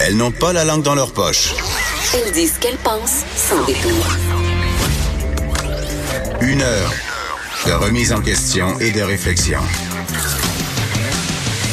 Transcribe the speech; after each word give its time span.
Elles 0.00 0.16
n'ont 0.16 0.32
pas 0.32 0.52
la 0.52 0.64
langue 0.64 0.82
dans 0.82 0.94
leur 0.94 1.12
poche. 1.12 1.54
Elles 2.14 2.32
disent 2.32 2.54
ce 2.54 2.60
qu'elles 2.60 2.78
pensent 2.78 3.24
sans 3.36 3.64
détour. 3.64 4.06
Une 6.40 6.62
heure 6.62 6.92
de 7.66 7.72
remise 7.72 8.12
en 8.12 8.20
question 8.20 8.78
et 8.80 8.90
de 8.90 9.02
réflexion. 9.02 9.60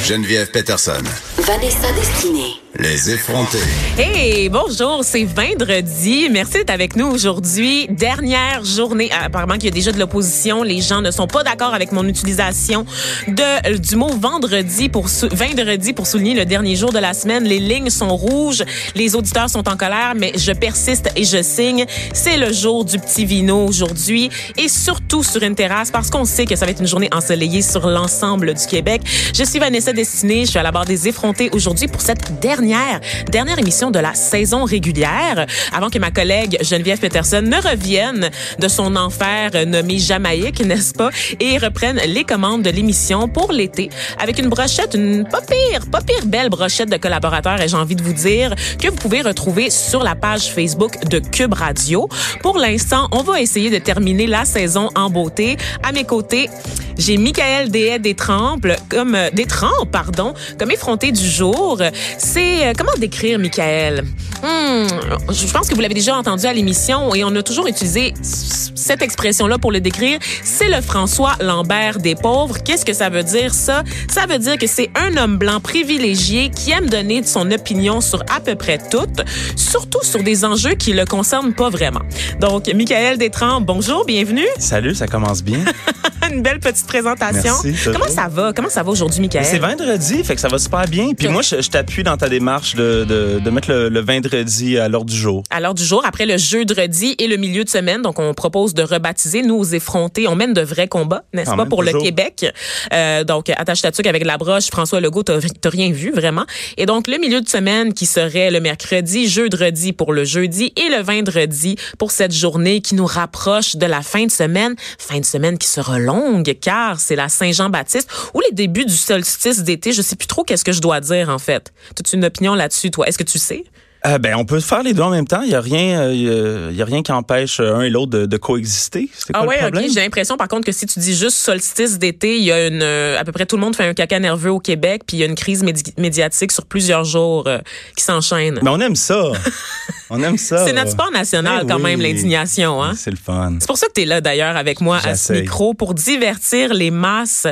Geneviève 0.03 0.51
Peterson. 0.51 1.03
Vanessa 1.37 1.91
Destinée. 1.93 2.55
Les 2.79 3.09
effrontés. 3.11 3.57
Hey, 3.97 4.49
bonjour, 4.49 4.99
c'est 5.03 5.23
vendredi. 5.23 6.27
Merci 6.29 6.53
d'être 6.53 6.69
avec 6.69 6.95
nous 6.95 7.07
aujourd'hui. 7.07 7.87
Dernière 7.89 8.63
journée. 8.63 9.09
Ah, 9.11 9.25
Apparemment 9.25 9.55
qu'il 9.55 9.65
y 9.65 9.67
a 9.67 9.71
déjà 9.71 9.91
de 9.91 9.99
l'opposition. 9.99 10.61
Les 10.61 10.81
gens 10.81 11.01
ne 11.01 11.09
sont 11.09 11.25
pas 11.25 11.43
d'accord 11.43 11.73
avec 11.73 11.91
mon 11.91 12.07
utilisation 12.07 12.85
de, 13.27 13.67
euh, 13.67 13.77
du 13.77 13.95
mot 13.95 14.09
vendredi 14.09 14.89
pour, 14.89 15.07
vendredi 15.31 15.93
pour 15.93 16.05
souligner 16.05 16.35
le 16.35 16.45
dernier 16.45 16.75
jour 16.75 16.91
de 16.91 16.99
la 16.99 17.13
semaine. 17.13 17.45
Les 17.45 17.59
lignes 17.59 17.89
sont 17.89 18.15
rouges. 18.15 18.63
Les 18.93 19.15
auditeurs 19.15 19.49
sont 19.49 19.67
en 19.67 19.75
colère, 19.75 20.13
mais 20.15 20.33
je 20.35 20.51
persiste 20.51 21.09
et 21.15 21.23
je 21.23 21.41
signe. 21.41 21.85
C'est 22.13 22.37
le 22.37 22.51
jour 22.53 22.85
du 22.85 22.99
petit 22.99 23.25
vino 23.25 23.65
aujourd'hui 23.65 24.29
et 24.55 24.67
surtout 24.67 25.23
sur 25.23 25.41
une 25.41 25.55
terrasse 25.55 25.89
parce 25.89 26.11
qu'on 26.11 26.25
sait 26.25 26.45
que 26.45 26.55
ça 26.55 26.65
va 26.65 26.71
être 26.71 26.81
une 26.81 26.87
journée 26.87 27.09
ensoleillée 27.11 27.63
sur 27.63 27.87
l'ensemble 27.87 28.53
du 28.53 28.65
Québec. 28.67 29.01
Je 29.35 29.43
suis 29.43 29.57
Vanessa 29.57 29.93
Destinée. 29.93 30.45
Je 30.45 30.51
suis 30.51 30.59
à 30.59 30.63
la 30.63 30.71
barre 30.71 30.85
des 30.85 31.07
effrontés 31.07 31.26
aujourd'hui 31.51 31.87
pour 31.87 32.01
cette 32.01 32.39
dernière, 32.39 32.99
dernière 33.29 33.59
émission 33.59 33.91
de 33.91 33.99
la 33.99 34.13
saison 34.13 34.63
régulière 34.63 35.45
avant 35.73 35.89
que 35.89 35.99
ma 35.99 36.11
collègue 36.11 36.57
Geneviève 36.61 36.99
Peterson 36.99 37.41
ne 37.41 37.57
revienne 37.57 38.29
de 38.59 38.67
son 38.67 38.95
enfer 38.95 39.51
nommé 39.65 39.99
Jamaïque, 39.99 40.63
n'est-ce 40.63 40.93
pas, 40.93 41.09
et 41.39 41.57
reprenne 41.57 41.99
les 42.07 42.23
commandes 42.23 42.63
de 42.63 42.69
l'émission 42.69 43.27
pour 43.27 43.51
l'été 43.51 43.89
avec 44.19 44.39
une 44.39 44.47
brochette, 44.47 44.93
une 44.93 45.27
pas 45.27 45.41
pire, 45.41 45.85
pas 45.91 46.01
pire 46.01 46.25
belle 46.25 46.49
brochette 46.49 46.89
de 46.89 46.97
collaborateurs 46.97 47.61
et 47.61 47.67
j'ai 47.67 47.77
envie 47.77 47.95
de 47.95 48.03
vous 48.03 48.13
dire 48.13 48.53
que 48.79 48.87
vous 48.89 48.95
pouvez 48.95 49.21
retrouver 49.21 49.69
sur 49.69 50.03
la 50.03 50.15
page 50.15 50.51
Facebook 50.51 51.05
de 51.09 51.19
Cube 51.19 51.53
Radio. 51.53 52.07
Pour 52.41 52.57
l'instant, 52.57 53.07
on 53.11 53.23
va 53.23 53.41
essayer 53.41 53.69
de 53.69 53.77
terminer 53.77 54.27
la 54.27 54.45
saison 54.45 54.89
en 54.95 55.09
beauté. 55.09 55.57
À 55.83 55.91
mes 55.91 56.03
côtés, 56.03 56.49
j'ai 56.97 57.17
Michael 57.17 57.69
Dehaye 57.71 57.99
Détrempe, 57.99 58.67
comme 58.89 59.15
euh, 59.15 59.29
Détrempe, 59.31 59.91
pardon, 59.91 60.33
comme 60.59 60.71
effronté 60.71 61.11
du 61.11 61.27
jour. 61.27 61.79
C'est 62.17 62.67
euh, 62.67 62.73
comment 62.77 62.91
décrire 62.97 63.39
Michael? 63.39 64.03
Hmm, 64.43 64.87
Je 65.31 65.51
pense 65.51 65.67
que 65.67 65.75
vous 65.75 65.81
l'avez 65.81 65.93
déjà 65.93 66.15
entendu 66.15 66.45
à 66.45 66.53
l'émission 66.53 67.13
et 67.15 67.23
on 67.23 67.35
a 67.35 67.41
toujours 67.43 67.67
utilisé 67.67 68.13
cette 68.21 69.01
expression-là 69.01 69.57
pour 69.57 69.71
le 69.71 69.79
décrire. 69.79 70.19
C'est 70.43 70.69
le 70.69 70.81
François 70.81 71.33
Lambert 71.41 71.99
des 71.99 72.15
pauvres. 72.15 72.57
Qu'est-ce 72.63 72.85
que 72.85 72.93
ça 72.93 73.09
veut 73.09 73.23
dire 73.23 73.53
ça? 73.53 73.83
Ça 74.09 74.25
veut 74.27 74.37
dire 74.39 74.57
que 74.57 74.67
c'est 74.67 74.89
un 74.95 75.17
homme 75.17 75.37
blanc 75.37 75.59
privilégié 75.59 76.49
qui 76.49 76.71
aime 76.71 76.89
donner 76.89 77.23
son 77.23 77.51
opinion 77.51 78.01
sur 78.01 78.21
à 78.33 78.39
peu 78.39 78.55
près 78.55 78.77
tout, 78.77 79.07
surtout 79.55 80.03
sur 80.03 80.23
des 80.23 80.45
enjeux 80.45 80.75
qui 80.75 80.93
le 80.93 81.05
concernent 81.05 81.53
pas 81.53 81.69
vraiment. 81.69 82.01
Donc, 82.39 82.71
Michael 82.73 83.17
Détrempe, 83.17 83.65
bonjour, 83.65 84.05
bienvenue. 84.05 84.47
Salut, 84.59 84.95
ça 84.95 85.07
commence 85.07 85.43
bien. 85.43 85.59
Une 86.31 86.41
belle 86.41 86.59
petite 86.59 86.86
présentation. 86.87 87.53
Merci. 87.63 87.89
Comment 87.91 88.07
ça 88.07 88.27
va? 88.27 88.53
Comment 88.53 88.69
ça 88.69 88.83
va 88.83 88.91
aujourd'hui, 88.91 89.21
Michael? 89.21 89.45
C'est 89.45 89.59
vendredi, 89.59 90.23
fait 90.23 90.35
que 90.35 90.41
ça 90.41 90.47
va 90.47 90.57
super 90.57 90.85
bien. 90.87 91.11
Puis 91.17 91.27
moi, 91.27 91.41
je, 91.41 91.61
je 91.61 91.69
t'appuie 91.69 92.03
dans 92.03 92.17
ta 92.17 92.29
démarche 92.29 92.75
de, 92.75 93.05
de, 93.05 93.39
de 93.39 93.49
mettre 93.51 93.69
le, 93.69 93.89
le 93.89 93.99
vendredi 93.99 94.77
à 94.77 94.87
l'ordre 94.89 95.11
du 95.11 95.15
jour. 95.15 95.43
à 95.51 95.59
l'heure 95.59 95.75
du 95.75 95.83
jour, 95.83 96.03
après 96.05 96.25
le 96.25 96.37
jeudi 96.37 97.15
et 97.19 97.27
le 97.27 97.37
milieu 97.37 97.63
de 97.63 97.69
semaine. 97.69 98.01
Donc, 98.01 98.17
on 98.19 98.33
propose 98.33 98.73
de 98.73 98.83
rebaptiser 98.83 99.41
nous 99.43 99.55
aux 99.55 99.65
effrontés. 99.65 100.27
On 100.27 100.35
mène 100.35 100.53
de 100.53 100.61
vrais 100.61 100.87
combats, 100.87 101.23
n'est-ce 101.33 101.51
pas, 101.51 101.65
pour 101.65 101.83
le. 101.83 101.91
Québec? 101.97 102.45
Euh, 102.93 103.23
donc, 103.23 103.49
attache 103.49 103.81
ta 103.81 103.89
avec 104.05 104.23
la 104.23 104.37
broche. 104.37 104.67
François 104.67 105.01
Legault, 105.01 105.23
t'as 105.23 105.39
t'as 105.61 105.69
rien 105.69 105.91
vu, 105.91 106.11
vraiment. 106.11 106.45
Et 106.77 106.85
donc, 106.85 107.07
le 107.07 107.17
milieu 107.17 107.41
de 107.41 107.49
semaine 107.49 107.93
qui 107.93 108.05
serait 108.05 108.51
le 108.51 108.59
mercredi, 108.59 109.27
jeudi 109.27 109.93
pour 109.93 110.13
le 110.13 110.23
jeudi 110.23 110.73
et 110.75 110.89
le 110.95 111.01
vendredi 111.01 111.75
pour 111.97 112.11
cette 112.11 112.33
journée 112.33 112.81
qui 112.81 112.95
nous 112.95 113.05
rapproche 113.05 113.75
de 113.75 113.85
la 113.85 114.01
fin 114.01 114.25
de 114.25 114.31
semaine. 114.31 114.75
Fin 114.99 115.19
de 115.19 115.25
semaine 115.25 115.57
qui 115.57 115.67
sera 115.67 115.99
longue 115.99 116.55
car 116.61 116.76
c'est 116.97 117.15
la 117.15 117.29
Saint-Jean-Baptiste 117.29 118.09
ou 118.33 118.39
les 118.41 118.51
débuts 118.51 118.85
du 118.85 118.95
solstice 118.95 119.63
d'été. 119.63 119.91
Je 119.91 120.01
sais 120.01 120.15
plus 120.15 120.27
trop 120.27 120.43
qu'est-ce 120.43 120.63
que 120.63 120.71
je 120.71 120.81
dois 120.81 120.99
dire, 120.99 121.29
en 121.29 121.39
fait. 121.39 121.73
Toute 121.95 122.11
une 122.13 122.25
opinion 122.25 122.55
là-dessus, 122.55 122.91
toi. 122.91 123.07
Est-ce 123.07 123.17
que 123.17 123.23
tu 123.23 123.39
sais? 123.39 123.65
Euh, 124.07 124.17
ben, 124.19 124.35
on 124.35 124.45
peut 124.45 124.59
faire 124.61 124.83
les 124.83 124.93
deux 124.93 125.01
en 125.01 125.09
même 125.09 125.27
temps. 125.27 125.41
Il 125.41 125.49
y 125.49 125.55
a 125.55 125.59
rien, 125.59 125.99
euh, 126.01 126.71
y 126.73 126.81
a- 126.81 126.85
rien 126.85 127.03
qui 127.03 127.11
empêche 127.11 127.59
euh, 127.59 127.75
un 127.75 127.81
et 127.81 127.89
l'autre 127.89 128.11
de, 128.11 128.25
de 128.25 128.37
coexister. 128.37 129.09
C'est 129.13 129.33
quoi 129.33 129.41
Ah 129.43 129.47
ouais, 129.47 129.69
le 129.69 129.79
ok. 129.79 129.85
J'ai 129.93 129.99
l'impression, 130.01 130.37
par 130.37 130.47
contre, 130.47 130.65
que 130.65 130.71
si 130.71 130.85
tu 130.85 130.99
dis 130.99 131.15
juste 131.15 131.35
solstice 131.37 131.99
d'été, 131.99 132.37
il 132.37 132.43
y 132.43 132.51
a 132.51 132.67
une, 132.67 132.81
euh, 132.81 133.19
à 133.19 133.25
peu 133.25 133.31
près 133.33 133.45
tout 133.45 133.57
le 133.57 133.61
monde 133.61 133.75
fait 133.75 133.85
un 133.85 133.93
caca 133.93 134.19
nerveux 134.19 134.51
au 134.51 134.59
Québec, 134.59 135.01
puis 135.05 135.17
il 135.17 135.19
y 135.19 135.23
a 135.23 135.25
une 135.25 135.35
crise 135.35 135.63
médi- 135.63 135.93
médiatique 135.97 136.51
sur 136.53 136.65
plusieurs 136.65 137.03
jours 137.03 137.49
qui 137.97 138.03
s'enchaîne. 138.03 138.59
Mais 138.63 138.69
on 138.69 138.79
aime 138.79 138.95
ça. 138.95 139.31
on 140.09 140.23
aime 140.23 140.37
ça. 140.37 140.65
C'est 140.65 140.73
notre 140.73 140.91
sport 140.91 141.11
national 141.11 141.61
Eh 141.63 141.67
quand 141.67 141.75
oui. 141.77 141.83
même, 141.83 142.01
l'indignation. 142.01 142.81
Hein? 142.81 142.93
C'est 142.95 143.11
le 143.11 143.17
fun. 143.17 143.55
C'est 143.59 143.67
pour 143.67 143.77
ça 143.77 143.87
que 143.87 143.93
tu 143.93 144.01
es 144.03 144.05
là 144.05 144.21
d'ailleurs 144.21 144.55
avec 144.55 144.79
moi 144.79 144.99
à 145.03 145.15
ce 145.15 145.33
micro 145.33 145.73
pour 145.73 145.93
divertir 145.93 146.73
les 146.73 146.91
masses. 146.91 147.47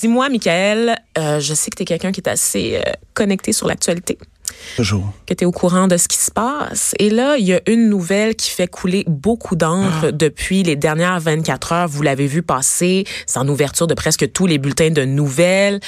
Dis-moi, 0.00 0.28
Michael, 0.28 0.94
je 1.16 1.54
sais 1.54 1.70
que 1.70 1.76
tu 1.76 1.82
es 1.82 1.86
quelqu'un 1.86 2.12
qui 2.12 2.20
est 2.20 2.28
assez 2.28 2.80
connecté 3.14 3.52
sur 3.52 3.66
l'actualité 3.66 4.16
Toujours. 4.76 5.12
que 5.26 5.34
tu 5.34 5.44
es 5.44 5.46
au 5.46 5.52
courant 5.52 5.86
de 5.86 5.96
ce 5.96 6.08
qui 6.08 6.16
se 6.16 6.30
passe. 6.30 6.94
Et 6.98 7.10
là, 7.10 7.36
il 7.36 7.46
y 7.46 7.52
a 7.52 7.60
une 7.66 7.88
nouvelle 7.88 8.34
qui 8.34 8.50
fait 8.50 8.68
couler 8.68 9.04
beaucoup 9.06 9.56
d'encre 9.56 10.10
depuis 10.12 10.62
les 10.62 10.76
dernières 10.76 11.20
24 11.20 11.72
heures. 11.72 11.88
Vous 11.88 12.02
l'avez 12.02 12.26
vu 12.26 12.42
passer, 12.42 13.04
c'est 13.26 13.38
en 13.38 13.48
ouverture 13.48 13.86
de 13.86 13.94
presque 13.94 14.32
tous 14.32 14.46
les 14.46 14.58
bulletins 14.58 14.90
de 14.90 15.04
nouvelles. 15.04 15.80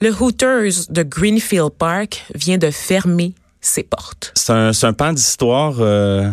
Le 0.00 0.10
Hooters 0.10 0.90
de 0.90 1.02
Greenfield 1.02 1.70
Park 1.70 2.24
vient 2.34 2.58
de 2.58 2.70
fermer 2.70 3.34
ses 3.60 3.82
portes. 3.82 4.32
C'est 4.34 4.52
un, 4.52 4.92
pan 4.92 5.12
d'histoire 5.12 5.76
euh, 5.80 6.28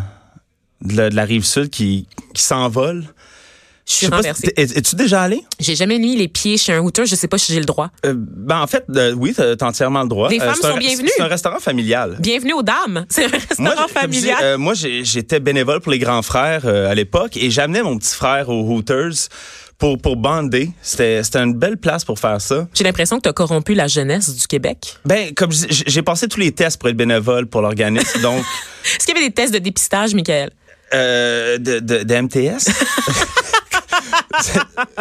de, 0.81 0.97
la, 0.97 1.09
de 1.09 1.15
la 1.15 1.23
rive 1.23 1.45
sud 1.45 1.69
qui, 1.69 2.07
qui 2.33 2.41
s'envole. 2.41 3.05
Je 3.85 3.93
suis 3.93 4.05
si 4.05 4.11
renversée. 4.11 4.53
Es-tu 4.55 4.95
déjà 4.95 5.23
allé? 5.23 5.41
J'ai 5.59 5.75
jamais 5.75 5.97
mis 5.99 6.15
les 6.15 6.27
pieds 6.27 6.57
chez 6.57 6.71
un 6.73 6.79
Hooters, 6.79 7.05
je 7.07 7.15
sais 7.15 7.27
pas 7.27 7.37
si 7.37 7.51
j'ai 7.51 7.59
le 7.59 7.65
droit. 7.65 7.89
Euh, 8.05 8.13
ben, 8.15 8.59
en 8.61 8.67
fait, 8.67 8.85
euh, 8.95 9.13
oui, 9.13 9.33
t'as 9.35 9.55
t'as 9.55 9.65
entièrement 9.67 10.03
le 10.03 10.07
droit. 10.09 10.29
Les 10.29 10.39
Euh, 10.39 10.45
femmes 10.53 10.55
un- 10.63 10.71
sont 10.73 10.77
bienvenues. 10.77 11.09
C'est 11.15 11.21
un 11.23 11.27
restaurant 11.27 11.59
familial. 11.59 12.17
Bienvenue 12.19 12.53
aux 12.53 12.63
dames. 12.63 13.05
C'est 13.09 13.25
un 13.25 13.29
restaurant 13.29 13.85
dis, 13.87 13.93
familial. 13.93 14.57
moi, 14.57 14.73
j'étais 14.75 15.39
bénévole 15.39 15.81
pour 15.81 15.91
les 15.91 15.99
grands 15.99 16.21
frères 16.21 16.65
à 16.65 16.93
l'époque 16.95 17.37
et 17.37 17.49
j'amenais 17.49 17.81
mon 17.83 17.97
petit 17.97 18.15
frère 18.15 18.49
aux 18.49 18.61
Hooters 18.63 19.29
pour, 19.77 19.97
pour 19.97 20.15
bander. 20.15 20.69
C'était 20.83 21.21
une 21.35 21.55
belle 21.55 21.77
place 21.77 22.05
pour 22.05 22.19
faire 22.19 22.39
ça. 22.39 22.67
J'ai 22.75 22.83
l'impression 22.83 23.17
que 23.17 23.23
tu 23.23 23.29
as 23.29 23.33
corrompu 23.33 23.73
la 23.73 23.87
jeunesse 23.87 24.29
du 24.35 24.45
Québec. 24.47 24.95
Ben, 25.05 25.33
comme 25.33 25.49
j'ai 25.51 26.01
passé 26.03 26.27
tous 26.27 26.39
les 26.39 26.51
tests 26.51 26.79
pour 26.79 26.87
être 26.89 26.95
bénévole 26.97 27.47
pour 27.47 27.61
l'organisme, 27.61 28.21
donc 28.21 28.43
Est-ce 28.95 29.05
qu'il 29.07 29.15
y 29.15 29.17
avait 29.17 29.27
des 29.27 29.33
tests 29.33 29.53
de 29.53 29.59
dépistage, 29.59 30.13
Michael? 30.13 30.51
euh, 30.93 31.57
de, 31.57 31.79
de, 31.79 32.03
de 32.03 32.15
MTS. 32.15 32.69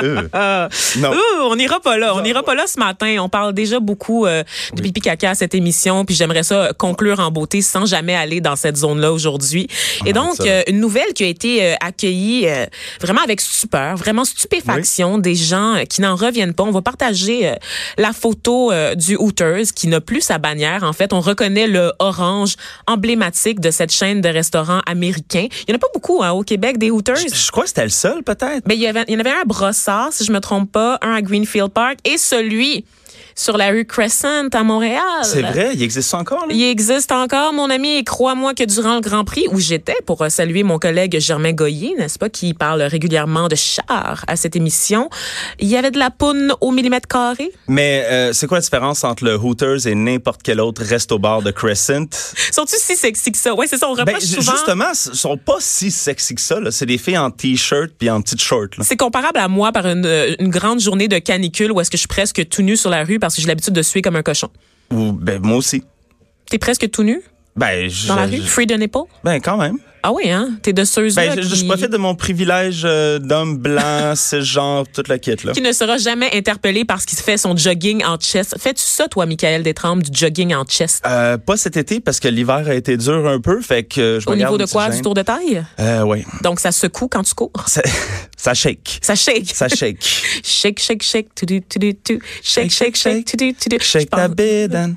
Euh, 0.02 0.68
non. 0.98 1.12
Ouh, 1.12 1.42
on 1.42 1.56
n'ira 1.56 1.80
pas 1.80 1.98
là. 1.98 2.14
On 2.14 2.22
n'ira 2.22 2.42
pas 2.42 2.54
là 2.54 2.66
ce 2.66 2.78
matin. 2.78 3.16
On 3.20 3.28
parle 3.28 3.52
déjà 3.52 3.80
beaucoup 3.80 4.26
euh, 4.26 4.42
de 4.74 4.82
pipi 4.82 5.00
caca 5.00 5.30
à 5.30 5.34
cette 5.34 5.54
émission, 5.54 6.04
puis 6.04 6.14
j'aimerais 6.14 6.42
ça 6.42 6.72
conclure 6.78 7.20
en 7.20 7.30
beauté 7.30 7.62
sans 7.62 7.86
jamais 7.86 8.14
aller 8.14 8.40
dans 8.40 8.56
cette 8.56 8.76
zone-là 8.76 9.12
aujourd'hui. 9.12 9.68
Et 10.06 10.12
donc, 10.12 10.40
euh, 10.40 10.62
une 10.68 10.80
nouvelle 10.80 11.12
qui 11.14 11.24
a 11.24 11.26
été 11.26 11.64
euh, 11.64 11.74
accueillie 11.80 12.48
euh, 12.48 12.66
vraiment 13.00 13.22
avec 13.22 13.40
stupeur, 13.40 13.96
vraiment 13.96 14.24
stupéfaction 14.24 15.18
des 15.18 15.34
gens 15.34 15.76
euh, 15.76 15.84
qui 15.84 16.00
n'en 16.00 16.16
reviennent 16.16 16.54
pas. 16.54 16.64
On 16.64 16.70
va 16.70 16.82
partager 16.82 17.48
euh, 17.48 17.54
la 17.98 18.12
photo 18.12 18.72
euh, 18.72 18.94
du 18.94 19.16
Hooters 19.16 19.72
qui 19.74 19.88
n'a 19.88 20.00
plus 20.00 20.20
sa 20.20 20.38
bannière. 20.38 20.82
En 20.84 20.92
fait, 20.92 21.12
on 21.12 21.20
reconnaît 21.20 21.66
le 21.66 21.92
orange 21.98 22.54
emblématique 22.86 23.60
de 23.60 23.70
cette 23.70 23.92
chaîne 23.92 24.20
de 24.20 24.28
restaurants 24.28 24.80
américains. 24.86 25.46
Il 25.66 25.70
y 25.70 25.72
en 25.72 25.76
a 25.76 25.78
pas 25.78 25.88
beaucoup 25.92 26.22
hein, 26.22 26.30
au 26.30 26.42
Québec 26.42 26.78
des 26.78 26.90
Hooters? 26.90 27.16
Je, 27.16 27.34
je 27.34 27.50
crois 27.50 27.64
que 27.64 27.68
c'était 27.68 27.84
le 27.84 27.90
seul, 27.90 28.22
peut-être. 28.22 28.62
Mais 28.66 28.74
il 28.76 28.80
y, 28.80 28.86
avait, 28.86 29.04
il 29.08 29.14
y 29.14 29.16
en 29.16 29.19
avait 29.20 29.30
un 29.30 29.44
Brossard, 29.44 30.12
si 30.12 30.24
je 30.24 30.32
me 30.32 30.40
trompe 30.40 30.72
pas, 30.72 30.98
un 31.02 31.12
à 31.12 31.22
Greenfield 31.22 31.70
Park 31.70 31.98
et 32.04 32.18
celui 32.18 32.84
sur 33.34 33.56
la 33.56 33.70
rue 33.70 33.84
Crescent 33.84 34.48
à 34.52 34.62
Montréal. 34.62 35.00
C'est 35.22 35.42
vrai, 35.42 35.70
il 35.74 35.82
existe 35.82 36.12
encore, 36.14 36.46
là? 36.46 36.54
Il 36.54 36.62
existe 36.62 37.12
encore, 37.12 37.52
mon 37.52 37.70
ami, 37.70 37.96
et 37.98 38.04
crois-moi 38.04 38.54
que 38.54 38.64
durant 38.64 38.94
le 38.96 39.00
Grand 39.00 39.24
Prix 39.24 39.46
où 39.50 39.58
j'étais 39.60 39.96
pour 40.06 40.22
euh, 40.22 40.28
saluer 40.28 40.62
mon 40.62 40.78
collègue 40.78 41.18
Germain 41.20 41.52
Goyer, 41.52 41.94
n'est-ce 41.98 42.18
pas, 42.18 42.28
qui 42.28 42.54
parle 42.54 42.82
régulièrement 42.82 43.48
de 43.48 43.54
char 43.56 44.24
à 44.26 44.36
cette 44.36 44.56
émission, 44.56 45.08
il 45.58 45.68
y 45.68 45.76
avait 45.76 45.90
de 45.90 45.98
la 45.98 46.10
poune 46.10 46.52
au 46.60 46.70
millimètre 46.70 47.08
carré? 47.08 47.50
Mais 47.68 48.04
euh, 48.10 48.32
c'est 48.32 48.46
quoi 48.46 48.58
la 48.58 48.62
différence 48.62 49.04
entre 49.04 49.24
le 49.24 49.36
Hooters 49.36 49.86
et 49.86 49.94
n'importe 49.94 50.40
quel 50.42 50.60
autre 50.60 50.82
resto-bar 50.82 51.42
de 51.42 51.50
Crescent? 51.50 52.06
Sont-ils 52.52 52.78
si 52.78 52.96
sexy 52.96 53.32
que 53.32 53.38
ça? 53.38 53.54
Ouais, 53.54 53.66
c'est 53.66 53.78
ça, 53.78 53.88
on 53.88 53.92
reproche 53.92 54.06
Ben, 54.06 54.20
souvent. 54.20 54.52
justement, 54.52 54.86
ils 54.92 55.16
sont 55.16 55.36
pas 55.36 55.56
si 55.60 55.90
sexy 55.90 56.34
que 56.34 56.40
ça. 56.40 56.58
là. 56.60 56.70
C'est 56.70 56.86
des 56.86 56.98
filles 56.98 57.18
en 57.18 57.30
t-shirt 57.30 57.90
puis 57.98 58.10
en 58.10 58.20
petite 58.20 58.40
short. 58.40 58.76
là. 58.76 58.84
C'est 58.86 58.96
comparable 58.96 59.38
à 59.38 59.48
moi 59.48 59.70
par 59.72 59.86
une, 59.86 60.04
euh, 60.06 60.34
une 60.38 60.48
grande 60.50 60.80
journée 60.80 61.06
de 61.08 61.18
canicule 61.18 61.70
où 61.72 61.80
est-ce 61.80 61.90
que 61.90 61.96
je 61.96 62.00
suis 62.00 62.08
presque 62.08 62.48
tout 62.48 62.62
nu 62.62 62.76
sur 62.76 62.90
la 62.90 63.04
rue 63.04 63.18
parce 63.20 63.36
que 63.36 63.40
j'ai 63.42 63.48
l'habitude 63.48 63.74
de 63.74 63.82
suer 63.82 64.02
comme 64.02 64.16
un 64.16 64.22
cochon. 64.22 64.48
Ou 64.92 65.12
ben 65.12 65.40
moi 65.40 65.56
aussi. 65.58 65.84
T'es 66.50 66.58
presque 66.58 66.90
tout 66.90 67.04
nu? 67.04 67.22
Ben 67.56 67.88
je, 67.88 68.08
dans 68.08 68.16
la 68.16 68.26
je- 68.26 68.36
rue? 68.36 68.42
Free 68.42 68.66
de 68.66 68.74
nipple? 68.74 68.98
ben 69.22 69.40
quand 69.40 69.56
même. 69.56 69.78
Ah 70.02 70.12
oui, 70.12 70.30
hein? 70.30 70.50
T'es 70.62 70.72
de 70.72 70.84
ceux 70.84 71.10
Ben 71.12 71.34
je, 71.36 71.42
je 71.42 71.54
qui, 71.54 71.66
profite 71.66 71.90
de 71.90 71.96
mon 71.98 72.14
privilège 72.14 72.82
euh, 72.84 73.18
d'homme 73.18 73.58
blanc, 73.58 74.14
genre 74.40 74.86
toute 74.92 75.08
la 75.08 75.18
kit 75.18 75.36
là. 75.44 75.52
qui 75.52 75.60
ne 75.60 75.72
sera 75.72 75.98
jamais 75.98 76.30
interpellé 76.34 76.84
parce 76.84 77.04
qu'il 77.04 77.18
fait 77.18 77.36
son 77.36 77.56
jogging 77.56 78.04
en 78.04 78.16
chest. 78.16 78.56
Fais-tu 78.58 78.82
ça, 78.82 79.08
toi, 79.08 79.26
Michael 79.26 79.62
Détrempe, 79.62 80.02
du 80.02 80.18
jogging 80.18 80.54
en 80.54 80.64
chest? 80.64 81.04
Euh, 81.06 81.36
pas 81.36 81.56
cet 81.56 81.76
été 81.76 82.00
parce 82.00 82.20
que 82.20 82.28
l'hiver 82.28 82.64
a 82.66 82.74
été 82.74 82.96
dur 82.96 83.28
un 83.28 83.40
peu, 83.40 83.60
fait 83.60 83.84
que 83.84 84.00
euh, 84.00 84.20
je 84.20 84.28
Au 84.28 84.34
niveau 84.34 84.58
de 84.58 84.66
quoi? 84.66 84.88
Du 84.88 85.02
tour 85.02 85.14
de 85.14 85.22
taille? 85.22 85.62
Euh, 85.78 86.02
ouais. 86.02 86.24
Donc, 86.42 86.60
ça 86.60 86.72
secoue 86.72 87.08
quand 87.08 87.22
tu 87.22 87.34
cours? 87.34 87.64
Ça, 87.66 87.82
ça 88.36 88.54
shake. 88.54 88.98
Ça 89.02 89.14
shake. 89.14 89.50
Ça 89.52 89.68
shake. 89.68 90.02
Shake, 90.42 90.78
shake, 90.80 91.02
shake, 91.02 91.28
tu 91.34 91.46
tu 91.46 91.60
tu 91.62 91.94
tu 91.94 92.22
Shake, 92.42 92.70
shake, 92.70 92.96
shake, 92.96 93.24
tu 93.24 93.36
tu 93.36 93.54
tu 93.54 93.78
Shake 93.80 94.10
ta 94.10 94.28
bédane. 94.28 94.96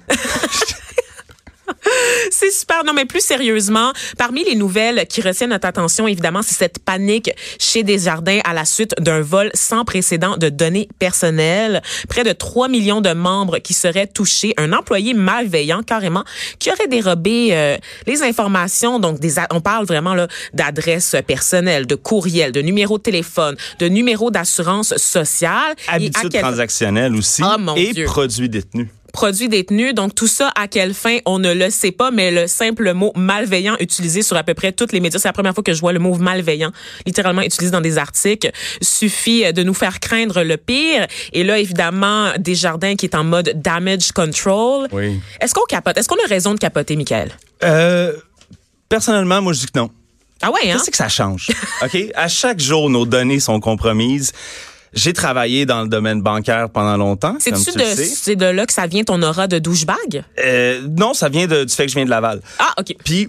C'est 2.32 2.52
super. 2.52 2.84
Non, 2.86 2.94
mais 2.94 3.06
plus 3.06 3.22
sérieusement, 3.24 3.92
parmi 4.18 4.44
les 4.44 4.56
nouvelles 4.56 5.06
qui 5.08 5.22
retiennent 5.22 5.52
notre 5.52 5.68
attention, 5.68 6.08
évidemment, 6.08 6.42
c'est 6.42 6.56
cette 6.56 6.80
panique 6.80 7.32
chez 7.60 7.84
Desjardins 7.84 8.40
à 8.44 8.54
la 8.54 8.66
suite 8.66 8.94
d'un 9.00 9.22
vol 9.22 9.50
sans 9.54 9.86
précédent 9.86 10.38
de 10.38 10.50
données 10.50 10.90
personnelles. 11.00 11.82
Près 12.10 12.24
de 12.24 12.32
3 12.32 12.68
millions 12.68 13.02
de 13.02 13.12
membres 13.14 13.60
qui 13.60 13.74
seraient 13.74 14.08
touchés. 14.08 14.54
Un 14.58 14.74
employé 14.74 15.14
malveillant, 15.14 15.84
carrément, 15.84 16.24
qui 16.60 16.70
aurait 16.72 16.88
dérobé 16.88 17.50
euh, 17.52 17.78
les 18.08 18.24
informations. 18.24 19.00
Donc, 19.00 19.20
des, 19.20 19.36
on 19.52 19.62
parle 19.62 19.86
vraiment 19.86 20.16
d'adresses 20.54 21.16
personnelles, 21.26 21.88
de 21.88 21.96
courriels, 21.96 22.52
de 22.52 22.62
numéros 22.62 22.98
de 22.98 23.04
téléphone, 23.04 23.56
de 23.80 23.88
numéros 23.88 24.32
d'assurance 24.32 24.96
sociale. 24.98 25.76
Et 25.88 25.90
à 25.90 25.94
Habitude 25.94 26.30
quel- 26.32 26.42
transactionnelle 26.42 27.16
aussi. 27.16 27.42
Ah, 27.46 27.58
mon 27.58 27.76
et 27.76 27.94
Dieu. 27.94 28.06
produits 28.06 28.50
détenus. 28.50 28.88
Produits 29.14 29.48
détenus. 29.48 29.96
Donc, 29.96 30.14
tout 30.14 30.28
ça, 30.28 30.52
à 30.56 30.68
quelle 30.68 30.94
fin, 30.94 31.20
on 31.26 31.40
ne 31.40 31.54
le 31.54 31.70
sait 31.70 31.92
pas, 31.92 32.12
mais 32.12 32.32
le 32.32 32.48
simple 32.48 32.94
mot 32.94 33.14
malveillant 33.16 33.78
utilisé 33.80 34.22
sur 34.24 34.36
à 34.36 34.44
peu 34.44 34.54
près 34.54 34.74
toutes 34.74 34.92
les 34.92 35.00
médias, 35.00 35.20
c'est 35.20 35.30
la 35.30 35.34
première 35.34 35.54
fois 35.54 35.64
que 35.64 35.74
je 35.74 35.80
vois 35.80 35.94
le 35.94 36.00
mot 36.00 36.16
malveillant 36.16 36.72
littéralement 37.06 37.44
utilisé 37.44 37.72
dans 37.72 37.80
des 37.80 37.98
articles, 37.98 38.52
suffit 38.82 39.54
de 39.54 39.64
nous 39.64 39.74
faire 39.74 40.02
craindre 40.02 40.44
le 40.44 40.58
pire. 40.58 41.08
Et 41.32 41.46
là, 41.46 41.60
évidemment, 41.60 42.34
Desjardins 42.38 42.96
qui 42.96 43.06
est 43.06 43.16
en 43.16 43.24
mode 43.24 43.54
damage 43.56 44.12
control. 44.12 44.88
Oui. 44.92 45.20
Est-ce 45.40 45.54
qu'on 45.54 45.66
capote? 45.66 45.98
Est-ce 45.98 46.10
qu'on 46.10 46.24
a 46.24 46.28
raison 46.28 46.54
de 46.54 46.60
capoter, 46.60 46.96
Michael? 46.96 47.32
Euh, 47.64 48.14
personnellement, 48.90 49.42
moi 49.42 49.54
je 49.54 49.60
dis 49.60 49.66
que 49.68 49.80
non. 49.80 49.90
Ah 50.42 50.52
ouais, 50.52 50.72
hein? 50.72 50.78
Qu'est-ce 50.78 50.92
que 50.92 50.98
ça 50.98 51.08
change? 51.08 51.48
OK? 51.84 51.98
À 52.16 52.28
chaque 52.28 52.60
jour, 52.60 52.90
nos 52.90 53.06
données 53.06 53.40
sont 53.40 53.60
compromises. 53.60 54.34
J'ai 54.94 55.14
travaillé 55.14 55.66
dans 55.66 55.82
le 55.82 55.88
domaine 55.88 56.22
bancaire 56.22 56.70
pendant 56.70 56.98
longtemps, 56.98 57.36
C'est-tu 57.40 57.72
tu 57.72 57.78
de, 57.78 57.84
c'est 57.96 58.36
de 58.36 58.46
là 58.46 58.66
que 58.66 58.74
ça 58.74 58.86
vient 58.88 59.04
ton 59.04 59.22
aura 59.24 59.48
de 59.48 59.58
douchebag? 59.60 60.24
Euh, 60.44 60.82
non, 60.98 61.14
ça 61.14 61.30
vient 61.30 61.48
de- 61.48 61.64
du 61.64 61.74
fait 61.74 61.86
que 61.86 61.90
je 61.92 61.96
viens 61.96 62.06
de 62.06 62.10
Laval. 62.12 62.42
Ah, 62.60 62.74
OK. 62.80 62.96
Puis, 63.04 63.28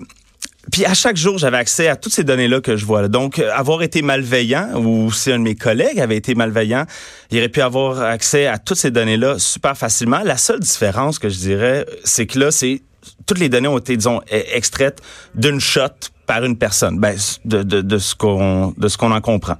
puis 0.72 0.84
à 0.84 0.94
chaque 0.94 1.16
jour, 1.16 1.38
j'avais 1.38 1.56
accès 1.56 1.88
à 1.88 1.96
toutes 1.96 2.12
ces 2.12 2.24
données-là 2.24 2.60
que 2.60 2.76
je 2.76 2.84
vois. 2.84 3.02
là. 3.02 3.08
Donc, 3.08 3.38
euh, 3.38 3.50
avoir 3.54 3.82
été 3.82 4.02
malveillant, 4.02 4.70
ou 4.82 5.10
si 5.12 5.30
un 5.32 5.38
de 5.38 5.44
mes 5.44 5.54
collègues 5.54 6.00
avait 6.00 6.16
été 6.16 6.34
malveillant, 6.34 6.84
il 7.30 7.38
aurait 7.38 7.48
pu 7.48 7.60
avoir 7.62 8.02
accès 8.02 8.46
à 8.46 8.58
toutes 8.58 8.78
ces 8.78 8.90
données-là 8.90 9.38
super 9.38 9.76
facilement. 9.76 10.20
La 10.24 10.36
seule 10.36 10.60
différence 10.60 11.18
que 11.18 11.28
je 11.28 11.36
dirais, 11.38 11.86
c'est 12.04 12.26
que 12.26 12.38
là, 12.38 12.50
c'est 12.50 12.82
toutes 13.26 13.38
les 13.38 13.48
données 13.48 13.68
ont 13.68 13.78
été, 13.78 13.96
disons, 13.96 14.20
e- 14.32 14.42
extraites 14.54 15.00
d'une 15.34 15.60
shot 15.60 15.88
par 16.26 16.44
une 16.44 16.56
personne, 16.56 16.98
ben, 16.98 17.14
de, 17.44 17.62
de, 17.62 17.80
de 17.82 17.98
ce 17.98 18.14
qu'on 18.14 18.72
de 18.78 18.88
ce 18.88 18.96
qu'on 18.96 19.12
en 19.12 19.20
comprend. 19.20 19.56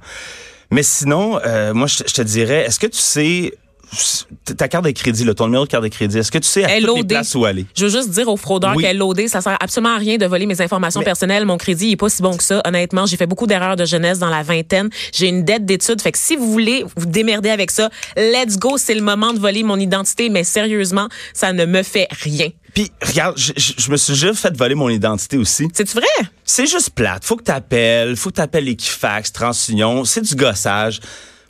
Mais 0.71 0.83
sinon, 0.83 1.39
euh, 1.45 1.73
moi, 1.73 1.87
je, 1.87 1.97
te- 2.03 2.09
je 2.09 2.13
te 2.13 2.21
dirais, 2.21 2.65
est-ce 2.65 2.79
que 2.79 2.87
tu 2.87 2.97
sais 2.99 3.53
ta 4.57 4.67
carte 4.67 4.83
de 4.83 4.91
crédit, 4.91 5.23
là, 5.23 5.33
ton 5.35 5.45
numéro 5.45 5.63
de 5.65 5.69
carte 5.69 5.83
de 5.83 5.89
crédit, 5.89 6.17
est-ce 6.17 6.31
que 6.31 6.39
tu 6.39 6.47
sais 6.49 6.63
à 6.65 6.81
toutes 6.81 6.97
les 6.97 7.03
places 7.03 7.33
où 7.35 7.45
aller? 7.45 7.65
Je 7.77 7.85
veux 7.85 7.91
juste 7.91 8.09
dire 8.09 8.27
aux 8.27 8.35
fraudeurs 8.35 8.73
Oui. 8.75 8.83
qu'elle 8.83 8.97
LOD, 8.97 9.27
ça 9.27 9.41
sert 9.41 9.55
absolument 9.61 9.93
à 9.93 9.97
rien 9.99 10.17
de 10.17 10.25
voler 10.25 10.47
mes 10.47 10.59
informations 10.59 10.99
Mais- 11.01 11.05
personnelles. 11.05 11.45
Mon 11.45 11.57
crédit 11.57 11.87
il 11.89 11.91
est 11.93 11.95
pas 11.95 12.09
si 12.09 12.21
bon 12.21 12.35
que 12.35 12.43
ça. 12.43 12.61
Honnêtement, 12.65 13.05
j'ai 13.05 13.15
fait 13.15 13.27
beaucoup 13.27 13.47
d'erreurs 13.47 13.75
de 13.75 13.85
jeunesse 13.85 14.17
dans 14.19 14.29
la 14.29 14.41
vingtaine. 14.43 14.89
J'ai 15.13 15.27
une 15.27 15.45
dette 15.45 15.65
d'études. 15.65 16.01
Fait 16.01 16.11
que 16.11 16.17
si 16.17 16.35
vous 16.35 16.51
voulez 16.51 16.83
vous 16.97 17.05
démerder 17.05 17.49
avec 17.51 17.69
ça, 17.71 17.89
let's 18.17 18.57
go. 18.57 18.77
C'est 18.77 18.95
le 18.95 19.01
moment 19.03 19.33
de 19.33 19.39
voler 19.39 19.63
mon 19.63 19.79
identité. 19.79 20.29
Mais 20.29 20.43
sérieusement, 20.43 21.07
ça 21.33 21.53
ne 21.53 21.65
me 21.65 21.83
fait 21.83 22.07
rien. 22.11 22.49
Puis, 22.75 22.91
regarde, 23.01 23.37
je, 23.37 23.89
me 23.89 23.95
suis 23.95 24.13
déjà 24.13 24.33
fait 24.33 24.55
voler 24.55 24.75
mon 24.75 24.89
identité 24.89 25.37
aussi. 25.37 25.69
C'est 25.73 25.89
vrai? 25.93 26.03
C'est 26.43 26.67
juste 26.67 26.89
plate. 26.89 27.23
Faut 27.23 27.37
que 27.37 27.43
t'appelles, 27.43 28.17
faut 28.17 28.29
que 28.29 28.35
t'appelles 28.35 28.67
Equifax, 28.67 29.31
TransUnion. 29.31 30.03
C'est 30.03 30.21
du 30.21 30.35
gossage. 30.35 30.99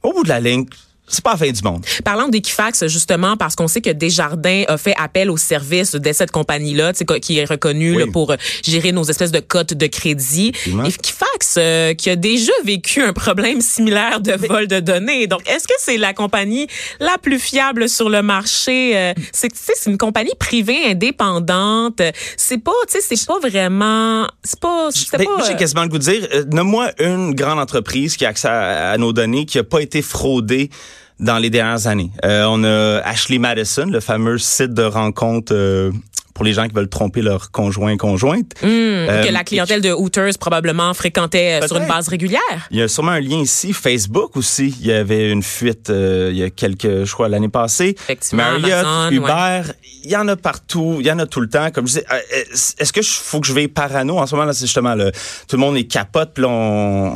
Au 0.03 0.13
bout 0.13 0.21
de 0.21 0.29
la 0.29 0.39
ligne, 0.39 0.67
c'est 1.07 1.23
pas 1.23 1.31
la 1.31 1.37
fin 1.37 1.51
du 1.51 1.61
monde. 1.61 1.85
Parlant 2.03 2.27
d'Equifax, 2.27 2.87
justement, 2.87 3.37
parce 3.37 3.55
qu'on 3.55 3.67
sait 3.67 3.81
que 3.81 3.89
Desjardins 3.91 4.63
a 4.67 4.77
fait 4.77 4.95
appel 4.97 5.29
au 5.29 5.37
service 5.37 5.93
de 5.95 6.13
cette 6.13 6.31
compagnie-là, 6.31 6.93
tu 6.93 6.99
sais, 6.99 7.05
co- 7.05 7.19
qui 7.19 7.37
est 7.37 7.45
reconnue 7.45 7.95
Oui. 7.95 7.99
là, 8.05 8.11
pour 8.11 8.33
gérer 8.63 8.91
nos 8.91 9.03
espèces 9.03 9.31
de 9.31 9.39
cotes 9.39 9.73
de 9.73 9.87
crédit. 9.87 10.49
Effectivement. 10.49 10.83
Equifax, 10.85 11.55
euh, 11.57 11.93
qui 11.93 12.09
a 12.09 12.15
déjà 12.15 12.51
vécu 12.63 13.01
un 13.03 13.13
problème 13.13 13.61
similaire 13.61 14.19
de 14.21 14.33
vol 14.33 14.67
de 14.67 14.79
données. 14.79 15.27
Donc, 15.27 15.41
est-ce 15.49 15.67
que 15.67 15.73
c'est 15.79 15.97
la 15.97 16.13
compagnie 16.13 16.67
la 16.99 17.17
plus 17.21 17.39
fiable 17.39 17.87
sur 17.89 18.09
le 18.09 18.21
marché? 18.21 18.97
Euh, 18.97 19.13
c'est, 19.31 19.49
tu 19.49 19.57
sais, 19.57 19.73
c'est 19.75 19.89
une 19.89 19.97
compagnie 19.97 20.33
privée 20.39 20.85
indépendante. 20.87 22.01
C'est 22.37 22.57
pas, 22.57 22.71
tu 22.89 22.99
sais, 22.99 23.15
c'est 23.15 23.25
pas 23.27 23.39
vraiment, 23.39 24.27
c'est 24.43 24.59
pas, 24.59 24.89
c'est 24.91 25.17
Ben, 25.17 25.25
pas. 25.25 25.37
moi, 25.37 25.43
j'ai 25.45 25.53
euh, 25.53 25.57
quasiment 25.57 25.83
le 25.83 25.89
goût 25.89 25.97
de 25.97 26.03
dire, 26.03 26.27
euh, 26.33 26.43
nomme-moi 26.51 26.91
une 26.99 27.33
grande 27.35 27.59
entreprise 27.59 28.17
qui 28.17 28.25
a 28.25 28.29
accès 28.29 28.47
à, 28.47 28.91
à 28.91 28.97
nos 28.97 29.13
données 29.13 29.45
qui 29.45 29.59
a 29.59 29.63
pas 29.63 29.81
été 29.81 30.01
fraudée 30.01 30.69
dans 31.19 31.37
les 31.37 31.49
dernières 31.49 31.87
années. 31.87 32.11
Euh, 32.23 32.45
on 32.47 32.63
a 32.63 33.01
Ashley 33.03 33.39
Madison, 33.39 33.85
le 33.85 33.99
fameux 33.99 34.37
site 34.37 34.73
de 34.73 34.83
rencontre 34.83 35.53
euh, 35.53 35.91
pour 36.35 36.43
les 36.43 36.53
gens 36.53 36.67
qui 36.67 36.75
veulent 36.75 36.89
tromper 36.89 37.21
leur 37.21 37.49
conjoint 37.49 37.95
conjointe. 37.95 38.51
Euh, 38.63 39.23
que 39.23 39.31
la 39.31 39.43
clientèle 39.45 39.81
de 39.81 39.91
Hooters 39.91 40.37
probablement 40.37 40.93
fréquentait 40.93 41.61
euh, 41.63 41.67
sur 41.67 41.77
une 41.77 41.87
base 41.87 42.09
régulière. 42.09 42.41
Il 42.71 42.77
y 42.77 42.81
a 42.81 42.87
sûrement 42.89 43.13
un 43.13 43.21
lien 43.21 43.39
ici. 43.39 43.71
Facebook 43.71 44.35
aussi, 44.35 44.75
il 44.81 44.85
y 44.85 44.91
avait 44.91 45.31
une 45.31 45.41
fuite 45.41 45.89
euh, 45.89 46.29
il 46.31 46.37
y 46.37 46.43
a 46.43 46.49
quelques, 46.49 47.05
je 47.05 47.11
crois, 47.13 47.29
l'année 47.29 47.47
passée. 47.47 47.95
Effectivement, 47.97 48.43
Marriott, 48.43 48.85
Amazon, 48.85 49.11
Uber, 49.11 49.61
il 50.03 50.11
y 50.11 50.15
en 50.17 50.27
a 50.27 50.35
partout, 50.35 50.97
il 50.99 51.05
y 51.05 51.11
en 51.11 51.19
a 51.19 51.25
tout 51.25 51.39
le 51.39 51.47
temps. 51.47 51.71
Comme 51.71 51.87
je 51.87 51.93
disais, 51.93 52.05
euh, 52.11 52.43
est-ce 52.79 52.91
que 52.91 53.01
je 53.01 53.09
faut 53.09 53.39
que 53.39 53.47
je 53.47 53.53
vais 53.53 53.69
parano? 53.69 54.17
En 54.17 54.27
ce 54.27 54.35
moment 54.35 54.45
là 54.45 54.53
C'est 54.53 54.65
justement 54.65 54.93
le, 54.93 55.11
tout 55.47 55.55
le 55.55 55.59
monde 55.59 55.77
est 55.77 55.85
capote, 55.85 56.31
puis 56.33 56.43
là, 56.43 56.49
on, 56.49 57.15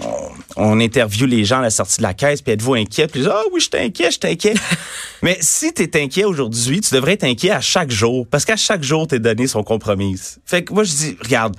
on 0.55 0.79
interviewe 0.79 1.27
les 1.27 1.43
gens 1.43 1.59
à 1.59 1.63
la 1.63 1.69
sortie 1.71 1.97
de 1.97 2.03
la 2.03 2.13
caisse, 2.13 2.41
puis 2.41 2.53
êtes-vous 2.53 2.75
inquiet? 2.75 3.07
Puis 3.07 3.19
ils 3.19 3.23
disent, 3.23 3.33
ah 3.33 3.43
oui, 3.51 3.59
je 3.59 3.77
inquiet, 3.77 4.09
je 4.11 4.27
inquiet. 4.27 4.53
Mais 5.21 5.37
si 5.41 5.73
tu 5.73 5.83
es 5.83 6.01
inquiet 6.01 6.23
aujourd'hui, 6.23 6.79
tu 6.79 6.95
devrais 6.95 7.13
être 7.13 7.25
inquiet 7.25 7.51
à 7.51 7.61
chaque 7.61 7.91
jour, 7.91 8.25
parce 8.29 8.45
qu'à 8.45 8.55
chaque 8.55 8.83
jour 8.83 9.07
tes 9.09 9.19
données 9.19 9.47
sont 9.47 9.63
compromises. 9.63 10.39
Fait 10.45 10.63
que 10.63 10.73
moi 10.73 10.83
je 10.83 10.91
dis, 10.93 11.17
regarde. 11.21 11.55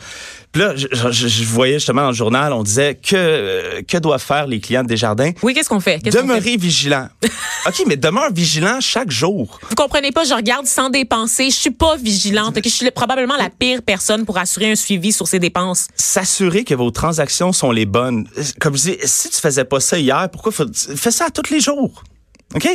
Puis 0.53 0.63
là, 0.63 0.75
je, 0.75 0.87
je- 1.11 1.29
je 1.29 1.45
voyais 1.45 1.75
justement 1.75 2.03
dans 2.03 2.09
le 2.09 2.15
journal, 2.15 2.53
on 2.53 2.65
disait 2.65 2.97
que 2.97 3.15
euh, 3.15 3.83
que 3.87 3.99
doivent 3.99 4.21
faire 4.23 4.49
les 4.49 4.59
clients 4.59 4.83
de 4.83 4.89
Desjardins? 4.89 5.31
Oui, 5.43 5.55
qu'est-ce 5.55 5.69
qu'on 5.69 5.79
fait? 5.79 6.01
Fait? 6.03 6.11
Demeurer 6.11 6.57
vigilant. 6.57 7.09
OK, 7.67 7.83
mais 7.87 7.97
demeure 7.97 8.33
vigilant 8.33 8.81
chaque 8.81 9.11
jour. 9.13 9.61
Vous 9.69 9.75
comprenez 9.77 10.11
pas, 10.11 10.25
je 10.25 10.35
regarde 10.35 10.67
sans 10.67 10.91
dépenser. 10.91 11.51
Je 11.51 11.55
suis 11.57 11.71
pas 11.71 11.97
vigilante. 11.97 12.57
ok? 12.57 12.65
Je 12.65 12.69
suis 12.71 12.91
probablement 12.91 13.37
la 13.37 13.49
pire 13.51 13.83
personne 13.83 14.25
pour 14.25 14.39
assurer 14.39 14.73
un 14.73 14.75
suivi 14.77 15.13
sur 15.13 15.29
ces 15.29 15.39
dépenses. 15.39 15.87
S'assurer 15.95 16.65
que 16.65 16.75
vos 16.75 16.91
transactions 16.91 17.53
sont 17.53 17.71
les 17.71 17.87
bonnes. 17.87 18.27
Comme 18.61 18.77
je 18.77 18.83
dis, 18.83 18.97
si 19.05 19.31
tu 19.31 19.39
faisais 19.39 19.65
pas 19.65 19.79
ça 19.79 19.99
hier, 19.99 20.29
pourquoi 20.33 20.51
faut, 20.51 20.65
fais 20.75 21.11
ça 21.13 21.29
tous 21.31 21.51
les 21.53 21.61
jours. 21.61 22.03
OK? 22.57 22.69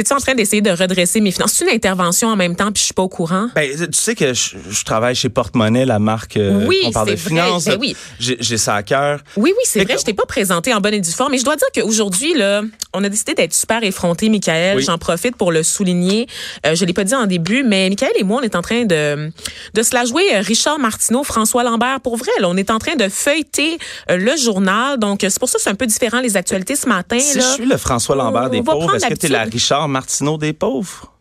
Es-tu 0.00 0.12
en 0.12 0.18
train 0.18 0.36
d'essayer 0.36 0.62
de 0.62 0.70
redresser 0.70 1.20
mes 1.20 1.32
finances? 1.32 1.54
C'est 1.54 1.64
une 1.64 1.74
intervention 1.74 2.28
en 2.28 2.36
même 2.36 2.54
temps, 2.54 2.70
puis 2.70 2.78
je 2.80 2.84
suis 2.84 2.94
pas 2.94 3.02
au 3.02 3.08
courant. 3.08 3.48
Ben, 3.56 3.68
tu 3.76 3.86
sais 3.98 4.14
que 4.14 4.32
je, 4.32 4.54
je 4.70 4.84
travaille 4.84 5.16
chez 5.16 5.28
Porte-Monnaie, 5.28 5.84
la 5.86 5.98
marque 5.98 6.36
euh, 6.36 6.66
Oui, 6.68 6.78
qu'on 6.84 6.92
parle 6.92 7.10
de 7.10 7.16
finances. 7.16 7.64
Ben 7.64 7.76
oui. 7.80 7.96
J'ai 8.20 8.58
ça 8.58 8.76
à 8.76 8.84
cœur. 8.84 9.18
Oui, 9.36 9.52
oui, 9.56 9.62
c'est 9.64 9.82
vrai, 9.82 9.94
que- 9.94 10.00
je 10.00 10.04
t'ai 10.04 10.14
pas 10.14 10.24
présenté 10.24 10.72
en 10.72 10.80
bonne 10.80 10.94
et 10.94 11.00
due 11.00 11.10
forme, 11.10 11.32
mais 11.32 11.38
je 11.38 11.44
dois 11.44 11.56
dire 11.56 11.66
qu'aujourd'hui, 11.74 12.34
là, 12.34 12.62
on 12.94 13.02
a 13.02 13.08
décidé 13.08 13.34
d'être 13.34 13.52
super 13.52 13.82
effrontés, 13.82 14.28
Michael. 14.28 14.76
Oui. 14.76 14.84
J'en 14.84 14.98
profite 14.98 15.34
pour 15.34 15.50
le 15.50 15.64
souligner. 15.64 16.28
Euh, 16.64 16.76
je 16.76 16.84
l'ai 16.84 16.92
pas 16.92 17.02
dit 17.02 17.16
en 17.16 17.26
début, 17.26 17.64
mais 17.64 17.88
Michael 17.88 18.12
et 18.14 18.22
moi, 18.22 18.38
on 18.40 18.44
est 18.44 18.54
en 18.54 18.62
train 18.62 18.84
de, 18.84 19.32
de 19.74 19.82
se 19.82 19.94
la 19.96 20.04
jouer 20.04 20.22
euh, 20.32 20.42
Richard 20.42 20.78
Martineau, 20.78 21.24
François 21.24 21.64
Lambert. 21.64 21.98
Pour 22.02 22.16
vrai, 22.16 22.30
là, 22.38 22.48
on 22.48 22.56
est 22.56 22.70
en 22.70 22.78
train 22.78 22.94
de 22.94 23.08
feuilleter 23.08 23.78
euh, 24.12 24.16
le 24.16 24.36
journal. 24.36 24.96
Donc, 25.00 25.24
euh, 25.24 25.28
c'est 25.28 25.40
pour 25.40 25.48
ça 25.48 25.58
que 25.58 25.64
c'est 25.64 25.70
un 25.70 25.74
peu 25.74 25.86
différent 25.88 26.20
les 26.20 26.36
actualités 26.36 26.76
ce 26.76 26.88
matin. 26.88 27.18
Si 27.18 27.36
là. 27.38 27.44
je 27.48 27.54
suis 27.54 27.66
le 27.66 27.76
François 27.76 28.14
Lambert 28.14 28.44
On 28.44 28.48
des 28.50 28.62
pauvres, 28.62 28.94
est-ce 28.94 29.08
que 29.08 29.14
tu 29.14 29.26
es 29.26 29.28
la 29.30 29.38
l'habitude. 29.40 29.58
Richard 29.88 29.92
Martineau 29.92 30.38
des 30.38 30.52
pauvres? 30.52 31.12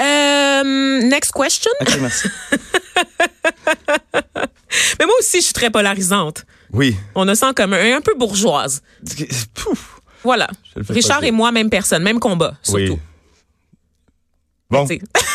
Euh, 0.00 1.02
next 1.02 1.32
question. 1.32 1.70
OK, 1.80 1.98
merci. 2.00 2.28
Mais 4.98 5.06
moi 5.06 5.14
aussi, 5.20 5.38
je 5.38 5.44
suis 5.44 5.52
très 5.52 5.70
polarisante. 5.70 6.44
Oui. 6.72 6.96
On 7.14 7.26
a 7.28 7.34
ça 7.34 7.48
en 7.48 7.52
commun, 7.54 7.96
un 7.96 8.00
peu 8.00 8.14
bourgeoise. 8.14 8.82
Pouf. 9.54 10.00
Voilà. 10.22 10.48
Richard 10.88 11.22
et 11.24 11.30
moi, 11.30 11.52
même 11.52 11.70
personne, 11.70 12.02
même 12.02 12.18
combat, 12.18 12.56
surtout. 12.62 12.80
Oui. 12.80 12.98
Bon. 14.70 14.86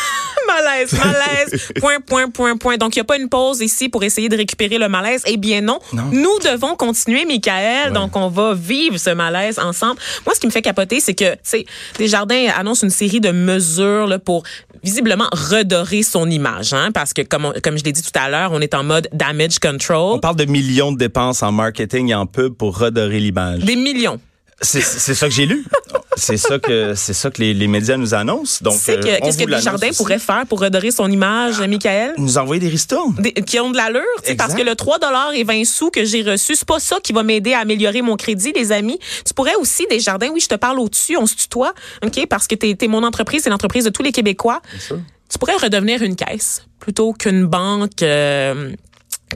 Malaise, 0.50 0.92
malaise, 0.92 1.68
point, 1.80 2.00
point, 2.00 2.28
point, 2.30 2.56
point. 2.56 2.76
Donc, 2.76 2.96
il 2.96 2.98
n'y 2.98 3.02
a 3.02 3.04
pas 3.04 3.16
une 3.18 3.28
pause 3.28 3.60
ici 3.60 3.88
pour 3.88 4.02
essayer 4.02 4.28
de 4.28 4.36
récupérer 4.36 4.78
le 4.78 4.88
malaise. 4.88 5.22
Eh 5.26 5.36
bien 5.36 5.60
non, 5.60 5.78
Non. 5.92 6.04
nous 6.12 6.38
devons 6.44 6.74
continuer, 6.76 7.24
Michael. 7.24 7.88
Ouais. 7.88 7.92
Donc, 7.94 8.16
on 8.16 8.28
va 8.28 8.54
vivre 8.54 8.98
ce 8.98 9.10
malaise 9.10 9.58
ensemble. 9.58 10.00
Moi, 10.26 10.34
ce 10.34 10.40
qui 10.40 10.46
me 10.46 10.52
fait 10.52 10.62
capoter, 10.62 11.00
c'est 11.00 11.14
que, 11.14 11.32
tu 11.34 11.38
sais, 11.44 11.64
Desjardins 11.98 12.48
annonce 12.56 12.82
une 12.82 12.90
série 12.90 13.20
de 13.20 13.30
mesures 13.30 14.06
là, 14.06 14.18
pour 14.18 14.42
visiblement 14.82 15.28
redorer 15.32 16.02
son 16.02 16.28
image. 16.30 16.72
Hein, 16.72 16.90
parce 16.92 17.12
que, 17.12 17.22
comme, 17.22 17.44
on- 17.46 17.52
comme 17.62 17.78
je 17.78 17.84
l'ai 17.84 17.92
dit 17.92 18.02
tout 18.02 18.10
à 18.18 18.28
l'heure, 18.28 18.50
on 18.52 18.60
est 18.60 18.74
en 18.74 18.82
mode 18.82 19.08
damage 19.12 19.58
control. 19.58 20.14
On 20.14 20.18
parle 20.18 20.36
de 20.36 20.46
millions 20.46 20.90
de 20.92 20.98
dépenses 20.98 21.42
en 21.42 21.52
marketing 21.52 22.08
et 22.10 22.14
en 22.14 22.26
pub 22.26 22.54
pour 22.54 22.78
redorer 22.78 23.20
l'image. 23.20 23.60
Des 23.60 23.76
millions. 23.76 24.20
C'est 24.62 24.80
ça 25.14 25.26
que 25.28 25.32
j'ai 25.34 25.46
lu. 25.46 25.64
C'est 26.16 26.36
ça 26.36 26.58
que 26.58 26.94
c'est 26.94 27.14
ça 27.14 27.30
que 27.30 27.40
les, 27.40 27.54
les 27.54 27.66
médias 27.66 27.96
nous 27.96 28.12
annoncent. 28.14 28.58
Donc, 28.62 28.74
euh, 28.88 28.96
que- 29.00 29.20
qu'est-ce 29.24 29.38
que 29.38 29.42
vous 29.44 29.48
l'annonce 29.48 29.64
Desjardins 29.64 29.90
pourrait 29.96 30.18
faire 30.18 30.44
pour 30.46 30.60
redorer 30.60 30.90
son 30.90 31.10
image, 31.10 31.60
Michael? 31.60 32.12
nous 32.18 32.36
envoyer 32.36 32.60
des 32.60 32.68
ristournes. 32.68 33.14
Des- 33.18 33.32
qui 33.32 33.58
ont 33.58 33.70
de 33.70 33.76
l'allure, 33.76 34.02
parce 34.36 34.54
que 34.54 34.62
le 34.62 34.74
3 34.74 34.98
et 35.34 35.44
20 35.44 35.64
sous 35.64 35.90
que 35.90 36.04
j'ai 36.04 36.22
reçu, 36.22 36.56
c'est 36.56 36.66
pas 36.68 36.78
ça 36.80 36.96
qui 37.02 37.12
va 37.12 37.22
m'aider 37.22 37.54
à 37.54 37.60
améliorer 37.60 38.02
mon 38.02 38.16
crédit, 38.16 38.52
les 38.54 38.70
amis. 38.72 38.98
Tu 39.26 39.32
pourrais 39.32 39.54
aussi, 39.54 39.86
Desjardins, 39.88 40.28
oui, 40.32 40.40
je 40.40 40.48
te 40.48 40.56
parle 40.56 40.78
au-dessus, 40.80 41.16
on 41.16 41.26
se 41.26 41.36
tutoie, 41.36 41.72
OK, 42.04 42.26
parce 42.28 42.46
que 42.46 42.54
t'es 42.54 42.76
es 42.78 42.88
mon 42.88 43.02
entreprise, 43.02 43.42
c'est 43.44 43.50
l'entreprise 43.50 43.84
de 43.84 43.90
tous 43.90 44.02
les 44.02 44.12
Québécois. 44.12 44.60
Tu 45.30 45.38
pourrais 45.38 45.56
redevenir 45.56 46.02
une 46.02 46.16
caisse 46.16 46.64
plutôt 46.80 47.12
qu'une 47.12 47.46
banque 47.46 48.02
euh, 48.02 48.72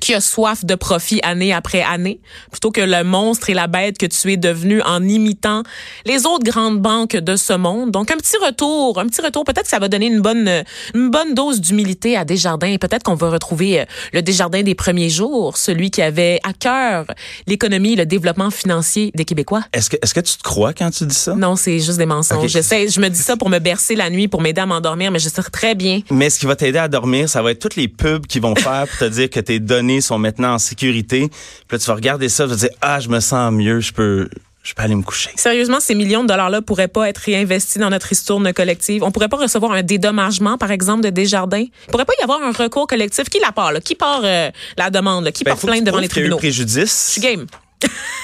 qui 0.01 0.15
a 0.15 0.21
soif 0.21 0.65
de 0.65 0.75
profit 0.75 1.21
année 1.23 1.53
après 1.53 1.83
année, 1.83 2.21
plutôt 2.51 2.71
que 2.71 2.81
le 2.81 3.05
monstre 3.05 3.51
et 3.51 3.55
la 3.55 3.67
bête 3.67 3.99
que 3.99 4.07
tu 4.07 4.33
es 4.33 4.37
devenu 4.37 4.83
en 4.83 5.03
imitant 5.03 5.63
les 6.07 6.27
autres 6.27 6.45
grandes 6.45 6.81
banques 6.81 7.17
de 7.17 7.37
ce 7.37 7.53
monde. 7.53 7.91
Donc 7.91 8.11
un 8.11 8.17
petit 8.17 8.37
retour, 8.37 8.99
un 8.99 9.07
petit 9.07 9.21
retour. 9.21 9.45
Peut-être 9.45 9.65
que 9.65 9.69
ça 9.69 9.79
va 9.79 9.89
donner 9.89 10.07
une 10.07 10.21
bonne, 10.21 10.65
une 10.95 11.11
bonne 11.11 11.35
dose 11.35 11.61
d'humilité 11.61 12.17
à 12.17 12.25
Desjardins. 12.25 12.77
Peut-être 12.77 13.03
qu'on 13.03 13.15
va 13.15 13.31
retrouver 13.31 13.81
euh, 13.81 13.85
le 14.13 14.23
Desjardins 14.23 14.63
des 14.63 14.75
premiers 14.75 15.11
jours, 15.11 15.57
celui 15.57 15.91
qui 15.91 16.03
avait 16.03 16.41
à 16.45 16.53
cœur 16.53 17.07
l'économie, 17.47 17.93
et 17.93 17.97
le 17.97 18.07
développement 18.07 18.51
financier 18.51 19.11
des 19.15 19.25
Québécois. 19.25 19.63
Est-ce 19.73 19.91
que 19.91 19.97
est-ce 20.03 20.15
que 20.15 20.21
tu 20.21 20.37
te 20.37 20.43
crois 20.43 20.73
quand 20.73 20.91
tu 20.91 21.07
dis 21.07 21.15
ça? 21.15 21.35
Non, 21.35 21.57
c'est 21.57 21.79
juste 21.79 21.99
des 21.99 22.07
mensonges. 22.07 22.45
Ok. 22.45 22.49
J'essaie, 22.49 22.89
je 22.89 23.01
me 23.01 23.09
dis 23.09 23.19
ça 23.19 23.37
pour 23.37 23.49
me 23.49 23.59
bercer 23.59 23.95
la 23.95 24.11
nuit, 24.11 24.29
pour 24.29 24.41
m'aider 24.41 24.61
à 24.61 24.67
m'endormir, 24.67 25.11
mais 25.11 25.19
je 25.19 25.29
sais 25.29 25.43
très 25.43 25.75
bien 25.75 26.01
Mais 26.11 26.31
ce 26.31 26.39
qui 26.39 26.47
va 26.47 26.57
t'aider 26.57 26.79
à 26.79 26.89
dormir, 26.89 27.29
ça 27.29 27.43
va 27.43 27.51
être 27.51 27.59
toutes 27.59 27.77
les 27.77 27.89
pubs 27.89 28.27
qu'ils 28.27 28.43
vont 28.43 28.55
faire 28.55 28.87
pour 28.89 28.99
te 28.99 29.05
dire 29.05 29.31
que 29.31 29.41
tes 29.41 29.61
données 29.85 30.01
sont 30.01 30.19
maintenant 30.19 30.55
en 30.55 30.59
sécurité. 30.59 31.29
Puis 31.29 31.77
là, 31.77 31.79
tu 31.79 31.87
vas 31.87 31.95
regarder 31.95 32.29
ça, 32.29 32.45
tu 32.45 32.51
vas 32.51 32.57
te 32.57 32.61
dire 32.61 32.71
ah, 32.81 33.01
je 33.01 33.09
me 33.09 33.21
sens 33.21 33.53
mieux, 33.53 33.81
je 33.81 33.93
peux 33.93 34.29
je 34.63 34.73
peux 34.73 34.83
aller 34.83 34.95
me 34.95 35.03
coucher. 35.03 35.31
Sérieusement, 35.37 35.79
ces 35.79 35.95
millions 35.95 36.23
de 36.23 36.29
dollars-là 36.29 36.63
pourraient 36.63 36.89
pas 36.89 37.07
être 37.11 37.19
réinvestis 37.19 37.79
dans 37.79 37.91
notre 37.91 38.07
ristourne 38.07 38.51
collective. 38.55 39.03
On 39.03 39.11
pourrait 39.11 39.29
pas 39.29 39.37
recevoir 39.37 39.73
un 39.73 39.83
dédommagement, 39.83 40.57
par 40.57 40.71
exemple, 40.71 41.03
de 41.05 41.11
Desjardins. 41.11 41.67
Il 41.67 41.91
pourrait 41.91 42.07
pas 42.07 42.15
y 42.19 42.23
avoir 42.23 42.43
un 42.43 42.51
recours 42.51 42.87
collectif. 42.87 43.29
Qui 43.29 43.41
la 43.41 43.53
part, 43.53 43.73
là? 43.73 43.83
Qui 43.83 43.95
part 43.95 44.23
euh, 44.25 44.51
la 44.79 44.89
demande, 44.89 45.25
là? 45.25 45.33
Qui 45.33 45.45
Ben, 45.45 45.55
que 45.55 45.67
plainte 45.67 45.85
devant 45.85 45.99
les 45.99 46.05
a 46.05 46.07
eu 46.07 46.09
tribunaux? 46.09 46.39
préjudice. 46.39 47.09
Je 47.09 47.13
suis 47.13 47.21
game. 47.21 47.47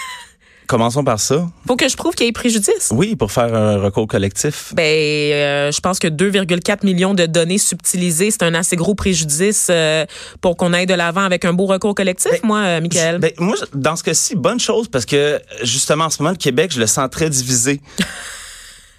Commençons 0.70 1.02
par 1.02 1.18
ça. 1.18 1.50
Faut 1.66 1.74
que 1.74 1.88
je 1.88 1.96
prouve 1.96 2.14
qu'il 2.14 2.26
y 2.26 2.28
ait 2.28 2.32
préjudice. 2.32 2.92
Oui, 2.92 3.16
pour 3.16 3.32
faire 3.32 3.52
un 3.52 3.78
recours 3.78 4.06
collectif. 4.06 4.72
Ben, 4.76 4.84
euh, 4.84 5.72
je 5.72 5.80
pense 5.80 5.98
que 5.98 6.06
2,4 6.06 6.86
millions 6.86 7.12
de 7.12 7.26
données 7.26 7.58
subtilisées, 7.58 8.30
c'est 8.30 8.44
un 8.44 8.54
assez 8.54 8.76
gros 8.76 8.94
préjudice 8.94 9.66
euh, 9.68 10.06
pour 10.40 10.56
qu'on 10.56 10.72
aille 10.72 10.86
de 10.86 10.94
l'avant 10.94 11.22
avec 11.24 11.44
un 11.44 11.52
beau 11.52 11.66
recours 11.66 11.96
collectif, 11.96 12.40
moi, 12.44 12.60
euh, 12.60 12.80
Michael. 12.80 13.18
Ben, 13.18 13.32
moi, 13.38 13.56
dans 13.74 13.96
ce 13.96 14.04
cas-ci, 14.04 14.36
bonne 14.36 14.60
chose 14.60 14.86
parce 14.86 15.06
que 15.06 15.40
justement 15.64 16.04
en 16.04 16.10
ce 16.10 16.22
moment, 16.22 16.30
le 16.30 16.36
Québec, 16.36 16.70
je 16.72 16.78
le 16.78 16.86
sens 16.86 17.10
très 17.10 17.28
divisé. 17.28 17.80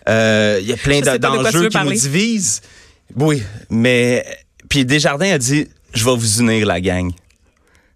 Euh, 0.10 0.58
Il 0.60 0.68
y 0.68 0.74
a 0.74 0.78
plein 0.78 1.00
de- 1.00 1.18
d'enjeux 1.18 1.70
qui 1.70 1.78
nous 1.78 1.92
divisent. 1.94 2.62
Oui, 3.16 3.44
mais 3.70 4.26
puis 4.68 4.84
Desjardins 4.84 5.34
a 5.34 5.38
dit, 5.38 5.68
je 5.94 6.04
vais 6.04 6.16
vous 6.16 6.40
unir 6.40 6.66
la 6.66 6.82
gang. 6.82 7.12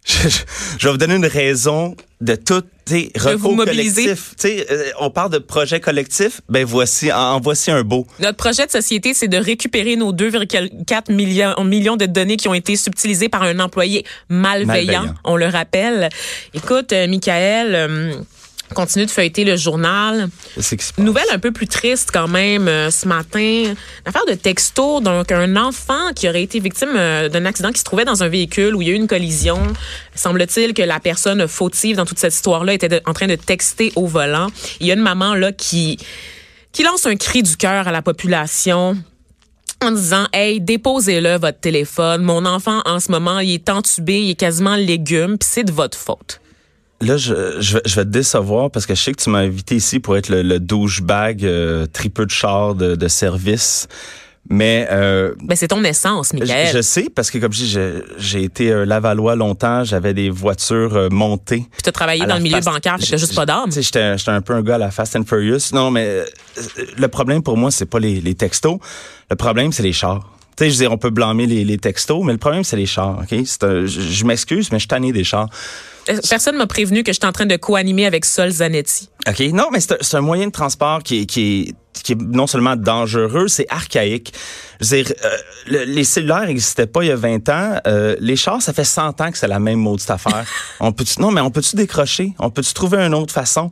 Je, 0.05 0.29
je- 0.29 0.37
je 0.77 0.85
vais 0.87 0.91
vous 0.91 0.97
donner 0.97 1.15
une 1.15 1.25
raison 1.25 1.95
de 2.21 2.35
tout, 2.35 2.61
tu 2.85 2.93
sais, 2.93 3.11
vous 3.15 3.29
recours 3.29 3.65
collectif. 3.65 4.33
Tu 4.39 4.47
sais, 4.47 4.67
euh, 4.71 4.91
on 4.99 5.09
parle 5.09 5.31
de 5.31 5.39
projet 5.39 5.79
collectif, 5.79 6.41
ben 6.47 6.63
voici, 6.63 7.11
en, 7.11 7.17
en 7.17 7.39
voici 7.39 7.71
un 7.71 7.83
beau. 7.83 8.05
Notre 8.19 8.37
projet 8.37 8.65
de 8.67 8.71
société, 8.71 9.13
c'est 9.15 9.27
de 9.27 9.37
récupérer 9.37 9.95
nos 9.95 10.13
2,4 10.13 11.11
millions, 11.11 11.55
millions 11.63 11.97
de 11.97 12.05
données 12.05 12.37
qui 12.37 12.47
ont 12.47 12.53
été 12.53 12.75
subtilisées 12.75 13.29
par 13.29 13.41
un 13.43 13.59
employé 13.59 14.05
malveillant, 14.29 14.67
Malveillant. 15.01 15.15
on 15.23 15.35
le 15.37 15.47
rappelle. 15.47 16.09
Écoute, 16.53 16.93
euh, 16.93 17.07
Michael, 17.07 17.73
euh, 17.75 18.13
continue 18.75 19.07
de 19.07 19.11
feuilleter 19.11 19.43
le 19.43 19.55
journal. 19.55 20.29
Nouvelle 20.99 21.25
un 21.33 21.39
peu 21.39 21.51
plus 21.51 21.67
triste 21.67 22.09
quand 22.13 22.27
même 22.27 22.67
euh, 22.67 22.91
ce 22.91 23.07
matin. 23.07 23.39
Une 23.39 23.75
affaire 24.05 24.25
de 24.27 24.35
texto, 24.35 25.01
donc 25.01 25.31
un 25.31 25.55
enfant 25.55 26.13
qui 26.15 26.29
aurait 26.29 26.43
été 26.43 26.59
victime 26.59 26.89
euh, 26.95 27.27
d'un 27.29 27.45
accident 27.45 27.71
qui 27.71 27.79
se 27.79 27.83
trouvait 27.83 28.05
dans 28.05 28.21
un 28.21 28.27
véhicule 28.27 28.75
où 28.75 28.83
il 28.83 28.87
y 28.87 28.91
a 28.91 28.93
eu 28.93 28.97
une 28.97 29.07
collision. 29.07 29.57
Semble-t-il 30.13 30.73
que 30.75 30.83
la 30.83 30.99
personne 30.99 31.47
fautive 31.47 31.95
dans 31.95 32.05
toute 32.05 32.19
cette 32.19 32.33
histoire-là 32.35 32.73
était 32.73 32.89
de- 32.89 33.01
en 33.07 33.13
train 33.13 33.27
de 33.27 33.35
texter 33.35 33.91
au 33.95 34.05
volant. 34.05 34.47
Il 34.79 34.85
y 34.85 34.91
a 34.91 34.93
une 34.93 35.01
maman 35.01 35.33
là 35.33 35.51
qui 35.51 35.97
qui 36.71 36.83
lance 36.83 37.05
un 37.05 37.15
cri 37.15 37.41
du 37.41 37.55
cœur 37.55 37.87
à 37.87 37.91
la 37.93 38.01
population 38.01 38.97
en 39.81 39.91
disant 39.91 40.27
Hey, 40.33 40.59
déposez-le 40.59 41.37
votre 41.37 41.59
téléphone. 41.59 42.21
Mon 42.23 42.45
enfant 42.45 42.81
en 42.85 42.99
ce 42.99 43.11
moment, 43.11 43.39
il 43.39 43.53
est 43.53 43.69
entubé, 43.69 44.21
il 44.21 44.31
est 44.31 44.35
quasiment 44.35 44.75
légume, 44.75 45.37
puis 45.37 45.47
c'est 45.51 45.63
de 45.63 45.71
votre 45.71 45.97
faute. 45.97 46.41
Là, 47.01 47.17
je, 47.17 47.59
je, 47.59 47.73
vais- 47.75 47.81
je 47.85 47.95
vais 47.95 48.05
te 48.05 48.09
décevoir 48.09 48.71
parce 48.71 48.85
que 48.85 48.95
je 48.95 49.01
sais 49.01 49.11
que 49.13 49.21
tu 49.21 49.29
m'as 49.29 49.39
invité 49.39 49.75
ici 49.75 49.99
pour 49.99 50.15
être 50.17 50.29
le, 50.29 50.41
le 50.41 50.59
douchebag 50.59 51.43
euh, 51.43 51.85
tripeux 51.87 52.25
de 52.25 52.31
char 52.31 52.73
de, 52.75 52.95
de 52.95 53.07
service. 53.07 53.87
Mais 54.47 54.87
euh, 54.91 55.33
Ben 55.41 55.55
c'est 55.57 55.67
ton 55.69 55.83
essence, 55.83 56.29
je, 56.31 56.37
Michael. 56.39 56.69
je 56.71 56.81
sais 56.83 57.07
parce 57.13 57.31
que 57.31 57.39
comme 57.39 57.51
je 57.51 57.57
dis, 57.63 57.69
je- 57.69 58.03
j'ai 58.19 58.43
été 58.43 58.71
euh, 58.71 58.85
Lavallois 58.85 59.35
longtemps, 59.35 59.83
j'avais 59.83 60.13
des 60.13 60.29
voitures 60.29 60.95
euh, 60.95 61.09
montées. 61.09 61.65
Puis 61.71 61.81
t'as 61.83 61.91
travaillé 61.91 62.25
dans 62.27 62.35
le 62.35 62.41
milieu 62.43 62.57
fast- 62.57 62.67
bancaire, 62.71 62.97
t'as 62.99 63.17
juste 63.17 63.33
pas 63.35 63.47
d'âme. 63.47 63.71
J'étais 63.71 64.17
j'étais 64.17 64.29
un 64.31 64.41
peu 64.41 64.53
un 64.53 64.61
gars 64.61 64.75
à 64.75 64.77
la 64.77 64.91
Fast 64.91 65.15
and 65.15 65.23
Furious. 65.25 65.73
Non, 65.73 65.89
mais 65.89 66.05
euh, 66.05 66.25
le 66.97 67.07
problème 67.07 67.41
pour 67.41 67.57
moi, 67.57 67.71
c'est 67.71 67.87
pas 67.87 67.99
les, 67.99 68.21
les 68.21 68.35
textos. 68.35 68.77
Le 69.31 69.35
problème, 69.35 69.71
c'est 69.71 69.83
les 69.83 69.93
chars. 69.93 70.29
Tu 70.55 70.63
sais, 70.63 70.69
je 70.69 70.75
veux 70.75 70.83
dire, 70.83 70.91
on 70.91 70.97
peut 70.99 71.09
blâmer 71.09 71.47
les, 71.47 71.65
les 71.65 71.77
textos, 71.79 72.23
mais 72.23 72.31
le 72.31 72.37
problème, 72.37 72.63
c'est 72.63 72.77
les 72.77 72.85
chars. 72.85 73.17
Ok, 73.23 73.33
un- 73.33 73.85
je, 73.85 73.87
je 73.87 74.25
m'excuse, 74.25 74.71
mais 74.71 74.77
je 74.77 74.81
suis 74.83 74.87
tanné 74.87 75.11
des 75.11 75.23
chars. 75.23 75.49
Euh, 76.09 76.19
Personne 76.29 76.55
m'a 76.57 76.67
prévenu 76.67 77.03
que 77.03 77.11
j'étais 77.11 77.25
en 77.25 77.31
train 77.31 77.45
de 77.45 77.55
co-animer 77.55 78.05
avec 78.05 78.25
Sol 78.25 78.49
Zanetti. 78.49 79.09
OK. 79.27 79.39
Non, 79.53 79.69
mais 79.71 79.79
c'est 79.79 80.15
un, 80.15 80.21
moyen 80.21 80.47
de 80.47 80.51
transport 80.51 81.03
qui 81.03 81.21
est, 81.21 81.75
qui 82.03 82.13
est 82.13 82.21
non 82.21 82.47
seulement 82.47 82.75
dangereux, 82.75 83.47
c'est 83.47 83.65
archaïque. 83.69 84.33
Je 84.81 84.87
veux 84.95 85.03
dire, 85.03 85.13
euh, 85.23 85.29
le- 85.67 85.83
les 85.85 86.03
cellulaires 86.03 86.45
n'existaient 86.47 86.87
pas 86.87 87.03
il 87.03 87.07
y 87.07 87.11
a 87.11 87.15
20 87.15 87.47
ans. 87.49 87.79
Euh, 87.87 88.15
les 88.19 88.35
chars, 88.35 88.61
ça 88.61 88.73
fait 88.73 88.83
100 88.83 89.21
ans 89.21 89.31
que 89.31 89.37
c'est 89.37 89.47
la 89.47 89.59
même 89.59 89.79
maudite 89.79 90.09
affaire. 90.11 90.45
on 90.79 90.91
peut 90.91 91.05
non, 91.19 91.31
mais 91.31 91.41
on 91.41 91.49
peut-tu 91.51 91.75
décrocher? 91.75 92.33
On 92.39 92.49
peut-tu 92.49 92.73
trouver 92.73 92.97
une 92.99 93.13
autre 93.13 93.33
façon 93.33 93.71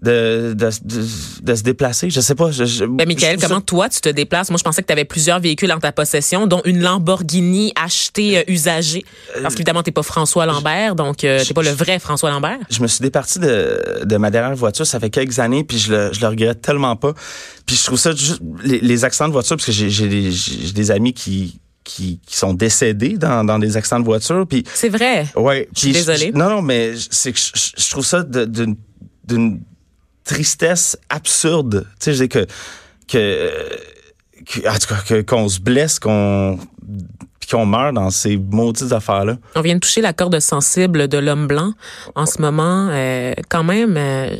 de, 0.00 0.54
de, 0.56 0.70
de, 0.84 1.04
de 1.42 1.54
se 1.54 1.62
déplacer? 1.62 2.08
Je 2.10 2.20
sais 2.20 2.34
pas. 2.36 2.52
Je, 2.52 2.64
je- 2.66 2.84
Ben, 2.84 3.06
Michael, 3.08 3.40
je 3.40 3.46
comment 3.46 3.60
toi 3.60 3.88
tu 3.88 4.00
te 4.00 4.08
déplaces? 4.08 4.50
Moi, 4.50 4.58
je 4.58 4.62
pensais 4.64 4.82
que 4.82 4.86
tu 4.86 4.92
avais 4.92 5.04
plusieurs 5.04 5.40
véhicules 5.40 5.72
en 5.72 5.78
ta 5.80 5.90
possession, 5.90 6.46
dont 6.46 6.62
une 6.64 6.80
Lamborghini 6.82 7.72
achetée 7.74 8.38
euh, 8.38 8.42
usagée. 8.46 9.04
Parce 9.42 9.54
qu'évidemment, 9.54 9.82
t'es 9.82 9.90
pas 9.92 10.02
François 10.04 10.46
Lambert, 10.46 10.94
donc 10.94 11.24
euh, 11.24 11.42
t'es 11.44 11.54
pas 11.54 11.62
le 11.62 11.70
vrai 11.70 11.98
François 11.98 12.30
Lambert. 12.30 12.58
je 12.70 12.80
me 12.80 12.86
suis 12.86 13.02
départi 13.02 13.40
de, 13.40 14.02
de 14.04 14.16
ma 14.18 14.30
dernière 14.30 14.54
voiture, 14.56 14.86
ça 14.86 15.00
fait 15.00 15.10
quelques 15.10 15.38
années, 15.40 15.64
puis 15.64 15.78
je 15.78 15.92
le, 15.92 16.12
je 16.12 16.20
le 16.20 16.28
regrette 16.28 16.60
tellement 16.62 16.94
pas. 16.96 17.12
Puis 17.66 17.76
je 17.76 17.84
trouve 17.84 17.98
ça 17.98 18.12
juste 18.14 18.40
les, 18.62 18.80
les 18.80 19.04
accidents 19.04 19.28
de 19.28 19.32
voiture, 19.32 19.56
parce 19.56 19.66
que 19.66 19.72
j'ai 19.72 19.88
j'ai 19.90 20.08
des, 20.08 20.30
j'ai 20.30 20.72
des 20.72 20.90
amis 20.90 21.12
qui, 21.14 21.60
qui, 21.82 22.20
qui 22.26 22.36
sont 22.36 22.52
décédés 22.54 23.16
dans, 23.16 23.44
dans 23.44 23.58
des 23.58 23.76
accidents 23.76 24.00
de 24.00 24.04
voiture, 24.04 24.46
puis 24.46 24.64
C'est 24.74 24.88
vrai. 24.90 25.26
ouais. 25.36 25.68
Je 25.74 25.80
suis 25.80 25.92
puis 25.92 26.32
non, 26.34 26.48
non, 26.50 26.62
mais 26.62 26.92
c'est 27.10 27.32
que 27.32 27.38
je, 27.38 27.50
je- 27.76 27.90
trouve 27.90 28.04
ça 28.06 28.22
d'une 28.22 28.76
d'une 29.26 29.60
tristesse 30.24 30.96
absurde. 31.08 31.86
Tu 32.00 32.04
sais, 32.04 32.14
je 32.14 32.22
dis 32.24 32.28
que 32.28 32.46
que, 33.08 33.50
que- 34.46 34.68
en 34.68 34.78
tout 34.78 34.88
cas 34.88 35.00
que- 35.06 35.22
qu'on 35.22 35.48
se 35.48 35.60
blesse, 35.60 35.98
qu'on 35.98 36.58
puis 37.46 37.56
qu'on 37.56 37.66
meurt 37.66 37.92
dans 37.94 38.10
ces 38.10 38.36
maudites 38.36 38.92
affaires-là. 38.92 39.36
On 39.54 39.60
vient 39.60 39.74
de 39.74 39.80
toucher 39.80 40.00
la 40.00 40.12
corde 40.12 40.38
sensible 40.40 41.08
de 41.08 41.18
l'homme 41.18 41.46
blanc 41.46 41.72
en 42.14 42.26
ce 42.26 42.40
moment. 42.40 42.88
Euh, 42.90 43.34
quand 43.50 43.64
même, 43.64 43.96
euh, 43.98 44.34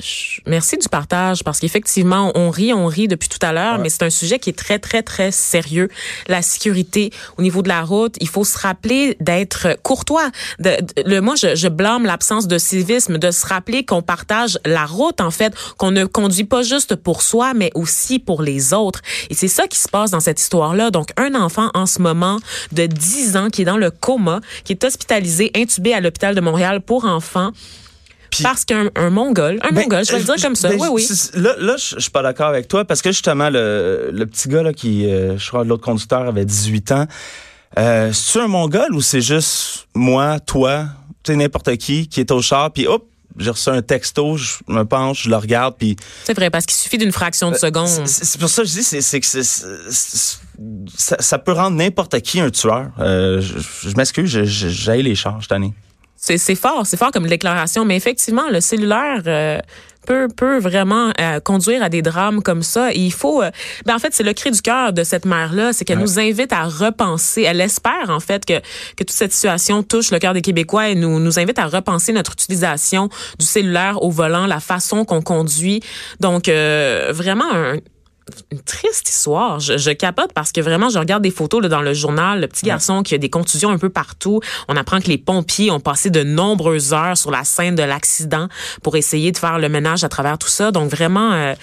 merci 0.46 0.78
du 0.78 0.88
partage 0.88 1.44
parce 1.44 1.61
qu'effectivement, 1.61 2.32
on 2.34 2.50
rit, 2.50 2.73
on 2.73 2.87
rit 2.87 3.08
depuis 3.08 3.28
tout 3.28 3.44
à 3.44 3.52
l'heure, 3.52 3.78
mais 3.78 3.88
c'est 3.90 4.02
un 4.04 4.11
sujet 4.11 4.38
qui 4.38 4.50
est 4.50 4.54
très, 4.58 4.78
très, 4.78 5.02
très 5.02 5.30
sérieux. 5.30 5.88
La 6.28 6.40
sécurité 6.42 7.11
au 7.37 7.42
niveau 7.42 7.62
de 7.62 7.68
la 7.68 7.82
route, 7.82 8.14
il 8.20 8.28
faut 8.28 8.44
se 8.44 8.58
rappeler 8.58 9.16
d'être 9.20 9.76
courtois. 9.82 10.30
De, 10.58 10.70
de- 10.80 11.02
le, 11.11 11.20
moi, 11.20 11.34
je, 11.37 11.54
je 11.54 11.68
blâme 11.68 12.04
l'absence 12.06 12.46
de 12.49 12.56
civisme, 12.58 13.18
de 13.18 13.30
se 13.30 13.46
rappeler 13.46 13.84
qu'on 13.84 14.02
partage 14.02 14.58
la 14.64 14.87
route, 14.87 15.20
en 15.20 15.30
fait, 15.30 15.54
qu'on 15.76 15.90
ne 15.90 16.04
conduit 16.06 16.44
pas 16.44 16.62
juste 16.62 16.94
pour 16.96 17.23
soi, 17.23 17.52
mais 17.54 17.70
aussi 17.75 18.18
pour 18.18 18.42
les 18.42 18.73
autres. 18.73 19.00
Et 19.30 19.34
c'est 19.34 19.49
ça 19.49 19.66
qui 19.68 19.78
se 19.78 19.88
passe 19.88 20.11
dans 20.11 20.20
cette 20.20 20.40
histoire-là. 20.40 20.90
Donc, 20.90 21.08
un 21.16 21.34
enfant 21.34 21.70
en 21.75 21.87
ce 21.87 22.00
moment 22.00 22.38
de 22.73 22.87
10 22.94 23.36
ans 23.36 23.50
qui 23.50 23.62
est 23.62 23.64
dans 23.66 23.76
le 23.76 23.90
coma, 23.90 24.40
qui 24.64 24.72
est 24.72 24.82
hospitalisé, 24.84 25.50
intubé 25.54 25.92
à 25.92 26.00
l'hôpital 26.00 26.34
de 26.34 26.40
Montréal 26.40 26.80
pour 26.80 27.04
enfants. 27.04 27.52
Parce 28.42 28.64
qu'un 28.64 28.90
un 28.96 29.10
mongol, 29.10 29.60
un 29.62 29.68
Ben, 29.72 29.82
mongol, 29.82 30.04
je 30.04 30.10
vais 30.10 30.18
le 30.18 30.24
dire 30.24 30.34
comme 30.42 30.56
ça. 30.56 30.68
ben, 30.68 30.76
oui, 30.80 30.88
oui. 30.90 31.02
c'est- 31.04 31.36
Là, 31.36 31.54
là 31.58 31.76
je 31.76 31.94
je 31.94 32.00
suis 32.00 32.10
pas 32.10 32.20
d'accord 32.22 32.48
avec 32.48 32.66
toi 32.66 32.84
parce 32.84 33.00
que 33.00 33.12
justement, 33.12 33.48
le, 33.48 34.10
le 34.12 34.26
petit 34.26 34.48
gars 34.48 34.64
là, 34.64 34.72
qui, 34.72 35.06
euh, 35.08 35.38
je 35.38 35.46
crois, 35.48 35.62
l'autre 35.62 35.84
conducteur 35.84 36.22
avait 36.22 36.44
18 36.44 36.90
ans. 36.90 37.06
Euh, 37.78 38.12
c'est-tu 38.12 38.38
un 38.40 38.48
mongol 38.48 38.92
ou 38.92 39.00
c'est 39.02 39.20
juste 39.20 39.86
moi, 39.94 40.40
toi, 40.40 40.86
tu 41.22 41.30
sais, 41.32 41.36
n'importe 41.36 41.76
qui 41.76 42.08
qui 42.08 42.18
est 42.20 42.30
au 42.32 42.42
char, 42.42 42.72
puis 42.72 42.88
hop, 42.88 43.06
j'ai 43.38 43.50
reçu 43.50 43.68
un 43.68 43.82
texto, 43.82 44.36
je 44.36 44.54
me 44.66 44.84
penche, 44.84 45.24
je 45.24 45.30
le 45.30 45.36
regarde, 45.36 45.74
puis 45.78 45.94
C'est 46.24 46.34
vrai, 46.34 46.50
parce 46.50 46.66
qu'il 46.66 46.76
suffit 46.76 46.98
d'une 46.98 47.12
fraction 47.12 47.52
de 47.52 47.56
seconde. 47.56 47.88
Euh, 47.88 48.02
c'est 48.06 48.24
c'est 48.24 48.40
pour 48.40 48.48
ça 48.48 48.62
que 48.62 48.68
je 48.68 48.74
dis, 48.74 48.82
c'est 48.84 49.00
c'est 49.00 49.20
que 49.20 49.26
c'est- 49.26 49.42
c'est- 49.44 50.38
ça, 50.96 51.16
ça 51.20 51.38
peut 51.38 51.52
rendre 51.52 51.76
n'importe 51.76 52.20
qui 52.20 52.40
un 52.40 52.50
tueur. 52.50 52.90
Euh, 53.00 53.40
je 53.40 53.88
je 53.90 53.96
m'excuse, 53.96 54.30
je- 54.30 54.44
je- 54.44 54.68
j'haïs 54.68 55.02
les 55.02 55.14
chars, 55.14 55.38
cette 55.40 55.52
année. 55.52 55.73
C'est 56.16 56.54
fort, 56.54 56.87
c'est 56.87 56.96
fort 56.96 57.11
comme 57.11 57.26
déclaration, 57.26 57.84
mais 57.84 57.96
effectivement, 57.96 58.49
le 58.50 58.61
cellulaire 58.62 59.20
euh, 59.26 59.58
peut 60.06 60.26
peut 60.34 60.58
vraiment 60.58 61.12
euh, 61.20 61.38
conduire 61.40 61.82
à 61.82 61.90
des 61.90 62.00
drames 62.00 62.42
comme 62.42 62.62
ça. 62.62 62.94
Et 62.94 62.99
il 62.99 63.12
faut, 63.12 63.42
euh, 63.42 63.50
ben 63.84 63.94
en 63.94 63.99
fait, 63.99 64.14
c'est 64.14 64.23
le 64.23 64.32
cri 64.32 64.50
du 64.50 64.62
cœur 64.62 64.94
de 64.94 65.04
cette 65.04 65.26
mère-là, 65.26 65.75
c'est 65.75 65.84
qu'elle 65.84 65.99
nous 65.99 66.18
invite 66.18 66.50
à 66.54 66.64
repenser. 66.64 67.42
Elle 67.42 67.61
espère 67.61 68.08
en 68.08 68.20
fait 68.20 68.46
que 68.46 68.54
que 68.96 69.04
toute 69.04 69.11
cette 69.11 69.32
situation 69.34 69.82
touche 69.82 70.11
le 70.12 70.18
cœur 70.18 70.32
des 70.32 70.40
Québécois 70.40 70.88
et 70.88 70.94
nous 70.94 71.20
nous 71.20 71.38
invite 71.38 71.58
à 71.58 71.66
repenser 71.66 72.12
notre 72.14 72.32
utilisation 72.32 73.11
du 73.38 73.44
cellulaire 73.44 74.02
au 74.02 74.11
volant, 74.11 74.46
la 74.46 74.61
façon 74.61 75.04
qu'on 75.04 75.20
conduit. 75.20 75.82
Donc 76.20 76.49
euh, 76.49 77.11
vraiment 77.12 77.52
un 77.52 77.76
une 78.50 78.61
triste 78.61 79.09
histoire. 79.09 79.61
Je, 79.61 79.76
je 79.76 79.90
capote 79.90 80.33
parce 80.35 80.52
que 80.52 80.61
vraiment, 80.61 80.88
je 80.88 80.99
regarde 80.99 81.23
des 81.23 81.31
photos 81.31 81.62
là, 81.62 81.69
dans 81.69 81.83
le 81.83 81.95
journal, 81.95 82.40
le 82.40 82.49
petit 82.49 82.66
garçon 82.66 83.02
qui 83.02 83.14
a 83.14 83.19
des 83.19 83.31
contusions 83.31 83.71
un 83.71 83.78
peu 83.78 83.90
partout. 83.90 84.40
On 84.69 84.76
apprend 84.76 85.00
que 85.00 85.09
les 85.09 85.19
pompiers 85.19 85.71
ont 85.71 85.81
passé 85.81 86.11
de 86.11 86.23
nombreuses 86.23 86.93
heures 86.93 87.16
sur 87.16 87.31
la 87.31 87.45
scène 87.45 87.75
de 87.75 87.83
l'accident 87.83 88.49
pour 88.83 88.97
essayer 88.97 89.33
de 89.33 89.38
faire 89.38 89.59
le 89.59 89.69
ménage 89.69 90.04
à 90.04 90.09
travers 90.09 90.38
tout 90.38 90.49
ça. 90.49 90.71
Donc 90.71 90.90
vraiment, 90.90 91.33
euh, 91.33 91.54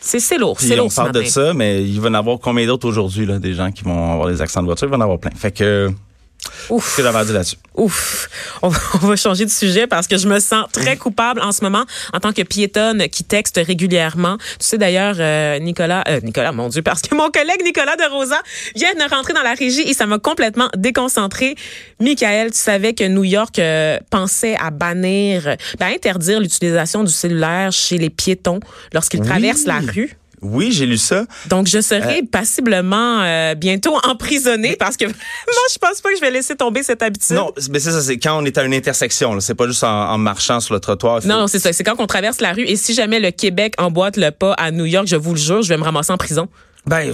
c'est 0.00 0.38
lourd. 0.38 0.60
C'est 0.60 0.74
on 0.74 0.84
lourd 0.84 0.92
ce 0.92 0.96
parle 0.96 1.12
de 1.12 1.22
ça, 1.24 1.54
mais 1.54 1.82
il 1.82 2.00
va 2.00 2.08
y 2.08 2.10
en 2.10 2.14
avoir 2.14 2.38
combien 2.38 2.66
d'autres 2.66 2.88
aujourd'hui, 2.88 3.26
des 3.26 3.54
gens 3.54 3.70
qui 3.70 3.84
vont 3.84 4.12
avoir 4.12 4.28
des 4.28 4.40
accidents 4.40 4.62
de 4.62 4.66
voiture, 4.66 4.88
il 4.88 4.90
va 4.90 4.96
y 4.96 4.98
en 4.98 5.02
avoir 5.02 5.18
plein. 5.18 5.30
Fait 5.36 5.52
que, 5.52 5.90
Ouf. 6.70 6.96
que 6.96 7.02
à 7.02 7.12
là-dessus? 7.12 7.56
Ouf, 7.74 8.28
on 8.62 8.68
va, 8.68 8.78
on 8.94 9.06
va 9.06 9.16
changer 9.16 9.44
de 9.44 9.50
sujet 9.50 9.86
parce 9.86 10.06
que 10.06 10.16
je 10.16 10.28
me 10.28 10.38
sens 10.38 10.66
très 10.72 10.96
coupable 10.96 11.40
en 11.40 11.52
ce 11.52 11.62
moment 11.62 11.84
en 12.12 12.20
tant 12.20 12.32
que 12.32 12.42
piétonne 12.42 13.08
qui 13.08 13.24
texte 13.24 13.60
régulièrement. 13.64 14.36
Tu 14.38 14.66
sais 14.66 14.78
d'ailleurs, 14.78 15.16
euh, 15.18 15.58
Nicolas, 15.58 16.04
euh, 16.08 16.20
Nicolas, 16.22 16.52
mon 16.52 16.68
Dieu, 16.68 16.82
parce 16.82 17.02
que 17.02 17.14
mon 17.14 17.30
collègue 17.30 17.62
Nicolas 17.64 17.96
de 17.96 18.10
Rosa 18.10 18.40
vient 18.74 18.94
de 18.94 19.10
rentrer 19.14 19.32
dans 19.32 19.42
la 19.42 19.54
régie 19.54 19.82
et 19.82 19.94
ça 19.94 20.06
m'a 20.06 20.18
complètement 20.18 20.68
déconcentré. 20.76 21.54
Michael, 22.00 22.52
tu 22.52 22.58
savais 22.58 22.94
que 22.94 23.04
New 23.04 23.24
York 23.24 23.58
euh, 23.58 23.98
pensait 24.10 24.56
à 24.60 24.70
bannir, 24.70 25.56
ben, 25.78 25.86
interdire 25.94 26.40
l'utilisation 26.40 27.04
du 27.04 27.12
cellulaire 27.12 27.72
chez 27.72 27.98
les 27.98 28.10
piétons 28.10 28.60
lorsqu'ils 28.92 29.20
Oui. 29.20 29.26
traversent 29.26 29.66
la 29.66 29.80
rue? 29.80 30.16
Oui, 30.42 30.72
j'ai 30.72 30.86
lu 30.86 30.98
ça. 30.98 31.24
Donc, 31.46 31.66
je 31.66 31.80
serai 31.80 32.22
passiblement 32.22 33.22
euh, 33.22 33.54
bientôt 33.54 33.96
emprisonnée 34.04 34.76
parce 34.76 34.96
que 34.96 35.04
vraiment, 35.06 35.18
je 35.72 35.78
pense 35.78 36.00
pas 36.00 36.10
que 36.10 36.16
je 36.16 36.20
vais 36.20 36.30
laisser 36.30 36.56
tomber 36.56 36.82
cette 36.82 37.02
habitude. 37.02 37.36
Non, 37.36 37.52
mais 37.70 37.78
c'est 37.80 37.90
ça, 37.90 38.00
c'est 38.02 38.18
quand 38.18 38.38
on 38.40 38.44
est 38.44 38.56
à 38.58 38.62
une 38.64 38.74
intersection, 38.74 39.34
là. 39.34 39.40
C'est 39.40 39.54
pas 39.54 39.66
juste 39.66 39.84
en, 39.84 40.10
en 40.12 40.18
marchant 40.18 40.60
sur 40.60 40.74
le 40.74 40.80
trottoir. 40.80 41.22
faut- 41.22 41.28
Non, 41.28 41.46
c'est 41.46 41.58
ça. 41.58 41.72
C'est 41.72 41.84
quand 41.84 41.96
on 41.98 42.06
traverse 42.06 42.40
la 42.40 42.52
rue. 42.52 42.64
Et 42.64 42.76
si 42.76 42.94
jamais 42.94 43.20
le 43.20 43.30
Québec 43.30 43.74
emboîte 43.78 44.16
le 44.16 44.30
pas 44.30 44.52
à 44.54 44.70
New 44.70 44.84
York, 44.86 45.06
je 45.06 45.16
vous 45.16 45.32
le 45.34 45.40
jure, 45.40 45.62
je 45.62 45.68
vais 45.68 45.76
me 45.76 45.84
ramasser 45.84 46.12
en 46.12 46.16
prison. 46.18 46.48
Ben, 46.86 47.12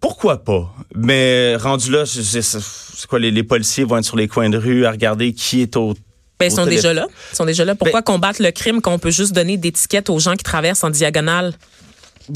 pourquoi 0.00 0.44
pas? 0.44 0.72
Mais 0.94 1.56
rendu 1.56 1.90
là, 1.90 2.04
c'est 2.06 3.06
quoi, 3.08 3.18
les, 3.18 3.30
les 3.30 3.42
policiers 3.42 3.84
vont 3.84 3.98
être 3.98 4.04
sur 4.04 4.16
les 4.16 4.28
coins 4.28 4.48
de 4.50 4.58
rue 4.58 4.84
à 4.86 4.90
regarder 4.90 5.32
qui 5.32 5.60
est 5.62 5.76
au 5.76 5.94
Ben, 6.38 6.46
ils 6.46 6.52
sont 6.52 6.66
déjà 6.66 6.92
là. 6.94 7.06
Ils 7.32 7.36
sont 7.36 7.44
déjà 7.44 7.64
là. 7.64 7.74
Pourquoi 7.74 8.02
combattre 8.02 8.40
le 8.42 8.50
crime 8.52 8.80
qu'on 8.80 8.98
peut 8.98 9.10
juste 9.10 9.32
donner 9.32 9.56
des 9.56 9.72
tickets 9.72 10.08
aux 10.10 10.18
gens 10.20 10.36
qui 10.36 10.44
traversent 10.44 10.84
en 10.84 10.90
diagonale? 10.90 11.54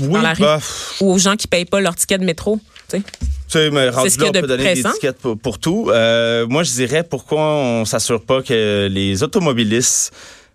Oui, 0.01 0.21
la 0.23 0.33
rue? 0.35 0.43
bah, 0.43 0.59
ou 1.01 1.13
aux 1.13 1.19
gens 1.19 1.37
qui 1.37 1.47
payent 1.47 1.65
pas 1.65 1.81
leur 1.81 1.95
ticket 1.95 2.19
de 2.19 2.25
métro? 2.25 2.59
Tu 2.89 2.99
sais? 2.99 3.03
Tu 3.21 3.29
sais, 3.49 3.71
mais 3.71 3.91
rendu 3.91 4.11
ce 4.11 4.21
là, 4.21 4.27
on 4.29 4.33
peut 4.33 4.47
donner 4.47 4.65
pressant. 4.65 4.89
des 4.89 4.95
étiquettes 4.97 5.19
pour, 5.19 5.39
pour 5.39 5.59
tout. 5.59 5.91
Euh, 5.91 6.47
moi, 6.47 6.63
je 6.63 6.71
dirais 6.73 7.03
pourquoi 7.05 7.41
on 7.57 7.85
s'assure 7.85 8.23
pas 8.23 8.43
que 8.43 8.89
les 8.91 9.23
automobilistes 9.23 10.13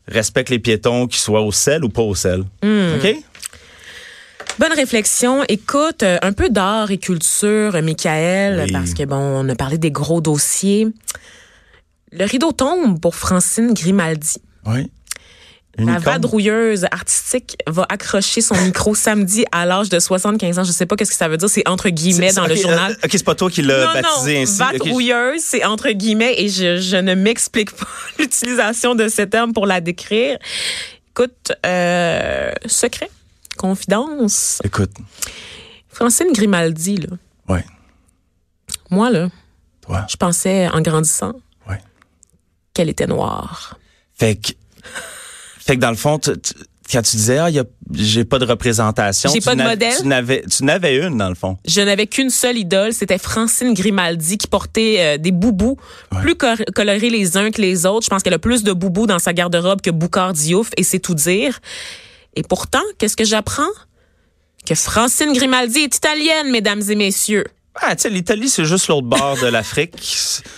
respectent 0.08 0.50
les 0.50 0.60
piétons, 0.60 1.06
qu'ils 1.08 1.20
soient 1.20 1.42
au 1.42 1.52
sel 1.52 1.84
ou 1.84 1.90
pas 1.90 2.02
au 2.02 2.16
sel? 2.16 2.44
Hmm. 2.64 2.96
OK? 2.98 3.16
Bonne 4.60 4.74
réflexion. 4.74 5.44
Écoute, 5.50 6.02
euh, 6.02 6.18
un 6.24 6.34
peu 6.34 6.50
d'art 6.50 6.90
et 6.90 6.98
culture, 6.98 7.76
euh, 7.76 7.82
Michael, 7.84 8.64
Oui. 8.66 8.72
parce 8.72 8.96
que 8.96 9.04
bon, 9.04 9.16
on 9.18 9.48
a 9.50 9.56
parlé 9.56 9.78
des 9.78 9.92
gros 9.92 10.20
dossiers. 10.22 10.88
Le 12.12 12.26
rideau 12.26 12.52
tombe 12.54 13.00
pour 13.00 13.14
Francine 13.16 13.74
Grimaldi. 13.74 14.38
Oui. 14.66 14.90
La 15.78 16.00
vadrouilleuse 16.00 16.86
artistique 16.92 17.58
va 17.68 17.86
accrocher 17.90 18.42
son 18.42 18.56
micro 18.56 18.96
samedi 18.96 19.46
à 19.52 19.66
l'âge 19.66 19.90
de 19.90 20.00
75 20.00 20.58
ans. 20.60 20.64
Je 20.64 20.72
sais 20.72 20.88
pas 20.88 20.96
qu'est-ce 20.96 21.12
que 21.12 21.18
ça 21.18 21.28
veut 21.28 21.38
dire. 21.38 21.50
C'est 21.50 21.68
entre 21.68 21.90
guillemets 21.90 22.34
dans 22.34 22.48
le 22.48 22.56
journal. 22.56 22.94
euh, 22.94 23.06
OK, 23.06 23.12
c'est 23.12 23.24
pas 23.24 23.36
toi 23.36 23.52
qui 23.52 23.62
l'as 23.62 23.94
baptisé 23.94 24.36
non, 24.36 24.42
ainsi. 24.42 24.58
Vadrouilleuse, 24.58 25.42
c'est 25.42 25.64
entre 25.66 25.90
guillemets 25.92 26.34
et 26.38 26.50
je, 26.50 26.78
je 26.80 26.98
ne 26.98 27.14
m'explique 27.14 27.72
pas 27.72 27.88
l'utilisation 28.20 28.96
de 28.96 29.08
ce 29.08 29.22
terme 29.22 29.54
pour 29.54 29.68
la 29.68 29.80
décrire. 29.80 30.40
Écoute, 31.12 31.52
euh, 31.66 32.52
secret, 32.66 33.10
confidence. 33.58 34.60
Écoute, 34.64 34.92
Francine 35.90 36.32
Grimaldi, 36.34 36.98
là, 36.98 37.18
ouais, 37.50 37.66
moi, 38.90 39.10
là, 39.10 39.30
toi, 39.82 40.06
je 40.10 40.16
pensais 40.16 40.68
en 40.70 40.82
grandissant 40.82 41.34
ouais. 41.70 41.80
qu'elle 42.74 42.90
était 42.90 43.08
noire. 43.08 43.78
Fait 44.18 44.36
que, 44.36 44.52
fait 45.68 45.76
que 45.76 45.82
dans 45.82 45.90
le 45.92 45.96
fond, 45.98 46.20
quand 46.92 47.02
tu 47.02 47.16
disais, 47.18 47.38
ah, 47.38 47.50
y 47.50 47.60
a- 47.60 47.66
j'ai 47.94 48.24
pas 48.24 48.40
de 48.40 48.46
représentation. 48.46 49.30
J'ai 49.34 49.40
tu 49.40 49.46
pas 49.46 49.56
de 49.56 49.62
modèle? 49.64 49.94
Tu 50.00 50.08
n'avais, 50.08 50.44
tu 50.50 50.64
n'avais 50.64 50.96
une, 51.06 51.18
dans 51.18 51.28
le 51.30 51.36
fond. 51.36 51.58
Je 51.66 51.82
n'avais 51.82 52.08
qu'une 52.08 52.30
seule 52.30 52.58
idole, 52.58 52.94
c'était 52.94 53.18
Francine 53.18 53.74
Grimaldi 53.74 54.38
qui 54.38 54.48
portait 54.48 54.96
euh, 55.00 55.18
des 55.18 55.32
boubous 55.32 55.78
plus 56.22 56.36
cor- 56.36 56.56
colorés 56.74 57.10
les 57.10 57.36
uns 57.38 57.52
que 57.52 57.62
les 57.62 57.86
autres. 57.86 58.06
Je 58.06 58.10
pense 58.10 58.24
qu'elle 58.24 58.34
a 58.34 58.40
plus 58.40 58.64
de 58.64 58.72
boubous 58.72 59.06
dans 59.06 59.20
sa 59.20 59.34
garde-robe 59.34 59.82
que 59.82 59.92
Boucard 59.92 60.32
Diouf 60.34 60.70
et 60.78 60.84
c'est 60.84 61.00
tout 61.00 61.14
dire. 61.16 61.60
Et 62.36 62.44
pourtant, 62.44 62.84
qu'est-ce 62.98 63.18
que 63.18 63.26
j'apprends? 63.26 63.64
Que 64.66 64.76
Francine 64.76 65.34
Grimaldi 65.34 65.80
est 65.80 65.96
italienne, 65.96 66.52
mesdames 66.52 66.82
et 66.90 66.96
messieurs. 66.96 67.46
Ah, 67.76 67.96
tu 67.96 68.04
sais, 68.04 68.10
l'Italie, 68.10 68.50
c'est 68.50 68.66
juste 68.66 68.88
l'autre 68.88 69.08
bord 69.08 69.38
de 69.42 69.48
l'Afrique. 69.48 69.94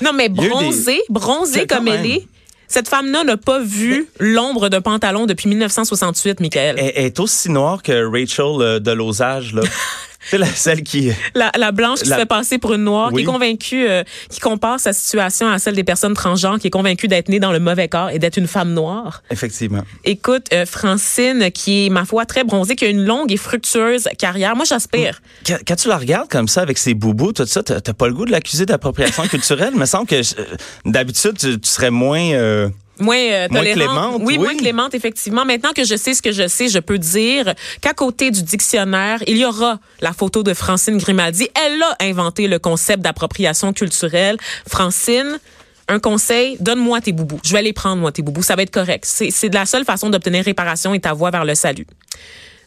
Non, 0.01 0.13
mais 0.13 0.29
des- 0.29 0.47
bronzée, 0.47 1.01
bronzée 1.09 1.67
comme 1.67 1.85
même. 1.85 1.95
elle 2.05 2.11
est. 2.11 2.27
Cette 2.69 2.87
femme-là 2.87 3.23
n'a 3.23 3.35
pas 3.35 3.59
vu 3.59 4.07
l'ombre 4.19 4.69
d'un 4.69 4.81
pantalon 4.81 5.25
depuis 5.25 5.49
1968, 5.49 6.39
Michael. 6.39 6.75
Elle, 6.77 6.91
elle 6.95 7.05
est 7.05 7.19
aussi 7.19 7.49
noire 7.49 7.81
que 7.81 8.05
Rachel 8.05 8.61
euh, 8.61 8.79
de 8.79 8.91
Lausange, 8.91 9.53
là. 9.53 9.63
c'est 10.21 10.37
la, 10.37 10.45
celle 10.47 10.83
qui. 10.83 11.11
La, 11.35 11.51
la 11.57 11.71
blanche 11.71 11.99
qui 12.01 12.09
La- 12.09 12.15
se 12.15 12.19
fait 12.21 12.25
passer 12.25 12.57
pour 12.57 12.73
une 12.73 12.83
noire, 12.83 13.09
Oui. 13.13 13.23
qui 13.23 13.29
est 13.29 13.31
convaincue, 13.31 13.87
euh, 13.87 14.03
qui 14.29 14.39
compare 14.39 14.79
sa 14.79 14.93
situation 14.93 15.47
à 15.49 15.59
celle 15.59 15.75
des 15.75 15.83
personnes 15.83 16.13
transgenres, 16.13 16.59
qui 16.59 16.67
est 16.67 16.71
convaincue 16.71 17.07
d'être 17.07 17.29
née 17.29 17.39
dans 17.39 17.51
le 17.51 17.59
mauvais 17.59 17.87
corps 17.87 18.09
et 18.09 18.19
d'être 18.19 18.37
une 18.37 18.47
femme 18.47 18.73
noire. 18.73 19.23
Effectivement. 19.31 19.83
Écoute, 20.03 20.47
euh, 20.53 20.65
Francine, 20.65 21.51
qui 21.51 21.85
est, 21.85 21.89
ma 21.89 22.05
foi, 22.05 22.25
très 22.25 22.43
bronzée, 22.43 22.75
qui 22.75 22.85
a 22.85 22.89
une 22.89 23.05
longue 23.05 23.31
et 23.31 23.37
fructueuse 23.37 24.07
carrière. 24.17 24.55
Moi, 24.55 24.65
j'aspire. 24.65 25.21
Quand, 25.45 25.57
quand 25.67 25.75
tu 25.75 25.87
la 25.87 25.97
regardes 25.97 26.29
comme 26.29 26.47
ça, 26.47 26.61
avec 26.61 26.77
ses 26.77 26.93
boubous, 26.93 27.33
tout 27.33 27.45
ça, 27.45 27.63
t'as 27.63 27.79
pas 27.93 28.07
le 28.07 28.13
goût 28.13 28.25
de 28.25 28.31
l'accuser 28.31 28.65
d'appropriation 28.65 29.23
culturelle? 29.27 29.71
Il 29.73 29.79
me 29.79 29.85
semble 29.85 30.07
que 30.07 30.15
euh, 30.15 30.43
d'habitude, 30.85 31.37
tu, 31.37 31.59
tu 31.59 31.69
serais 31.69 31.91
moins. 31.91 32.19
euh, 32.33 32.69
Moins, 32.99 33.17
euh, 33.17 33.47
Moins 33.49 33.63
clémente, 33.63 34.15
oui, 34.19 34.25
oui. 34.27 34.37
moins 34.37 34.55
clémente, 34.55 34.93
effectivement. 34.93 35.45
Maintenant 35.45 35.71
que 35.75 35.83
je 35.83 35.95
sais 35.95 36.13
ce 36.13 36.21
que 36.21 36.31
je 36.31 36.47
sais, 36.47 36.67
je 36.67 36.79
peux 36.79 36.97
dire 36.97 37.53
qu'à 37.81 37.93
côté 37.93 38.31
du 38.31 38.43
dictionnaire, 38.43 39.23
il 39.27 39.37
y 39.37 39.45
aura 39.45 39.79
la 40.01 40.13
photo 40.13 40.43
de 40.43 40.53
Francine 40.53 40.97
Grimaldi. 40.97 41.47
Elle 41.55 41.81
a 41.81 41.95
inventé 42.01 42.47
le 42.47 42.59
concept 42.59 43.01
d'appropriation 43.01 43.73
culturelle. 43.73 44.37
Francine, 44.67 45.39
un 45.87 45.99
conseil, 45.99 46.57
donne-moi 46.59 47.01
tes 47.01 47.11
boubous. 47.11 47.39
Je 47.43 47.53
vais 47.53 47.61
les 47.61 47.73
prendre, 47.73 48.01
moi, 48.01 48.11
tes 48.11 48.21
boubous. 48.21 48.43
Ça 48.43 48.55
va 48.55 48.61
être 48.63 48.71
correct. 48.71 49.05
C'est 49.07 49.31
c'est 49.31 49.49
de 49.49 49.55
la 49.55 49.65
seule 49.65 49.85
façon 49.85 50.09
d'obtenir 50.09 50.43
réparation 50.43 50.93
et 50.93 50.99
ta 50.99 51.13
voie 51.13 51.31
vers 51.31 51.45
le 51.45 51.55
salut. 51.55 51.87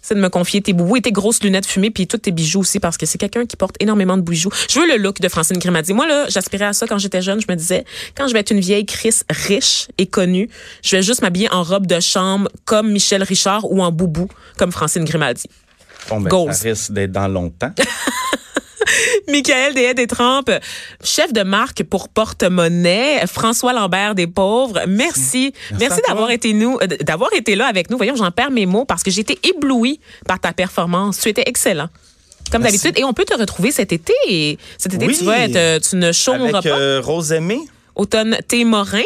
C'est 0.02 0.14
de 0.14 0.20
me 0.20 0.28
confier 0.28 0.60
tes 0.60 0.72
boubous 0.72 0.96
et 0.96 1.02
tes 1.02 1.12
grosses 1.12 1.42
lunettes 1.42 1.66
fumées 1.66 1.90
puis 1.90 2.06
tous 2.06 2.18
tes 2.18 2.32
bijoux 2.32 2.60
aussi 2.60 2.80
parce 2.80 2.98
que 2.98 3.06
c'est 3.06 3.18
quelqu'un 3.18 3.46
qui 3.46 3.56
porte 3.56 3.76
énormément 3.80 4.16
de 4.16 4.22
bijoux. 4.22 4.50
Je 4.68 4.80
veux 4.80 4.86
le 4.86 4.96
look 4.96 5.20
de 5.20 5.28
Francine 5.28 5.58
Grimadi. 5.58 5.92
Moi 5.94 6.06
là, 6.06 6.26
j'aspirais 6.28 6.66
à 6.66 6.72
ça 6.72 6.86
quand 6.86 6.98
j'étais 6.98 7.22
jeune. 7.22 7.40
Je 7.40 7.46
me 7.48 7.56
disais 7.56 7.84
quand 8.16 8.28
je 8.28 8.32
vais 8.32 8.40
être 8.40 8.50
une 8.50 8.60
vieille 8.60 8.84
Chris 8.84 9.20
riche 9.30 9.88
et 9.98 10.06
connue, 10.06 10.48
je 10.82 10.96
vais 10.96 11.02
juste 11.02 11.22
m'habiller 11.22 11.50
en 11.52 11.62
robe 11.62 11.86
de 11.86 12.00
chambre 12.00 12.48
comme 12.64 12.92
Michel 12.92 13.22
Richard 13.22 13.70
ou 13.70 13.82
en 13.82 13.92
boubou 13.92 14.28
comme 14.58 14.72
Francine 14.72 15.04
Grimaldi. 15.04 15.44
Bon, 16.08 16.20
ben, 16.20 16.52
ça 16.52 16.68
risque 16.68 16.92
d'être 16.92 17.12
dans 17.12 17.28
longtemps. 17.28 17.70
Michael 19.28 19.74
Deshaie 19.74 19.94
des 19.94 20.06
Trempes, 20.06 20.50
chef 21.02 21.32
de 21.32 21.42
marque 21.42 21.82
pour 21.84 22.08
porte-monnaie, 22.08 23.26
François 23.26 23.72
Lambert 23.72 24.14
des 24.14 24.26
Pauvres. 24.26 24.80
Merci. 24.88 25.52
Merci, 25.78 26.00
d'avoir 26.08 26.30
été 26.30 26.52
nous, 26.52 26.78
euh, 26.82 26.86
d'avoir 27.00 27.32
été 27.34 27.54
là 27.54 27.66
avec 27.66 27.90
nous. 27.90 27.96
Voyons, 27.96 28.16
j'en 28.16 28.30
perds 28.30 28.50
mes 28.50 28.66
mots 28.66 28.84
parce 28.84 29.02
que 29.02 29.10
j'ai 29.10 29.20
été 29.20 29.38
éblouie 29.44 30.00
par 30.26 30.40
ta 30.40 30.52
performance. 30.52 31.18
Tu 31.20 31.28
étais 31.28 31.44
excellent. 31.46 31.88
Comme 32.50 32.62
d'habitude. 32.62 32.98
Et 32.98 33.04
on 33.04 33.12
peut 33.14 33.24
te 33.24 33.34
retrouver 33.38 33.70
cet 33.70 33.92
été. 33.92 34.12
Et 34.28 34.58
cet 34.76 34.92
été, 34.94 35.06
Oui. 35.06 35.16
tu 35.16 35.24
vas 35.24 35.38
être, 35.38 35.56
euh, 35.56 35.78
tu 35.80 35.96
ne 35.96 36.12
chômeras 36.12 36.58
Avec 36.58 36.70
pas. 36.70 36.78
euh, 36.78 37.00
Rose 37.02 37.32
Aimée. 37.32 37.60
Automne 37.94 38.38
T. 38.48 38.64
Morin. 38.64 39.02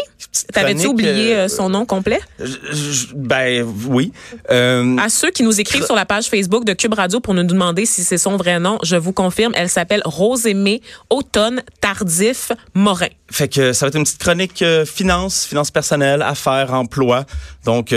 T'avais-tu 0.53 0.87
oublié 0.87 1.35
euh, 1.35 1.45
euh, 1.45 1.49
son 1.49 1.69
nom 1.71 1.87
complet? 1.87 2.21
Je- 2.39 2.45
je- 2.73 3.07
Ben 3.15 3.67
oui. 3.89 4.13
Euh, 4.51 4.97
À 4.99 5.09
ceux 5.09 5.31
qui 5.31 5.43
nous 5.43 5.61
écrivent 5.61 5.85
sur 5.85 5.95
la 5.95 6.05
page 6.05 6.27
Facebook 6.27 6.65
de 6.65 6.73
Cube 6.75 6.93
Radio 6.95 7.21
pour 7.21 7.33
nous 7.35 7.43
demander 7.43 7.87
si 7.87 8.05
c'est 8.05 8.19
son 8.19 8.37
vrai 8.37 8.61
nom, 8.61 8.79
je 8.83 8.97
vous 8.97 9.13
confirme, 9.13 9.53
elle 9.57 9.69
s'appelle 9.71 10.03
Rosémée 10.05 10.83
Automne 11.11 11.63
Tardif 11.81 12.53
Morin. 12.75 13.09
Fait 13.31 13.49
que 13.49 13.73
ça 13.73 13.87
va 13.87 13.89
être 13.89 13.97
une 13.97 14.05
petite 14.05 14.19
chronique 14.21 14.63
euh, 14.63 14.85
finance, 14.85 15.45
finance 15.47 15.71
personnelle, 15.71 16.23
affaires, 16.23 16.73
emploi. 16.75 17.25
Donc, 17.65 17.95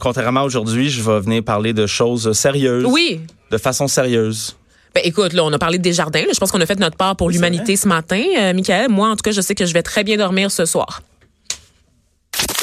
contrairement 0.00 0.40
à 0.40 0.44
aujourd'hui, 0.44 0.88
je 0.88 1.02
vais 1.02 1.20
venir 1.20 1.42
parler 1.42 1.72
de 1.72 1.86
choses 1.86 2.32
sérieuses. 2.32 2.84
Oui. 2.88 3.20
De 3.50 3.58
façon 3.58 3.86
sérieuse. 3.88 4.56
Ben 4.96 5.02
écoute, 5.04 5.34
là, 5.34 5.44
on 5.44 5.52
a 5.52 5.58
parlé 5.58 5.76
de 5.76 5.82
Desjardins. 5.82 6.22
Là. 6.22 6.32
Je 6.32 6.38
pense 6.38 6.50
qu'on 6.50 6.60
a 6.62 6.64
fait 6.64 6.80
notre 6.80 6.96
part 6.96 7.16
pour 7.16 7.28
l'humanité 7.28 7.76
ce 7.76 7.86
matin. 7.86 8.22
Euh, 8.38 8.54
Michael, 8.54 8.88
moi, 8.88 9.10
en 9.10 9.16
tout 9.16 9.20
cas, 9.22 9.30
je 9.30 9.42
sais 9.42 9.54
que 9.54 9.66
je 9.66 9.74
vais 9.74 9.82
très 9.82 10.04
bien 10.04 10.16
dormir 10.16 10.50
ce 10.50 10.64
soir. 10.64 11.02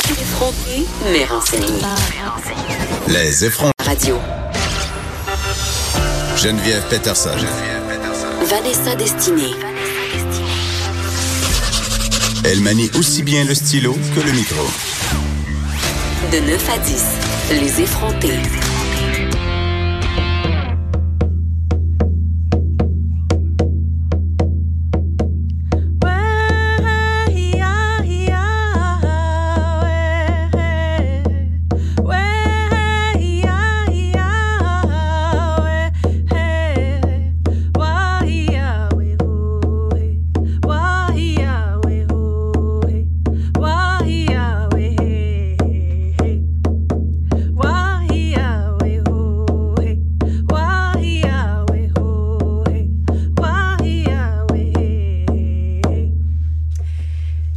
Effronté, 0.10 0.84
mais. 1.12 1.28
Les 3.08 3.46
effrontés. 3.46 3.72
Radio. 3.86 4.18
Geneviève 6.36 6.82
Peterson. 6.90 7.38
Vanessa 8.46 8.96
Destinée. 8.96 9.54
Elle 12.46 12.62
manie 12.62 12.90
aussi 12.98 13.22
bien 13.22 13.44
le 13.44 13.54
stylo 13.54 13.96
que 14.16 14.22
le 14.22 14.32
micro. 14.32 14.66
De 16.32 16.40
9 16.40 16.70
à 16.72 16.78
10, 16.80 17.04
les 17.62 17.82
effrontés. 17.84 18.73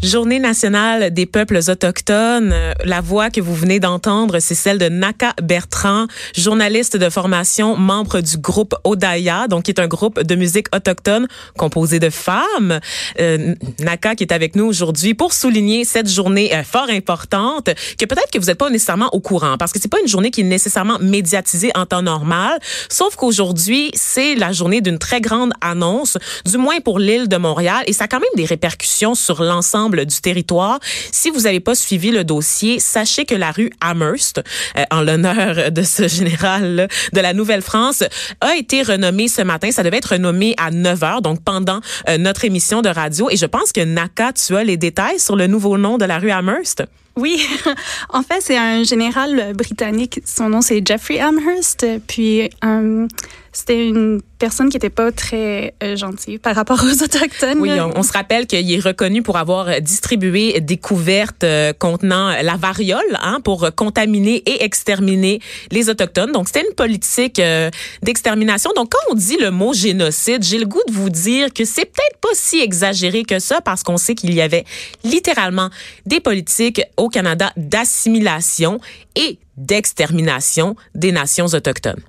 Journée 0.07 0.39
nationale 0.39 1.13
des 1.13 1.27
peuples 1.27 1.59
autochtones. 1.69 2.53
Euh, 2.53 2.73
La 2.85 3.01
voix 3.01 3.29
que 3.29 3.41
vous 3.41 3.57
venez 3.57 3.81
d'entendre, 3.81 4.39
c'est 4.39 4.55
celle 4.55 4.79
de 4.79 4.89
Naka 4.89 5.35
Bertrand, 5.43 6.07
journaliste 6.37 6.97
de 6.97 7.11
formation, 7.11 7.77
membre 7.77 8.21
du 8.21 8.39
groupe 8.39 8.77
Odaya, 8.85 9.49
donc 9.49 9.65
qui 9.65 9.73
est 9.73 9.81
un 9.81 9.89
groupe 9.89 10.23
de 10.23 10.35
musique 10.37 10.69
autochtone 10.73 11.27
composé 11.59 11.99
de 11.99 12.09
femmes. 12.09 12.79
Euh, 13.19 13.57
Naka 13.81 14.15
qui 14.15 14.23
est 14.23 14.33
avec 14.33 14.55
nous 14.55 14.67
aujourd'hui 14.67 15.15
pour 15.15 15.33
souligner 15.33 15.85
cette 15.85 16.09
journée 16.09 16.55
euh, 16.55 16.63
fort 16.63 16.89
importante 16.89 17.71
que 17.99 18.05
peut-être 18.05 18.31
que 18.33 18.39
vous 18.39 18.47
n'êtes 18.47 18.59
pas 18.59 18.71
nécessairement 18.71 19.13
au 19.13 19.19
courant 19.19 19.57
parce 19.59 19.73
que 19.73 19.81
c'est 19.81 19.91
pas 19.91 20.01
une 20.01 20.09
journée 20.09 20.31
qui 20.31 20.43
est 20.43 20.45
nécessairement 20.45 21.01
médiatisée 21.01 21.73
en 21.75 21.85
temps 21.85 22.03
normal, 22.03 22.61
sauf 22.89 23.17
qu'aujourd'hui, 23.17 23.91
c'est 23.95 24.37
la 24.37 24.53
journée 24.53 24.81
d'une 24.81 25.01
très 25.01 25.21
grande 25.21 25.51
annonce, 25.61 26.17
du 26.45 26.59
moins 26.59 26.79
pour 26.79 27.01
l'île 27.01 27.27
de 27.27 27.39
Montréal 27.39 27.83
et 27.89 27.93
ça 27.93 28.05
a 28.05 28.07
quand 28.07 28.21
même 28.21 28.29
des 28.37 28.45
répercussions 28.45 29.17
sur 29.17 29.43
l'ensemble 29.43 29.96
du 30.05 30.21
territoire. 30.21 30.81
Si 31.13 31.31
vous 31.31 31.41
n'avez 31.41 31.61
pas 31.61 31.75
suivi 31.75 32.11
le 32.11 32.25
dossier, 32.25 32.81
sachez 32.81 33.25
que 33.25 33.35
la 33.35 33.51
rue 33.51 33.71
Amherst, 33.81 34.43
euh, 34.77 34.85
en 34.91 35.03
l'honneur 35.03 35.71
de 35.71 35.83
ce 35.83 36.09
général 36.17 36.89
de 37.13 37.21
la 37.21 37.33
Nouvelle-France, 37.33 38.05
a 38.41 38.57
été 38.57 38.83
renommée 38.83 39.29
ce 39.29 39.43
matin. 39.43 39.71
Ça 39.71 39.83
devait 39.83 39.99
être 39.99 40.13
renommé 40.13 40.55
à 40.59 40.71
9 40.71 41.03
heures, 41.03 41.23
donc 41.23 41.43
pendant 41.43 41.81
euh, 42.09 42.19
notre 42.19 42.45
émission 42.45 42.83
de 42.83 42.89
radio. 42.89 43.29
Et 43.31 43.37
je 43.37 43.47
pense 43.47 43.73
que 43.73 43.81
Naka, 43.81 44.33
tu 44.33 44.57
as 44.57 44.65
les 44.65 44.77
détails 44.77 45.21
sur 45.21 45.37
le 45.37 45.47
nouveau 45.47 45.79
nom 45.79 45.99
de 45.99 46.05
la 46.05 46.19
rue 46.19 46.31
Amherst? 46.31 46.85
Oui, 47.17 47.43
en 48.11 48.23
fait, 48.23 48.41
c'est 48.41 48.59
un 48.59 48.83
général 48.83 49.55
britannique. 49.55 50.21
Son 50.25 50.51
nom, 50.51 50.61
c'est 50.61 50.87
Jeffrey 50.87 51.19
Amherst. 51.19 51.87
Puis, 52.07 52.51
euh, 52.65 53.09
c'était 53.57 53.89
une 53.89 54.21
personne 54.39 54.69
qui 54.69 54.77
n'était 54.77 54.91
pas 54.91 55.11
très 55.13 55.75
euh, 55.83 55.97
gentille 55.97 56.37
par 56.37 56.55
rapport 56.55 56.79
aux 56.85 57.03
Autochtones. 57.03 57.59
Oui, 57.59 57.71
on, 57.81 58.03
se 58.03 58.13
rappelle 58.13 58.47
qu'il 58.47 58.71
est 58.71 58.81
reconnu 58.81 59.23
pour 59.23 59.39
avoir 59.39 59.81
distribué 59.81 60.61
des 60.61 60.77
couvertes 60.77 61.43
euh, 61.43 61.73
contenant 61.73 62.37
la 62.43 62.57
variole 62.57 63.19
hein, 63.23 63.41
pour 63.43 63.71
contaminer 63.75 64.43
et 64.45 64.63
exterminer 64.63 65.41
les 65.71 65.89
Autochtones. 65.89 66.33
Donc, 66.33 66.49
c'était 66.49 66.67
une 66.69 66.75
politique 66.75 67.39
euh, 67.39 67.71
d'extermination. 68.03 68.71
Donc, 68.77 68.91
quand 68.91 69.13
on 69.13 69.15
dit 69.15 69.39
le 69.41 69.51
mot 69.51 69.73
génocide, 69.73 70.43
j'ai 70.43 70.59
le 70.59 70.67
goût 70.67 70.83
de 70.87 70.93
vous 70.93 71.09
dire 71.09 71.51
que 71.55 71.65
c'est 71.65 71.87
peut-être 71.87 72.19
pas 72.21 72.35
si 72.35 72.61
exagéré 72.61 73.23
que 73.23 73.39
ça 73.39 73.63
parce 73.63 73.83
qu'on 73.83 73.97
sait 73.97 74.15
qu'il 74.15 74.35
y 74.35 74.43
avait 74.43 74.67
littéralement 75.03 75.71
des 76.05 76.21
politiques 76.21 76.83
au 76.99 77.09
Canada 77.09 77.53
d'assimilation 77.57 78.81
et 79.15 79.39
d'extermination 79.57 80.77
des 80.95 81.11
nations 81.11 81.47
autochtones. 81.47 82.03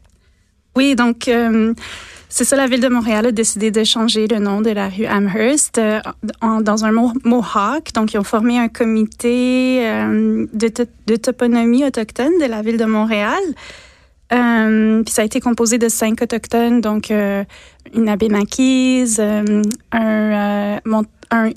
Oui, 0.78 0.94
donc 0.96 1.28
euh, 1.28 1.74
c'est 2.30 2.44
ça, 2.46 2.56
la 2.56 2.68
ville 2.68 2.82
de 2.82 2.88
Montréal 2.88 3.26
a 3.26 3.32
décidé 3.32 3.72
de 3.72 3.84
changer 3.84 4.28
le 4.28 4.38
nom 4.38 4.62
de 4.62 4.70
la 4.70 4.90
rue 4.90 5.06
Amherst 5.06 5.80
euh, 5.80 6.00
dans 6.62 6.86
un 6.86 6.92
mo- 6.92 7.14
Mohawk. 7.24 7.94
Donc, 7.96 8.14
ils 8.14 8.20
ont 8.20 8.24
formé 8.24 8.60
un 8.60 8.68
comité 8.68 9.80
euh, 9.88 10.46
de, 10.54 10.68
to- 10.68 10.84
de 11.08 11.16
toponymie 11.16 11.84
autochtone 11.84 12.34
de 12.40 12.46
la 12.46 12.62
ville 12.62 12.78
de 12.78 12.86
Montréal. 12.86 13.42
Puis 14.30 15.14
ça 15.14 15.22
a 15.22 15.26
été 15.26 15.40
composé 15.40 15.78
de 15.78 15.88
cinq 15.90 16.22
autochtones, 16.22 16.82
donc 16.82 17.12
une 17.12 18.10
Abénaquise, 18.10 19.18
euh, 19.22 19.62
un, 19.94 20.80
un 21.32 21.50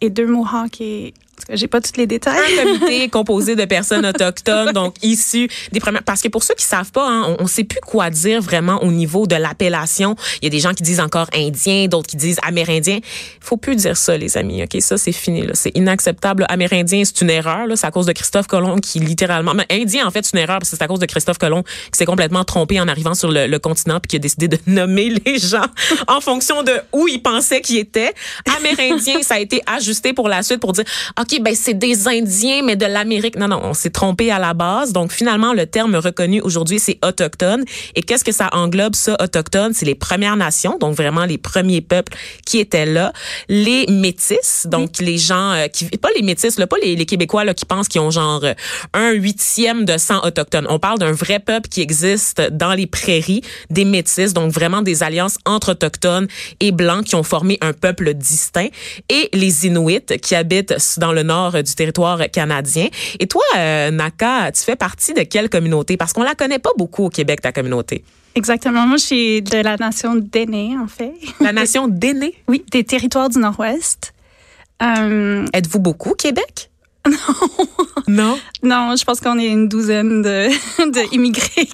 et 0.00 0.10
deux 0.10 0.26
Mohawks. 0.26 0.80
Et, 0.80 1.14
j'ai 1.50 1.68
pas 1.68 1.80
tous 1.80 1.96
les 1.96 2.06
détails. 2.06 2.38
un 2.60 2.64
comité 2.64 3.08
composé 3.10 3.56
de 3.56 3.64
personnes 3.64 4.06
autochtones, 4.06 4.72
donc 4.72 4.94
issues 5.02 5.48
des 5.72 5.80
premières. 5.80 6.02
Parce 6.02 6.20
que 6.20 6.28
pour 6.28 6.42
ceux 6.42 6.54
qui 6.54 6.64
savent 6.64 6.92
pas, 6.92 7.08
hein, 7.08 7.36
on, 7.38 7.44
on 7.44 7.46
sait 7.46 7.64
plus 7.64 7.80
quoi 7.80 8.10
dire 8.10 8.40
vraiment 8.40 8.82
au 8.82 8.90
niveau 8.90 9.26
de 9.26 9.36
l'appellation. 9.36 10.16
Il 10.40 10.44
y 10.44 10.48
a 10.48 10.50
des 10.50 10.60
gens 10.60 10.74
qui 10.74 10.82
disent 10.82 11.00
encore 11.00 11.28
indien, 11.34 11.86
d'autres 11.88 12.08
qui 12.08 12.16
disent 12.16 12.38
amérindien. 12.42 13.00
Faut 13.40 13.56
plus 13.56 13.76
dire 13.76 13.96
ça, 13.96 14.16
les 14.16 14.36
amis. 14.36 14.62
Ok, 14.62 14.80
ça 14.80 14.98
c'est 14.98 15.12
fini. 15.12 15.44
C'est 15.54 15.76
inacceptable. 15.76 16.46
Amérindien, 16.48 17.04
c'est 17.04 17.20
une 17.20 17.30
erreur. 17.30 17.66
C'est 17.74 17.86
à 17.86 17.90
cause 17.90 18.06
de 18.06 18.12
Christophe 18.12 18.46
Colomb 18.46 18.78
qui 18.78 19.00
littéralement. 19.00 19.54
Mais 19.54 19.66
indien, 19.70 20.06
en 20.06 20.10
fait, 20.10 20.24
c'est 20.24 20.36
une 20.36 20.42
erreur 20.42 20.58
parce 20.58 20.70
que 20.70 20.76
c'est 20.76 20.84
à 20.84 20.88
cause 20.88 21.00
de 21.00 21.06
Christophe 21.06 21.38
Colomb 21.38 21.62
qui 21.62 21.98
s'est 21.98 22.04
complètement 22.04 22.44
trompé 22.44 22.80
en 22.80 22.88
arrivant 22.88 23.14
sur 23.14 23.30
le, 23.30 23.46
le 23.46 23.58
continent 23.58 24.00
puis 24.00 24.08
qui 24.08 24.16
a 24.16 24.18
décidé 24.18 24.48
de 24.48 24.58
nommer 24.66 25.10
les 25.24 25.38
gens 25.38 25.66
en 26.08 26.20
fonction 26.20 26.62
de 26.62 26.72
où 26.92 27.08
il 27.08 27.22
pensait 27.22 27.60
qu'ils 27.60 27.78
étaient. 27.78 28.12
Amérindien, 28.58 29.22
ça 29.22 29.34
a 29.34 29.38
été 29.38 29.62
ajusté 29.66 30.12
pour 30.12 30.28
la 30.28 30.42
suite 30.42 30.60
pour 30.60 30.72
dire 30.72 30.84
OK, 31.20 31.31
ben 31.40 31.54
c'est 31.54 31.74
des 31.74 32.08
Indiens, 32.08 32.62
mais 32.64 32.76
de 32.76 32.86
l'Amérique. 32.86 33.36
Non, 33.36 33.48
non, 33.48 33.60
on 33.62 33.74
s'est 33.74 33.90
trompé 33.90 34.30
à 34.30 34.38
la 34.38 34.54
base. 34.54 34.92
Donc, 34.92 35.12
finalement, 35.12 35.52
le 35.52 35.66
terme 35.66 35.96
reconnu 35.96 36.40
aujourd'hui, 36.40 36.78
c'est 36.78 36.98
autochtone. 37.04 37.64
Et 37.94 38.02
qu'est-ce 38.02 38.24
que 38.24 38.32
ça 38.32 38.48
englobe, 38.52 38.94
ça, 38.94 39.16
autochtone? 39.20 39.72
C'est 39.74 39.86
les 39.86 39.94
Premières 39.94 40.36
Nations, 40.36 40.78
donc 40.78 40.96
vraiment 40.96 41.24
les 41.24 41.38
premiers 41.38 41.80
peuples 41.80 42.12
qui 42.46 42.58
étaient 42.58 42.86
là. 42.86 43.12
Les 43.48 43.86
métis, 43.88 44.66
donc 44.66 44.98
les 44.98 45.18
gens 45.18 45.52
euh, 45.52 45.68
qui... 45.68 45.86
Pas 45.86 46.10
les 46.16 46.22
métis, 46.22 46.58
là, 46.58 46.66
pas 46.66 46.76
les, 46.82 46.96
les 46.96 47.06
Québécois 47.06 47.44
là, 47.44 47.54
qui 47.54 47.64
pensent 47.64 47.88
qu'ils 47.88 48.00
ont 48.00 48.10
genre 48.10 48.44
euh, 48.44 48.54
un 48.92 49.12
huitième 49.12 49.84
de 49.84 49.98
sang 49.98 50.20
autochtone. 50.24 50.66
On 50.68 50.78
parle 50.78 50.98
d'un 50.98 51.12
vrai 51.12 51.38
peuple 51.38 51.68
qui 51.68 51.80
existe 51.80 52.40
dans 52.50 52.74
les 52.74 52.86
prairies, 52.86 53.42
des 53.70 53.84
métis, 53.84 54.32
donc 54.32 54.52
vraiment 54.52 54.82
des 54.82 55.02
alliances 55.02 55.38
entre 55.44 55.72
autochtones 55.72 56.26
et 56.60 56.72
blancs 56.72 57.04
qui 57.04 57.14
ont 57.14 57.22
formé 57.22 57.58
un 57.60 57.72
peuple 57.72 58.14
distinct. 58.14 58.68
Et 59.08 59.28
les 59.32 59.66
Inuits 59.66 60.18
qui 60.20 60.34
habitent 60.34 60.74
dans 60.98 61.12
le 61.12 61.21
le 61.22 61.28
nord 61.28 61.62
du 61.62 61.74
territoire 61.74 62.20
canadien. 62.30 62.88
Et 63.18 63.26
toi, 63.26 63.42
Naka, 63.90 64.52
tu 64.52 64.62
fais 64.62 64.76
partie 64.76 65.14
de 65.14 65.22
quelle 65.22 65.48
communauté? 65.48 65.96
Parce 65.96 66.12
qu'on 66.12 66.22
la 66.22 66.34
connaît 66.34 66.58
pas 66.58 66.72
beaucoup 66.76 67.04
au 67.04 67.08
Québec, 67.08 67.40
ta 67.40 67.52
communauté. 67.52 68.04
Exactement. 68.34 68.86
Moi, 68.86 68.96
je 68.96 69.04
suis 69.04 69.42
de 69.42 69.58
la 69.58 69.76
nation 69.76 70.14
d'Aînés, 70.14 70.74
en 70.82 70.86
fait. 70.86 71.12
La 71.40 71.52
nation 71.52 71.86
d'Aînés? 71.88 72.34
oui, 72.48 72.64
des 72.70 72.84
territoires 72.84 73.28
du 73.28 73.38
Nord-Ouest. 73.38 74.14
Êtes-vous 74.80 75.78
beaucoup 75.78 76.10
au 76.10 76.14
Québec? 76.14 76.71
Non. 77.08 77.16
Non? 78.06 78.38
Non, 78.62 78.94
je 78.96 79.04
pense 79.04 79.20
qu'on 79.20 79.38
est 79.38 79.46
une 79.48 79.68
douzaine 79.68 80.22
de, 80.22 80.48
d'immigrés. 81.10 81.68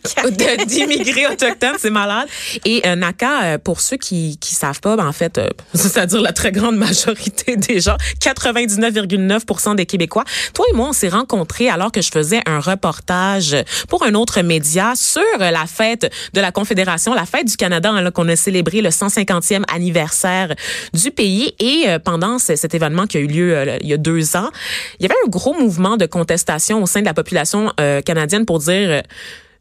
D'immigrés 0.66 1.26
autochtones, 1.26 1.76
c'est 1.78 1.90
malade. 1.90 2.28
Et 2.64 2.80
euh, 2.86 2.94
Naka, 2.94 3.42
euh, 3.42 3.58
pour 3.58 3.80
ceux 3.80 3.98
qui 3.98 4.38
qui 4.38 4.54
savent 4.54 4.80
pas, 4.80 4.96
ben, 4.96 5.06
en 5.06 5.12
fait, 5.12 5.36
euh, 5.36 5.48
c'est-à-dire 5.74 6.22
la 6.22 6.32
très 6.32 6.50
grande 6.50 6.76
majorité 6.76 7.56
des 7.68 7.80
gens, 7.80 7.96
99,9% 8.22 9.76
des 9.76 9.84
Québécois. 9.84 10.24
Toi 10.54 10.64
et 10.72 10.74
moi, 10.74 10.88
on 10.88 10.92
s'est 10.94 11.08
rencontrés 11.08 11.68
alors 11.68 11.92
que 11.92 12.00
je 12.00 12.10
faisais 12.10 12.40
un 12.46 12.60
reportage 12.60 13.54
pour 13.88 14.02
un 14.04 14.14
autre 14.14 14.40
média 14.40 14.94
sur 14.96 15.22
la 15.38 15.66
fête 15.66 16.10
de 16.32 16.40
la 16.40 16.52
Confédération, 16.52 17.12
la 17.12 17.26
fête 17.26 17.46
du 17.46 17.56
Canada, 17.56 17.90
hein, 17.90 18.10
qu'on 18.10 18.28
a 18.28 18.36
célébré 18.36 18.80
le 18.80 18.88
150e 18.88 19.64
anniversaire 19.72 20.54
du 20.94 21.10
pays. 21.10 21.54
Et 21.58 21.86
pendant 22.04 22.38
cet 22.38 22.74
événement 22.74 23.06
qui 23.06 23.18
a 23.18 23.20
eu 23.20 23.26
lieu 23.26 23.78
il 23.82 23.88
y 23.88 23.92
a 23.92 23.98
deux 23.98 24.36
ans, 24.36 24.50
il 25.00 25.02
y 25.02 25.06
avait 25.06 25.17
un 25.24 25.28
gros 25.28 25.54
mouvement 25.54 25.96
de 25.96 26.06
contestation 26.06 26.82
au 26.82 26.86
sein 26.86 27.00
de 27.00 27.06
la 27.06 27.14
population 27.14 27.72
euh, 27.80 28.00
canadienne 28.00 28.46
pour 28.46 28.58
dire 28.58 28.90
euh, 28.90 29.00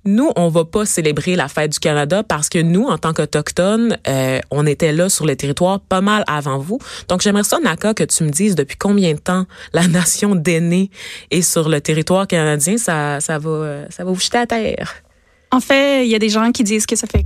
nous, 0.06 0.32
on 0.38 0.48
va 0.48 0.63
pas 0.63 0.86
célébrer 0.86 1.36
la 1.36 1.50
fête 1.50 1.74
du 1.74 1.80
Canada 1.80 2.24
parce 2.24 2.48
que 2.48 2.60
nous, 2.60 2.86
en 2.86 2.98
tant 2.98 3.13
qu'Autochtones, 3.13 3.98
euh, 4.08 4.39
on 4.52 4.65
était 4.65 4.93
là 4.93 5.10
sur 5.10 5.26
le 5.26 5.36
territoire 5.36 5.82
pas 5.82 6.00
mal 6.00 6.24
avant 6.28 6.60
vous. 6.60 6.80
Donc, 7.10 7.22
j'aimerais 7.22 7.43
ça, 7.43 7.60
Naka, 7.60 7.93
que 7.93 8.06
tu 8.06 8.24
me 8.24 8.30
dises 8.30 8.56
depuis 8.56 8.78
combien 8.78 9.13
de 9.13 9.20
temps 9.20 9.46
la 9.74 9.88
nation 9.88 10.36
d'aînés 10.36 10.89
est 11.30 11.41
sur 11.41 11.67
le 11.67 11.82
territoire 11.82 12.26
canadien. 12.26 12.78
Ça, 12.78 13.20
ça, 13.20 13.38
va, 13.38 13.89
ça 13.89 14.06
va 14.06 14.12
vous 14.12 14.20
jeter 14.20 14.38
à 14.38 14.48
terre. 14.48 15.04
En 15.51 15.62
fait, 15.62 16.05
il 16.05 16.10
y 16.10 16.15
a 16.15 16.19
des 16.19 16.29
gens 16.29 16.51
qui 16.51 16.63
disent 16.63 16.86
que 16.86 16.95
ça 16.95 17.07
fait 17.07 17.25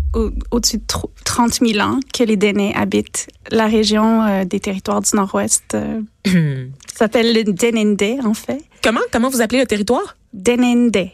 au-dessus 0.51 0.77
de 0.77 0.83
30 1.25 1.53
000 1.65 1.79
ans 1.79 1.99
que 2.13 2.23
les 2.23 2.37
Dénés 2.37 2.73
habitent 2.75 3.27
la 3.49 3.67
région 3.67 4.23
euh, 4.23 4.45
des 4.45 4.59
territoires 4.59 5.01
du 5.01 5.15
Nord-Ouest. 5.15 5.73
Euh, 5.73 6.01
ça 6.87 6.97
s'appelle 6.99 7.33
le 7.33 7.43
Denende, 7.43 8.23
en 8.25 8.33
fait. 8.33 8.63
Comment? 8.83 9.01
Comment 9.11 9.29
vous 9.29 9.41
appelez 9.41 9.59
le 9.59 9.65
territoire? 9.65 10.17
Denende. 10.33 11.09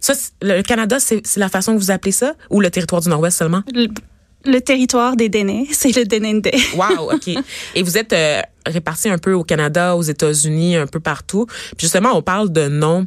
Ça, 0.00 0.14
le 0.42 0.62
Canada, 0.62 0.98
c'est 1.00 1.36
la 1.36 1.48
façon 1.48 1.74
que 1.74 1.78
vous 1.78 1.90
appelez 1.90 2.12
ça? 2.12 2.34
Ou 2.50 2.60
le 2.60 2.70
territoire 2.70 3.02
du 3.02 3.08
Nord-Ouest 3.08 3.38
seulement? 3.38 3.62
Le, 4.44 4.60
territoire 4.60 5.16
des 5.16 5.28
Dénés, 5.28 5.68
c'est 5.72 5.94
le 5.94 6.04
Denende. 6.04 6.48
wow, 6.76 7.12
OK. 7.12 7.28
Et 7.74 7.82
vous 7.82 7.98
êtes 7.98 8.12
euh, 8.12 8.40
répartis 8.66 9.08
un 9.08 9.18
peu 9.18 9.32
au 9.32 9.44
Canada, 9.44 9.96
aux 9.96 10.02
États-Unis, 10.02 10.76
un 10.76 10.86
peu 10.86 11.00
partout. 11.00 11.46
Puis 11.76 11.86
justement, 11.86 12.16
on 12.16 12.22
parle 12.22 12.50
de 12.50 12.68
noms 12.68 13.06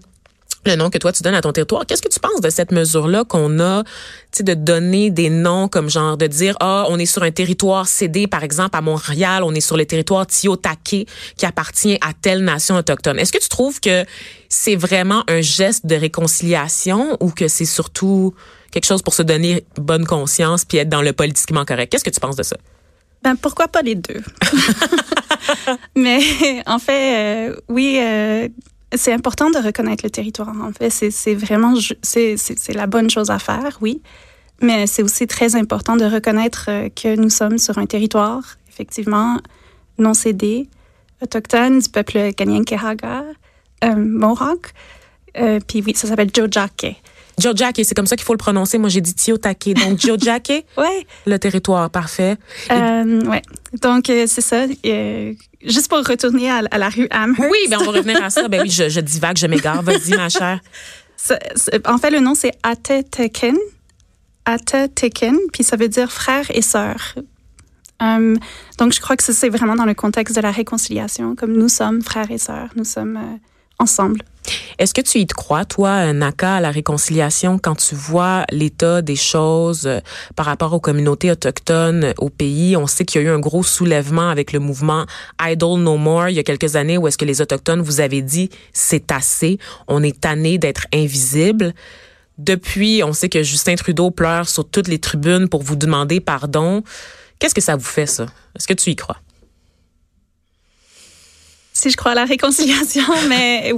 le 0.66 0.76
nom 0.76 0.90
que 0.90 0.98
toi 0.98 1.12
tu 1.12 1.24
donnes 1.24 1.36
à 1.36 1.42
ton 1.42 1.52
territoire. 1.52 1.86
Qu'est-ce 1.86 2.02
que 2.02 2.10
tu 2.10 2.20
penses 2.20 2.42
de 2.42 2.50
cette 2.50 2.72
mesure-là 2.72 3.24
qu'on 3.24 3.60
a, 3.60 3.84
tu 4.32 4.44
de 4.44 4.54
donner 4.54 5.10
des 5.10 5.30
noms 5.30 5.68
comme 5.68 5.90
genre 5.90 6.18
de 6.18 6.28
dire 6.28 6.56
ah 6.60 6.86
on 6.90 7.00
est 7.00 7.06
sur 7.06 7.24
un 7.24 7.32
territoire 7.32 7.88
cédé 7.88 8.28
par 8.28 8.44
exemple 8.44 8.76
à 8.78 8.82
Montréal, 8.82 9.44
on 9.44 9.54
est 9.54 9.62
sur 9.62 9.78
le 9.78 9.86
territoire 9.86 10.28
Tiotake 10.28 11.08
qui 11.38 11.46
appartient 11.46 11.98
à 12.02 12.14
telle 12.14 12.44
nation 12.44 12.76
autochtone. 12.76 13.20
Est-ce 13.20 13.32
que 13.32 13.40
tu 13.40 13.50
trouves 13.50 13.80
que 13.80 14.06
c'est 14.50 14.76
vraiment 14.76 15.24
un 15.28 15.42
geste 15.42 15.86
de 15.86 15.96
réconciliation 15.96 17.18
ou 17.20 17.32
que 17.32 17.48
c'est 17.48 17.66
surtout 17.66 18.34
quelque 18.72 18.86
chose 18.86 19.02
pour 19.02 19.14
se 19.14 19.22
donner 19.22 19.66
bonne 19.78 20.06
conscience 20.06 20.66
puis 20.66 20.78
être 20.78 20.90
dans 20.90 21.02
le 21.02 21.14
politiquement 21.14 21.66
correct? 21.66 21.92
Qu'est-ce 21.92 22.04
que 22.04 22.10
tu 22.10 22.20
penses 22.20 22.36
de 22.36 22.44
ça? 22.44 22.58
Ben 23.24 23.36
pourquoi 23.36 23.68
pas 23.68 23.82
les 23.82 23.96
deux? 23.96 24.22
Mais 25.96 26.20
en 26.66 26.80
fait, 26.80 27.50
euh, 27.50 27.56
oui, 27.70 28.00
euh, 28.02 28.48
c'est 28.94 29.14
important 29.14 29.50
de 29.50 29.58
reconnaître 29.58 30.04
le 30.04 30.10
territoire. 30.10 30.54
En 30.62 30.72
fait, 30.72 30.90
c'est 30.90 31.36
vraiment 31.36 31.74
c'est 32.02 32.74
la 32.74 32.88
bonne 32.88 33.10
chose 33.10 33.30
à 33.30 33.40
faire, 33.40 33.78
oui. 33.82 34.02
Mais 34.62 34.86
c'est 34.86 35.02
aussi 35.02 35.26
très 35.26 35.56
important 35.56 35.96
de 35.96 36.06
reconnaître 36.06 36.66
euh, 36.70 36.90
que 36.90 37.16
nous 37.16 37.32
sommes 37.32 37.58
sur 37.58 37.80
un 37.80 37.88
territoire, 37.88 38.58
effectivement, 38.70 39.40
non 39.98 40.14
cédé, 40.14 40.70
autochtone 41.22 41.80
du 41.80 41.90
peuple 41.90 42.32
Kanyenkehaga, 42.34 43.24
euh, 43.84 43.96
Mohawk. 43.96 44.72
Euh, 45.38 45.60
puis 45.68 45.82
oui, 45.84 45.94
ça 45.96 46.08
s'appelle 46.08 46.30
Jojake. 46.32 47.02
Jojake, 47.42 47.82
c'est 47.84 47.96
comme 47.96 48.08
ça 48.08 48.16
qu'il 48.16 48.26
faut 48.26 48.34
le 48.34 48.38
prononcer. 48.38 48.78
Moi, 48.78 48.90
j'ai 48.90 49.02
dit 49.02 49.14
Tiotake. 49.14 49.74
Donc, 49.74 50.00
Jojake. 50.00 50.66
ouais. 50.78 51.08
Le 51.26 51.38
territoire, 51.38 51.90
parfait. 51.90 52.38
Euh, 52.72 53.22
ouais. 53.26 53.42
Donc, 53.82 54.10
euh, 54.10 54.26
c'est 54.28 54.42
ça. 54.42 54.66
Euh, 54.86 55.34
juste 55.66 55.90
pour 55.90 56.00
retourner 56.00 56.50
à, 56.50 56.62
la 56.62 56.90
rue 56.90 57.08
Amherst. 57.10 57.52
Oui, 57.52 57.58
ben 57.70 57.78
on 57.82 57.86
va 57.86 57.92
revenir 57.92 58.24
à 58.24 58.30
ça. 58.30 58.48
Ben 58.48 58.62
oui, 58.62 58.70
je, 58.70 58.90
je 58.90 59.00
divague, 59.00 59.38
je 59.38 59.48
m'égare. 59.48 59.82
Vas-y, 59.82 60.16
ma 60.16 60.30
chère. 60.30 60.60
en 61.86 61.98
fait, 61.98 62.12
le 62.12 62.20
nom, 62.20 62.36
c'est 62.36 62.54
Ateteken. 62.64 63.58
Ateteken, 64.46 65.38
puis 65.54 65.64
ça 65.64 65.76
veut 65.76 65.88
dire 65.88 66.12
frère 66.12 66.46
et 66.50 66.62
sœur. 66.62 67.16
Um, 68.00 68.38
donc, 68.80 68.94
je 68.94 69.00
crois 69.00 69.16
que 69.16 69.24
c'est 69.24 69.50
vraiment 69.50 69.76
dans 69.76 69.86
le 69.86 69.94
contexte 69.94 70.36
de 70.36 70.42
la 70.42 70.52
réconciliation, 70.52 71.36
comme 71.36 71.54
nous 71.54 71.70
sommes 71.70 72.02
frères 72.02 72.32
et 72.32 72.40
sœurs, 72.40 72.70
nous 72.76 72.84
sommes 72.84 73.20
Est-ce 74.80 74.94
que 74.94 75.02
tu 75.02 75.20
y 75.20 75.28
crois, 75.28 75.66
toi, 75.66 76.12
Naka, 76.14 76.56
à 76.56 76.62
la 76.62 76.72
réconciliation, 76.72 77.60
quand 77.60 77.76
tu 77.76 77.96
vois 77.96 78.46
l'état 78.52 79.02
des 79.02 79.16
choses 79.16 79.86
euh, 79.86 80.00
par 80.36 80.48
rapport 80.48 80.74
aux 80.74 80.80
communautés 80.80 81.32
autochtones 81.32 82.14
au 82.18 82.30
pays? 82.30 82.76
On 82.76 82.88
sait 82.88 83.06
qu'il 83.06 83.22
y 83.22 83.24
a 83.24 83.28
eu 83.28 83.32
un 83.32 83.40
gros 83.40 83.64
soulèvement 83.64 84.30
avec 84.30 84.52
le 84.52 84.60
mouvement 84.60 85.06
Idle 85.42 85.78
No 85.78 85.98
More 85.98 86.30
il 86.30 86.36
y 86.36 86.40
a 86.40 86.44
quelques 86.44 86.76
années 86.76 86.98
où 86.98 87.08
est-ce 87.08 87.18
que 87.18 87.26
les 87.26 87.42
Autochtones 87.42 87.82
vous 87.82 88.00
avez 88.02 88.22
dit 88.22 88.50
c'est 88.74 89.12
assez, 89.12 89.60
on 89.88 90.02
est 90.04 90.20
tanné 90.20 90.58
d'être 90.58 90.88
invisible. 90.94 91.74
Depuis, 92.38 93.04
on 93.04 93.14
sait 93.14 93.30
que 93.30 93.44
Justin 93.44 93.76
Trudeau 93.76 94.10
pleure 94.10 94.50
sur 94.50 94.68
toutes 94.68 94.88
les 94.88 95.00
tribunes 95.00 95.48
pour 95.48 95.62
vous 95.62 95.76
demander 95.76 96.20
pardon. 96.20 96.84
Qu'est-ce 97.38 97.54
que 97.56 97.62
ça 97.62 97.76
vous 97.76 97.84
fait, 97.84 98.08
ça? 98.08 98.26
Est-ce 98.56 98.68
que 98.68 98.74
tu 98.74 98.90
y 98.90 98.96
crois? 98.96 99.18
Si 101.82 101.90
je 101.90 101.98
crois 101.98 102.12
à 102.12 102.16
la 102.16 102.26
réconciliation, 102.26 103.02
mais 103.28 103.74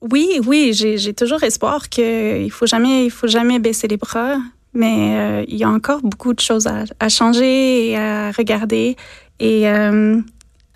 oui, 0.00 0.40
oui, 0.46 0.72
j'ai 0.72 1.12
toujours 1.12 1.42
espoir 1.42 1.88
qu'il 1.88 2.52
faut 2.52 2.66
faut 3.10 3.26
jamais 3.26 3.58
baisser 3.58 3.88
les 3.88 3.96
bras. 3.96 4.36
Mais 4.72 5.16
euh, 5.18 5.44
il 5.48 5.56
y 5.56 5.64
a 5.64 5.68
encore 5.68 6.02
beaucoup 6.02 6.34
de 6.34 6.38
choses 6.38 6.68
à, 6.68 7.08
changer 7.08 7.88
et 7.88 7.96
à 7.96 8.30
regarder 8.30 8.94
et 9.40 9.68
euh, 9.68 10.20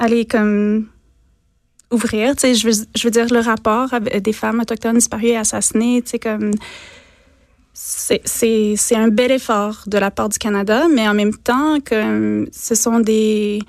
aller 0.00 0.24
comme 0.24 0.88
ouvrir. 1.92 2.35
Je 2.42 2.66
veux, 3.04 3.11
dire 3.12 3.26
le 3.30 3.38
rapport 3.38 3.90
des 4.00 4.33
femmes 4.33 4.59
autochtones 4.59 4.96
disparues 4.96 5.26
et 5.26 5.37
assassinées. 5.37 6.02
C'est 7.74 8.96
un 8.96 9.09
bel 9.09 9.30
effort 9.30 9.85
de 9.87 9.98
la 9.98 10.11
part 10.11 10.30
du 10.30 10.38
Canada, 10.38 10.88
mais 10.92 11.06
en 11.06 11.14
même 11.14 11.37
temps, 11.37 11.78
comme 11.78 12.48
ce 12.50 12.74
sont 12.74 12.98
des 12.98 13.61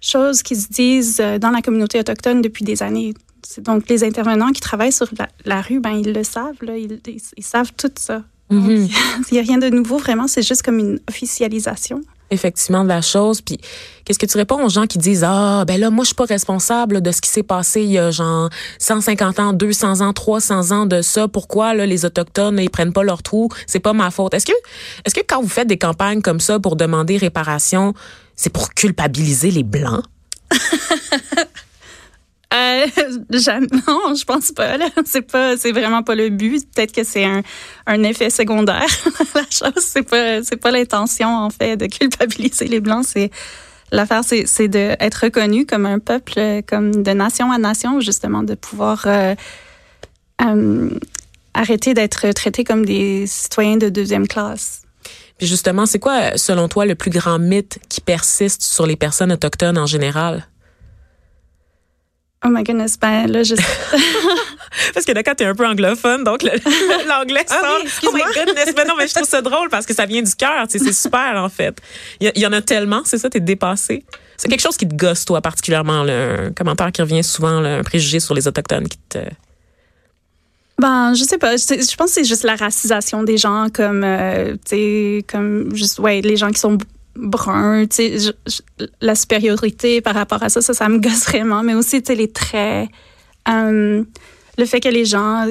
choses 0.00 0.42
qui 0.42 0.56
se 0.56 0.68
disent 0.68 1.22
dans 1.40 1.50
la 1.50 1.62
communauté 1.62 1.98
autochtone 1.98 2.42
depuis 2.42 2.64
des 2.64 2.82
années. 2.82 3.14
Donc, 3.58 3.88
les 3.88 4.04
intervenants 4.04 4.50
qui 4.50 4.60
travaillent 4.60 4.92
sur 4.92 5.08
la, 5.44 5.60
rue, 5.60 5.80
ben, 5.80 5.92
ils 5.92 6.12
le 6.12 6.24
savent, 6.24 6.62
là, 6.62 6.76
ils, 6.76 7.42
savent 7.42 7.72
tout 7.76 7.90
ça. 7.96 8.22
Mhm. 8.50 8.88
Il 9.30 9.34
n'y 9.34 9.38
a 9.38 9.42
rien 9.42 9.58
de 9.58 9.68
nouveau, 9.68 9.98
vraiment, 9.98 10.26
c'est 10.26 10.42
juste 10.42 10.62
comme 10.62 10.78
une 10.78 11.00
officialisation. 11.08 12.02
Effectivement, 12.30 12.82
de 12.82 12.88
la 12.88 13.00
chose. 13.00 13.40
Puis, 13.40 13.58
qu'est-ce 14.04 14.18
que 14.18 14.26
tu 14.26 14.36
réponds 14.36 14.62
aux 14.62 14.68
gens 14.68 14.86
qui 14.86 14.98
disent 14.98 15.24
Ah, 15.26 15.64
ben 15.66 15.80
là, 15.80 15.88
moi, 15.88 16.04
je 16.04 16.08
suis 16.08 16.14
pas 16.14 16.26
responsable 16.26 17.00
de 17.00 17.10
ce 17.10 17.22
qui 17.22 17.30
s'est 17.30 17.42
passé 17.42 17.82
il 17.82 17.90
y 17.90 17.98
a 17.98 18.10
genre 18.10 18.50
150 18.78 19.40
ans, 19.40 19.52
200 19.54 20.02
ans, 20.02 20.12
300 20.12 20.72
ans 20.72 20.84
de 20.84 21.00
ça. 21.00 21.26
Pourquoi, 21.26 21.72
là, 21.72 21.86
les 21.86 22.04
Autochtones, 22.04 22.58
ils 22.58 22.68
prennent 22.68 22.92
pas 22.92 23.02
leur 23.02 23.22
trou? 23.22 23.48
C'est 23.66 23.80
pas 23.80 23.94
ma 23.94 24.10
faute. 24.10 24.34
Est-ce 24.34 24.44
que, 24.44 24.52
est-ce 25.06 25.14
que 25.14 25.22
quand 25.26 25.40
vous 25.40 25.48
faites 25.48 25.68
des 25.68 25.78
campagnes 25.78 26.20
comme 26.20 26.40
ça 26.40 26.60
pour 26.60 26.76
demander 26.76 27.16
réparation, 27.16 27.94
c'est 28.38 28.50
pour 28.50 28.72
culpabiliser 28.72 29.50
les 29.50 29.64
Blancs? 29.64 30.04
Euh, 32.54 32.86
non, 33.28 34.14
je 34.14 34.24
pense 34.24 34.52
pas. 34.52 34.78
C'est 35.04 35.72
vraiment 35.72 36.02
pas 36.02 36.14
le 36.14 36.30
but. 36.30 36.66
Peut-être 36.74 36.92
que 36.92 37.04
c'est 37.04 37.26
un, 37.26 38.02
effet 38.04 38.30
secondaire. 38.30 38.86
la 39.34 39.42
chose, 39.42 39.84
c'est 39.84 40.56
pas, 40.56 40.70
l'intention 40.70 41.28
en 41.28 41.50
fait 41.50 41.76
de 41.76 41.84
culpabiliser 41.84 42.66
les 42.66 42.80
blancs. 42.80 43.04
C'est 43.06 43.30
l'affaire, 43.92 44.24
c'est, 44.24 44.46
c'est 44.46 44.68
d'être 44.68 45.24
reconnu 45.24 45.66
comme 45.66 45.84
un 45.84 45.98
peuple, 45.98 46.62
comme 46.66 47.02
de 47.02 47.10
nation 47.10 47.52
à 47.52 47.58
nation, 47.58 48.00
justement, 48.00 48.42
de 48.42 48.54
pouvoir 48.54 49.04
euh, 49.06 49.34
euh, 50.40 50.88
arrêter 51.52 51.92
d'être 51.92 52.30
traité 52.30 52.64
comme 52.64 52.86
des 52.86 53.26
citoyens 53.26 53.76
de 53.76 53.90
deuxième 53.90 54.26
classe. 54.26 54.87
Puis 55.38 55.46
justement, 55.46 55.86
c'est 55.86 55.98
quoi, 56.00 56.36
selon 56.36 56.68
toi, 56.68 56.84
le 56.84 56.94
plus 56.96 57.10
grand 57.10 57.38
mythe 57.38 57.78
qui 57.88 58.00
persiste 58.00 58.62
sur 58.62 58.86
les 58.86 58.96
personnes 58.96 59.32
autochtones 59.32 59.78
en 59.78 59.86
général? 59.86 60.46
Oh 62.44 62.48
my 62.50 62.62
goodness, 62.62 62.98
ben 62.98 63.26
là, 63.26 63.42
je... 63.42 63.54
parce 64.94 65.04
que 65.04 65.12
d'accord, 65.12 65.34
t'es 65.34 65.44
un 65.44 65.54
peu 65.56 65.66
anglophone, 65.66 66.22
donc 66.22 66.42
l'anglais 67.08 67.44
Ah 67.50 67.60
sort. 67.60 67.80
oui, 67.84 67.90
oh 68.06 68.10
my 68.14 68.22
goodness, 68.34 68.72
mais 68.76 68.84
non, 68.84 68.94
mais 68.96 69.08
je 69.08 69.14
trouve 69.14 69.28
ça 69.28 69.42
drôle 69.42 69.68
parce 69.70 69.86
que 69.86 69.94
ça 69.94 70.06
vient 70.06 70.22
du 70.22 70.34
cœur, 70.36 70.68
tu 70.68 70.78
sais, 70.78 70.84
c'est 70.84 70.92
super 70.92 71.34
en 71.36 71.48
fait. 71.48 71.76
Il 72.20 72.26
y, 72.26 72.28
a- 72.28 72.32
il 72.36 72.42
y 72.42 72.46
en 72.46 72.52
a 72.52 72.62
tellement, 72.62 73.02
c'est 73.04 73.18
ça, 73.18 73.28
t'es 73.28 73.40
dépassé. 73.40 74.04
C'est 74.36 74.48
quelque 74.48 74.60
chose 74.62 74.76
qui 74.76 74.86
te 74.86 74.94
gosse, 74.94 75.24
toi, 75.24 75.40
particulièrement, 75.40 76.04
là, 76.04 76.42
un 76.46 76.52
commentaire 76.52 76.92
qui 76.92 77.02
revient 77.02 77.24
souvent, 77.24 77.60
là, 77.60 77.78
un 77.78 77.82
préjugé 77.82 78.20
sur 78.20 78.34
les 78.34 78.46
Autochtones 78.46 78.86
qui 78.86 78.98
te... 79.08 79.18
Ben, 80.78 81.12
je 81.14 81.24
sais 81.24 81.38
pas. 81.38 81.56
Je, 81.56 81.64
je 81.64 81.96
pense 81.96 82.08
que 82.08 82.14
c'est 82.14 82.24
juste 82.24 82.44
la 82.44 82.54
racisation 82.54 83.24
des 83.24 83.36
gens, 83.36 83.66
comme, 83.72 84.04
euh, 84.04 84.52
tu 84.64 84.76
sais, 84.76 85.24
comme, 85.28 85.74
juste, 85.74 85.98
ouais, 85.98 86.20
les 86.20 86.36
gens 86.36 86.50
qui 86.50 86.60
sont 86.60 86.78
bruns, 87.16 87.86
tu 87.86 88.18
sais, 88.18 88.32
la 89.00 89.16
supériorité 89.16 90.00
par 90.00 90.14
rapport 90.14 90.42
à 90.42 90.48
ça, 90.48 90.62
ça, 90.62 90.74
ça 90.74 90.88
me 90.88 90.98
gosse 90.98 91.24
vraiment. 91.24 91.62
Mais 91.64 91.74
aussi, 91.74 92.00
tu 92.00 92.08
sais, 92.08 92.14
les 92.14 92.30
traits, 92.30 92.88
euh, 93.48 94.04
le 94.56 94.64
fait 94.64 94.80
que 94.80 94.88
les 94.88 95.04
gens, 95.04 95.46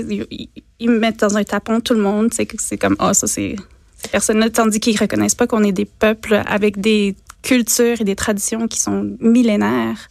ils, 0.79 0.89
mettent 0.89 1.19
dans 1.19 1.35
un 1.35 1.43
tapon 1.43 1.81
tout 1.81 1.93
le 1.93 2.01
monde, 2.01 2.29
c'est 2.33 2.47
c'est 2.59 2.77
comme, 2.77 2.95
oh, 2.99 3.11
ça, 3.13 3.27
c'est 3.27 3.55
ces 3.97 4.09
personnes-là, 4.09 4.49
tandis 4.49 4.79
qu'ils 4.79 4.97
reconnaissent 4.97 5.35
pas 5.35 5.47
qu'on 5.47 5.63
est 5.63 5.71
des 5.73 5.85
peuples 5.85 6.41
avec 6.45 6.79
des 6.79 7.15
cultures 7.41 7.99
et 7.99 8.03
des 8.03 8.15
traditions 8.15 8.67
qui 8.67 8.79
sont 8.79 9.15
millénaires. 9.19 10.07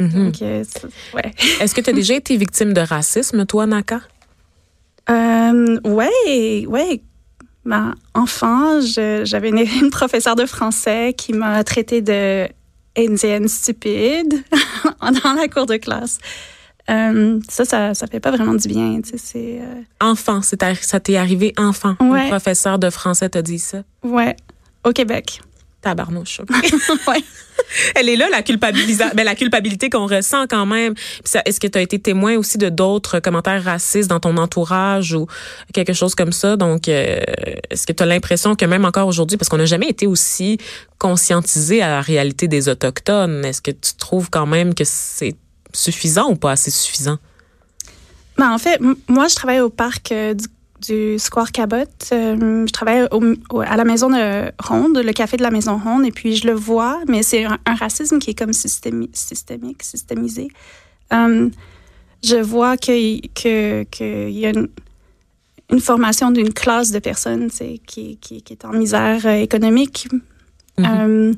Mhm. 0.00 0.24
Donc, 0.24 0.42
euh, 0.42 0.64
c'est- 0.68 1.14
ouais. 1.14 1.30
Est-ce 1.60 1.74
que 1.74 1.80
tu 1.80 1.90
as 1.90 1.92
déjà 1.92 2.14
été 2.14 2.36
victime 2.36 2.72
de 2.72 2.80
racisme, 2.80 3.44
toi, 3.46 3.66
Naka? 3.66 4.00
Euh, 5.10 5.80
ouais, 5.84 6.66
ouais. 6.66 7.02
Ben, 7.64 7.94
enfant, 8.14 8.80
j'avais 8.80 9.48
une, 9.50 9.58
une 9.82 9.90
professeure 9.90 10.36
de 10.36 10.46
français 10.46 11.14
qui 11.16 11.32
m'a 11.32 11.62
traité 11.64 12.02
de 12.02 12.48
indienne 12.96 13.48
stupide 13.48 14.42
dans 15.00 15.32
la 15.34 15.48
cour 15.48 15.66
de 15.66 15.76
classe. 15.76 16.18
Euh, 16.90 17.38
ça, 17.48 17.64
ça, 17.64 17.94
ça 17.94 18.06
fait 18.06 18.20
pas 18.20 18.32
vraiment 18.32 18.54
du 18.54 18.68
bien. 18.68 19.00
C'est, 19.16 19.60
euh, 19.60 19.82
Enfant, 20.00 20.42
ça 20.42 20.56
t'est 21.00 21.16
arrivé 21.16 21.52
enfant. 21.56 21.94
Ouais. 22.00 22.24
Le 22.24 22.28
professeur 22.28 22.78
de 22.78 22.90
français 22.90 23.28
t'a 23.28 23.42
dit 23.42 23.58
ça? 23.58 23.82
ouais, 24.02 24.36
au 24.84 24.90
Québec. 24.90 25.40
Tabarnouche. 25.82 26.40
ok? 26.40 26.48
ouais. 27.08 27.24
Elle 27.94 28.08
est 28.08 28.16
là, 28.16 28.28
la, 28.30 28.42
culpabilisa- 28.42 29.14
ben, 29.14 29.24
la 29.24 29.34
culpabilité 29.34 29.90
qu'on 29.90 30.06
ressent 30.06 30.46
quand 30.48 30.64
même. 30.66 30.94
Est-ce 31.44 31.60
que 31.60 31.66
tu 31.66 31.78
as 31.78 31.82
été 31.82 31.98
témoin 31.98 32.36
aussi 32.36 32.56
de 32.58 32.68
d'autres 32.68 33.20
commentaires 33.20 33.62
racistes 33.62 34.08
dans 34.08 34.20
ton 34.20 34.36
entourage 34.36 35.12
ou 35.12 35.26
quelque 35.74 35.92
chose 35.92 36.14
comme 36.14 36.32
ça? 36.32 36.56
Donc, 36.56 36.88
euh, 36.88 37.20
est-ce 37.70 37.86
que 37.86 37.92
tu 37.92 38.02
as 38.02 38.06
l'impression 38.06 38.54
que 38.54 38.64
même 38.64 38.84
encore 38.84 39.06
aujourd'hui, 39.08 39.36
parce 39.36 39.48
qu'on 39.48 39.58
n'a 39.58 39.66
jamais 39.66 39.88
été 39.88 40.06
aussi 40.06 40.58
conscientisé 40.98 41.82
à 41.82 41.88
la 41.88 42.00
réalité 42.00 42.48
des 42.48 42.68
Autochtones, 42.68 43.44
est-ce 43.44 43.60
que 43.60 43.70
tu 43.70 43.94
trouves 43.98 44.30
quand 44.30 44.46
même 44.46 44.74
que 44.74 44.84
c'est 44.84 45.34
suffisant 45.72 46.30
ou 46.30 46.36
pas 46.36 46.52
assez 46.52 46.70
suffisant? 46.70 47.18
Ben, 48.38 48.50
en 48.50 48.58
fait, 48.58 48.80
moi, 49.08 49.28
je 49.28 49.34
travaille 49.34 49.60
au 49.60 49.70
parc 49.70 50.12
euh, 50.12 50.34
du, 50.34 50.46
du 50.86 51.18
Square 51.18 51.52
Cabot. 51.52 51.76
Euh, 52.12 52.66
je 52.66 52.72
travaille 52.72 53.06
au- 53.10 53.34
au- 53.50 53.60
à 53.60 53.76
la 53.76 53.84
maison 53.84 54.10
de 54.10 54.50
Ronde, 54.62 54.98
le 54.98 55.12
café 55.12 55.36
de 55.36 55.42
la 55.42 55.50
maison 55.50 55.78
Ronde, 55.78 56.04
et 56.06 56.10
puis 56.12 56.36
je 56.36 56.46
le 56.46 56.52
vois, 56.54 57.00
mais 57.08 57.22
c'est 57.22 57.44
un, 57.44 57.58
un 57.66 57.74
racisme 57.74 58.18
qui 58.18 58.30
est 58.30 58.38
comme 58.38 58.50
systémi- 58.52 59.10
systémique, 59.14 59.82
systémisé. 59.82 60.48
Euh, 61.12 61.48
je 62.22 62.36
vois 62.36 62.76
qu'il 62.76 63.20
que, 63.34 63.84
que 63.84 64.28
y 64.30 64.46
a 64.46 64.50
une, 64.50 64.68
une 65.70 65.80
formation 65.80 66.30
d'une 66.30 66.52
classe 66.52 66.90
de 66.90 66.98
personnes 66.98 67.48
qui, 67.50 68.18
qui, 68.20 68.42
qui 68.42 68.52
est 68.52 68.64
en 68.64 68.72
misère 68.72 69.24
euh, 69.26 69.36
économique. 69.40 70.08
Mhm. 70.78 70.86
Euh, 70.86 71.32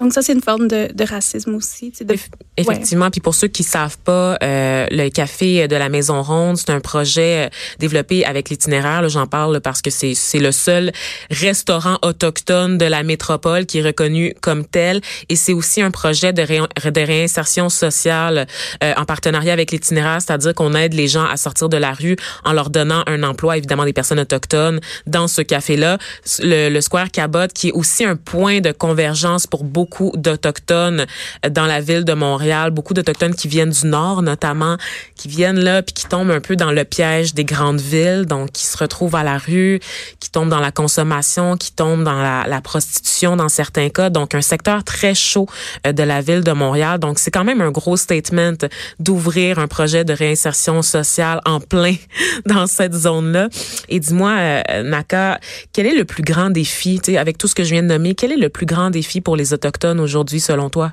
donc 0.00 0.12
ça, 0.12 0.22
c'est 0.22 0.32
une 0.32 0.42
forme 0.42 0.66
de, 0.66 0.90
de 0.92 1.04
racisme 1.04 1.54
aussi. 1.54 1.92
de- 2.00 2.14
Effectivement. 2.56 3.10
Puis 3.10 3.20
pour 3.20 3.34
ceux 3.34 3.46
qui 3.48 3.62
savent 3.62 3.98
pas, 3.98 4.36
euh, 4.42 4.86
le 4.90 5.08
café 5.08 5.68
de 5.68 5.76
la 5.76 5.88
Maison 5.88 6.22
Ronde, 6.22 6.56
c'est 6.56 6.70
un 6.70 6.80
projet 6.80 7.46
euh, 7.46 7.48
développé 7.78 8.24
avec 8.24 8.48
l'itinéraire. 8.50 9.08
J'en 9.08 9.26
parle 9.28 9.60
parce 9.60 9.82
que 9.82 9.90
c'est 9.90 10.14
c'est 10.14 10.38
le 10.40 10.50
seul 10.52 10.90
restaurant 11.30 11.98
autochtone 12.02 12.76
de 12.76 12.84
la 12.84 13.02
métropole 13.04 13.66
qui 13.66 13.78
est 13.78 13.82
reconnu 13.82 14.34
comme 14.40 14.64
tel. 14.64 15.00
Et 15.28 15.36
c'est 15.36 15.52
aussi 15.52 15.80
un 15.80 15.90
projet 15.92 16.32
de, 16.32 16.42
ré- 16.42 16.90
de 16.90 17.00
réinsertion 17.00 17.68
sociale 17.68 18.46
euh, 18.82 18.94
en 18.96 19.04
partenariat 19.04 19.52
avec 19.52 19.70
l'itinéraire, 19.70 20.20
c'est-à-dire 20.20 20.54
qu'on 20.54 20.74
aide 20.74 20.94
les 20.94 21.06
gens 21.08 21.24
à 21.24 21.36
sortir 21.36 21.68
de 21.68 21.76
la 21.76 21.92
rue 21.92 22.16
en 22.44 22.52
leur 22.52 22.70
donnant 22.70 23.04
un 23.06 23.22
emploi, 23.22 23.56
évidemment 23.58 23.84
des 23.84 23.92
personnes 23.92 24.18
autochtones, 24.20 24.80
dans 25.06 25.28
ce 25.28 25.40
café-là. 25.42 25.98
Le, 26.40 26.68
le 26.68 26.80
Square 26.80 27.10
Cabot, 27.12 27.46
qui 27.54 27.68
est 27.68 27.72
aussi 27.72 28.04
un 28.04 28.16
point 28.16 28.60
de 28.60 28.72
convergence 28.72 29.46
pour 29.46 29.62
beaucoup 29.64 29.84
d'Autochtones 30.14 31.06
euh, 31.44 31.48
dans 31.48 31.66
la 31.66 31.80
ville 31.80 32.04
de 32.04 32.12
Montréal, 32.12 32.70
beaucoup 32.70 32.94
d'Autochtones 32.94 33.34
qui 33.34 33.48
viennent 33.48 33.70
du 33.70 33.86
Nord 33.86 34.22
notamment, 34.22 34.76
qui 35.16 35.28
viennent 35.28 35.60
là 35.60 35.82
puis 35.82 35.94
qui 35.94 36.06
tombent 36.06 36.30
un 36.30 36.40
peu 36.40 36.56
dans 36.56 36.72
le 36.72 36.84
piège 36.84 37.34
des 37.34 37.44
grandes 37.44 37.80
villes, 37.80 38.26
donc 38.26 38.52
qui 38.52 38.66
se 38.66 38.76
retrouvent 38.76 39.16
à 39.16 39.22
la 39.22 39.38
rue, 39.38 39.80
qui 40.20 40.30
tombent 40.30 40.50
dans 40.50 40.60
la 40.60 40.72
consommation, 40.72 41.56
qui 41.56 41.72
tombent 41.72 42.04
dans 42.04 42.20
la, 42.20 42.44
la 42.46 42.60
prostitution 42.60 43.36
dans 43.36 43.48
certains 43.48 43.88
cas, 43.88 44.10
donc 44.10 44.34
un 44.34 44.42
secteur 44.42 44.84
très 44.84 45.14
chaud 45.14 45.46
euh, 45.86 45.92
de 45.92 46.02
la 46.02 46.20
ville 46.20 46.42
de 46.42 46.52
Montréal. 46.52 46.98
Donc 46.98 47.18
c'est 47.18 47.30
quand 47.30 47.44
même 47.44 47.60
un 47.60 47.70
gros 47.70 47.96
statement 47.96 48.54
d'ouvrir 48.98 49.58
un 49.58 49.68
projet 49.68 50.04
de 50.04 50.12
réinsertion 50.12 50.82
sociale 50.82 51.40
en 51.44 51.60
plein 51.60 51.94
dans 52.46 52.66
cette 52.66 52.94
zone-là. 52.94 53.48
Et 53.88 54.00
dis-moi, 54.00 54.32
euh, 54.38 54.82
Naka, 54.82 55.40
quel 55.72 55.86
est 55.86 55.94
le 55.94 56.04
plus 56.04 56.22
grand 56.22 56.50
défi, 56.50 57.00
tu 57.02 57.12
sais, 57.12 57.18
avec 57.18 57.38
tout 57.38 57.48
ce 57.48 57.54
que 57.54 57.64
je 57.64 57.70
viens 57.70 57.82
de 57.82 57.88
nommer, 57.88 58.14
quel 58.14 58.32
est 58.32 58.36
le 58.36 58.48
plus 58.48 58.66
grand 58.66 58.90
défi 58.90 59.20
pour 59.20 59.36
les 59.36 59.52
Autochtones? 59.52 59.73
Aujourd'hui 60.00 60.40
selon 60.40 60.70
toi? 60.70 60.92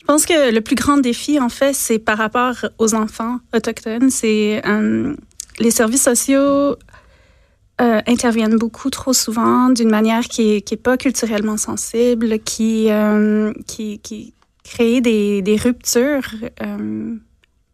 Je 0.00 0.04
pense 0.06 0.24
que 0.24 0.52
le 0.52 0.60
plus 0.60 0.76
grand 0.76 0.98
défi, 0.98 1.40
en 1.40 1.48
fait, 1.48 1.72
c'est 1.72 1.98
par 1.98 2.16
rapport 2.16 2.54
aux 2.78 2.94
enfants 2.94 3.40
autochtones. 3.52 4.08
C'est 4.10 4.62
euh, 4.64 5.14
les 5.58 5.72
services 5.72 6.04
sociaux 6.04 6.76
euh, 7.80 8.00
interviennent 8.06 8.56
beaucoup 8.56 8.88
trop 8.90 9.12
souvent 9.12 9.68
d'une 9.70 9.90
manière 9.90 10.22
qui 10.22 10.54
est, 10.54 10.60
qui 10.60 10.74
est 10.74 10.82
pas 10.82 10.96
culturellement 10.96 11.56
sensible, 11.56 12.38
qui, 12.38 12.86
euh, 12.90 13.52
qui, 13.66 13.98
qui 13.98 14.32
crée 14.62 15.00
des, 15.00 15.42
des 15.42 15.56
ruptures 15.56 16.28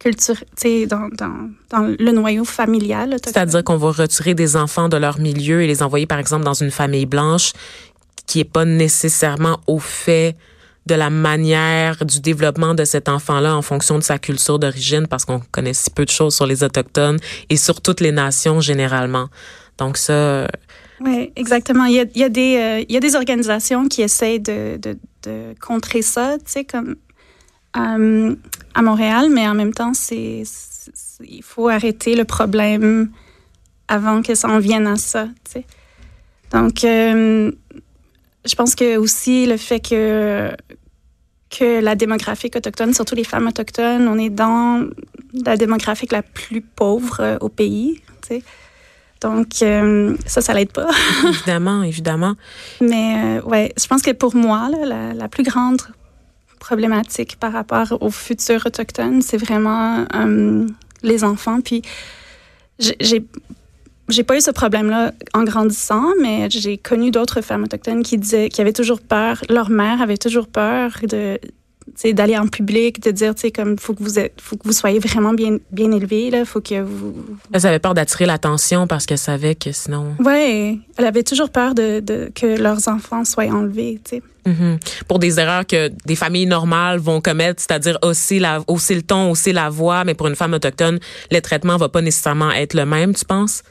culture, 0.02 0.42
dans, 0.88 1.08
dans, 1.16 1.50
dans 1.70 1.94
le 1.98 2.10
noyau 2.12 2.44
familial. 2.44 3.16
C'est-à-dire 3.24 3.62
qu'on 3.62 3.76
va 3.76 3.92
retirer 3.92 4.34
des 4.34 4.56
enfants 4.56 4.88
de 4.88 4.96
leur 4.96 5.18
milieu 5.18 5.62
et 5.62 5.66
les 5.66 5.82
envoyer, 5.82 6.06
par 6.06 6.18
exemple, 6.18 6.44
dans 6.44 6.54
une 6.54 6.70
famille 6.70 7.06
blanche 7.06 7.52
qui 8.26 8.40
est 8.40 8.44
pas 8.44 8.64
nécessairement 8.64 9.60
au 9.66 9.78
fait 9.78 10.36
de 10.86 10.94
la 10.94 11.10
manière 11.10 12.04
du 12.04 12.20
développement 12.20 12.74
de 12.74 12.84
cet 12.84 13.08
enfant-là 13.08 13.56
en 13.56 13.62
fonction 13.62 13.98
de 13.98 14.02
sa 14.02 14.18
culture 14.18 14.58
d'origine, 14.58 15.06
parce 15.06 15.24
qu'on 15.24 15.40
connaît 15.52 15.74
si 15.74 15.90
peu 15.90 16.04
de 16.04 16.10
choses 16.10 16.34
sur 16.34 16.46
les 16.46 16.64
Autochtones 16.64 17.18
et 17.50 17.56
sur 17.56 17.80
toutes 17.80 18.00
les 18.00 18.12
nations 18.12 18.60
généralement. 18.60 19.28
Donc 19.78 19.96
ça, 19.96 20.12
euh, 20.12 20.46
Oui, 21.00 21.32
exactement. 21.36 21.84
Il 21.84 21.94
y 21.94 22.22
a, 22.22 22.28
des, 22.28 22.56
euh, 22.56 22.84
il 22.88 22.92
y 22.92 22.96
a 22.96 23.00
des 23.00 23.14
organisations 23.14 23.88
qui 23.88 24.02
essayent 24.02 24.40
de, 24.40 24.78
de, 24.78 24.96
contrer 25.60 26.02
ça, 26.02 26.36
tu 26.38 26.44
sais, 26.46 26.64
comme 26.64 26.96
euh, 27.76 28.34
à 28.74 28.82
Montréal, 28.82 29.28
mais 29.30 29.46
en 29.46 29.54
même 29.54 29.72
temps, 29.72 29.94
c'est, 29.94 30.42
il 31.20 31.42
faut 31.44 31.68
arrêter 31.68 32.16
le 32.16 32.24
problème 32.24 33.10
avant 33.86 34.20
que 34.20 34.34
ça 34.34 34.48
en 34.48 34.58
vienne 34.58 34.88
à 34.88 34.96
ça, 34.96 35.28
tu 35.44 35.52
sais. 35.52 35.64
Donc, 36.50 36.84
je 38.44 38.54
pense 38.54 38.74
que 38.74 38.96
aussi 38.96 39.46
le 39.46 39.56
fait 39.56 39.80
que 39.80 40.50
que 41.50 41.80
la 41.82 41.94
démographique 41.94 42.56
autochtone, 42.56 42.94
surtout 42.94 43.14
les 43.14 43.24
femmes 43.24 43.46
autochtones, 43.46 44.08
on 44.08 44.18
est 44.18 44.30
dans 44.30 44.88
la 45.44 45.56
démographique 45.58 46.10
la 46.12 46.22
plus 46.22 46.62
pauvre 46.62 47.18
euh, 47.20 47.36
au 47.42 47.50
pays, 47.50 48.00
tu 48.22 48.28
sais. 48.36 48.42
Donc, 49.20 49.48
euh, 49.62 50.16
ça, 50.26 50.40
ça 50.40 50.54
l'aide 50.54 50.72
pas. 50.72 50.88
évidemment, 51.28 51.82
évidemment. 51.82 52.34
Mais 52.80 53.38
euh, 53.38 53.42
ouais, 53.42 53.72
je 53.78 53.86
pense 53.86 54.00
que 54.02 54.10
pour 54.12 54.34
moi, 54.34 54.68
là, 54.70 54.86
la, 54.86 55.12
la 55.14 55.28
plus 55.28 55.44
grande 55.44 55.82
problématique 56.58 57.36
par 57.38 57.52
rapport 57.52 57.98
aux 58.00 58.10
futurs 58.10 58.64
autochtones, 58.66 59.20
c'est 59.20 59.36
vraiment 59.36 60.06
euh, 60.14 60.66
les 61.02 61.22
enfants. 61.22 61.60
Puis 61.60 61.82
j'ai- 62.78 63.24
j'ai 64.12 64.22
pas 64.22 64.36
eu 64.36 64.40
ce 64.40 64.50
problème-là 64.50 65.12
en 65.34 65.44
grandissant, 65.44 66.06
mais 66.20 66.48
j'ai 66.50 66.78
connu 66.78 67.10
d'autres 67.10 67.40
femmes 67.40 67.64
autochtones 67.64 68.02
qui 68.02 68.18
disaient 68.18 68.48
qui 68.48 68.60
avaient 68.60 68.72
toujours 68.72 69.00
peur, 69.00 69.42
leur 69.48 69.70
mère 69.70 70.00
avait 70.00 70.18
toujours 70.18 70.46
peur 70.46 70.92
de 71.08 71.38
d'aller 72.12 72.38
en 72.38 72.46
public, 72.46 73.02
de 73.02 73.10
dire, 73.10 73.34
tu 73.34 73.42
sais, 73.42 73.50
comme, 73.50 73.78
faut 73.78 73.94
que 73.94 74.02
vous 74.02 74.18
êtes, 74.18 74.40
faut 74.40 74.56
que 74.56 74.64
vous 74.64 74.72
soyez 74.72 74.98
vraiment 74.98 75.34
bien, 75.34 75.58
bien 75.70 75.90
élevé, 75.92 76.30
là, 76.30 76.44
faut 76.44 76.60
que 76.60 76.80
vous, 76.80 77.14
Elles 77.52 77.66
avaient 77.66 77.78
peur 77.78 77.94
d'attirer 77.94 78.26
l'attention 78.26 78.86
parce 78.86 79.06
qu'elles 79.06 79.18
savaient 79.18 79.54
que 79.54 79.72
sinon... 79.72 80.14
ouais, 80.18 80.78
elle 80.96 81.04
avait 81.04 81.22
toujours 81.22 81.50
peur 81.50 81.74
de, 81.74 82.00
de 82.00 82.30
que 82.34 82.46
leurs 82.60 82.88
enfants 82.88 83.24
soient 83.24 83.44
enlevés, 83.44 84.00
tu 84.04 84.16
sais. 84.16 84.22
Mhm. 84.44 84.78
Pour 85.06 85.20
des 85.20 85.38
erreurs 85.38 85.66
que 85.66 85.92
des 86.04 86.16
familles 86.16 86.46
normales 86.46 86.98
vont 86.98 87.20
commettre, 87.20 87.62
c'est-à-dire 87.62 87.98
hausser, 88.02 88.40
la, 88.40 88.60
hausser 88.66 88.96
le 88.96 89.02
ton, 89.02 89.30
hausser 89.30 89.52
la 89.52 89.70
voix, 89.70 90.04
mais 90.04 90.14
pour 90.14 90.26
une 90.26 90.34
femme 90.34 90.52
autochtone, 90.54 90.98
le 91.30 91.40
traitement 91.40 91.76
va 91.76 91.88
pas 91.88 92.00
nécessairement 92.00 92.50
être 92.50 92.74
le 92.74 92.84
même, 92.84 93.14
tu 93.14 93.24
penses? 93.24 93.62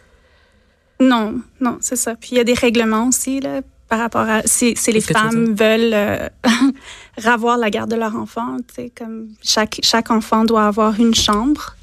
Non, 1.01 1.41
non, 1.59 1.77
c'est 1.81 1.95
ça. 1.95 2.15
Puis 2.15 2.29
il 2.33 2.37
y 2.37 2.39
a 2.39 2.43
des 2.43 2.53
règlements 2.53 3.07
aussi, 3.07 3.39
là, 3.39 3.61
par 3.89 3.99
rapport 3.99 4.21
à 4.21 4.43
si, 4.45 4.75
si 4.77 4.91
les 4.91 5.01
femmes 5.01 5.53
veulent 5.53 5.93
euh, 5.93 6.29
ravoir 7.17 7.57
la 7.57 7.69
garde 7.69 7.89
de 7.89 7.95
leur 7.95 8.15
enfant. 8.15 8.57
Comme 8.97 9.29
chaque, 9.43 9.79
chaque 9.83 10.11
enfant 10.11 10.45
doit 10.45 10.67
avoir 10.67 10.99
une 10.99 11.15
chambre, 11.15 11.75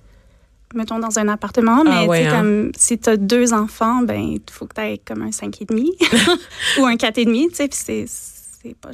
mettons 0.72 0.98
dans 0.98 1.18
un 1.18 1.28
appartement, 1.28 1.82
Ah 1.84 1.90
mais 1.90 2.06
ouais, 2.06 2.26
hein. 2.26 2.38
comme 2.38 2.72
si 2.76 2.98
tu 2.98 3.10
as 3.10 3.16
deux 3.16 3.52
enfants, 3.52 4.02
ben 4.02 4.20
il 4.20 4.40
faut 4.50 4.66
que 4.66 4.74
tu 4.74 4.80
aies 4.80 5.00
comme 5.04 5.22
un 5.22 5.30
5,5 5.30 6.78
ou 6.80 6.86
un 6.86 6.94
4,5, 6.94 7.48
tu 7.48 7.54
sais, 7.54 7.68
puis 7.68 7.78
c'est, 7.78 8.04
c'est 8.06 8.76
pas, 8.76 8.90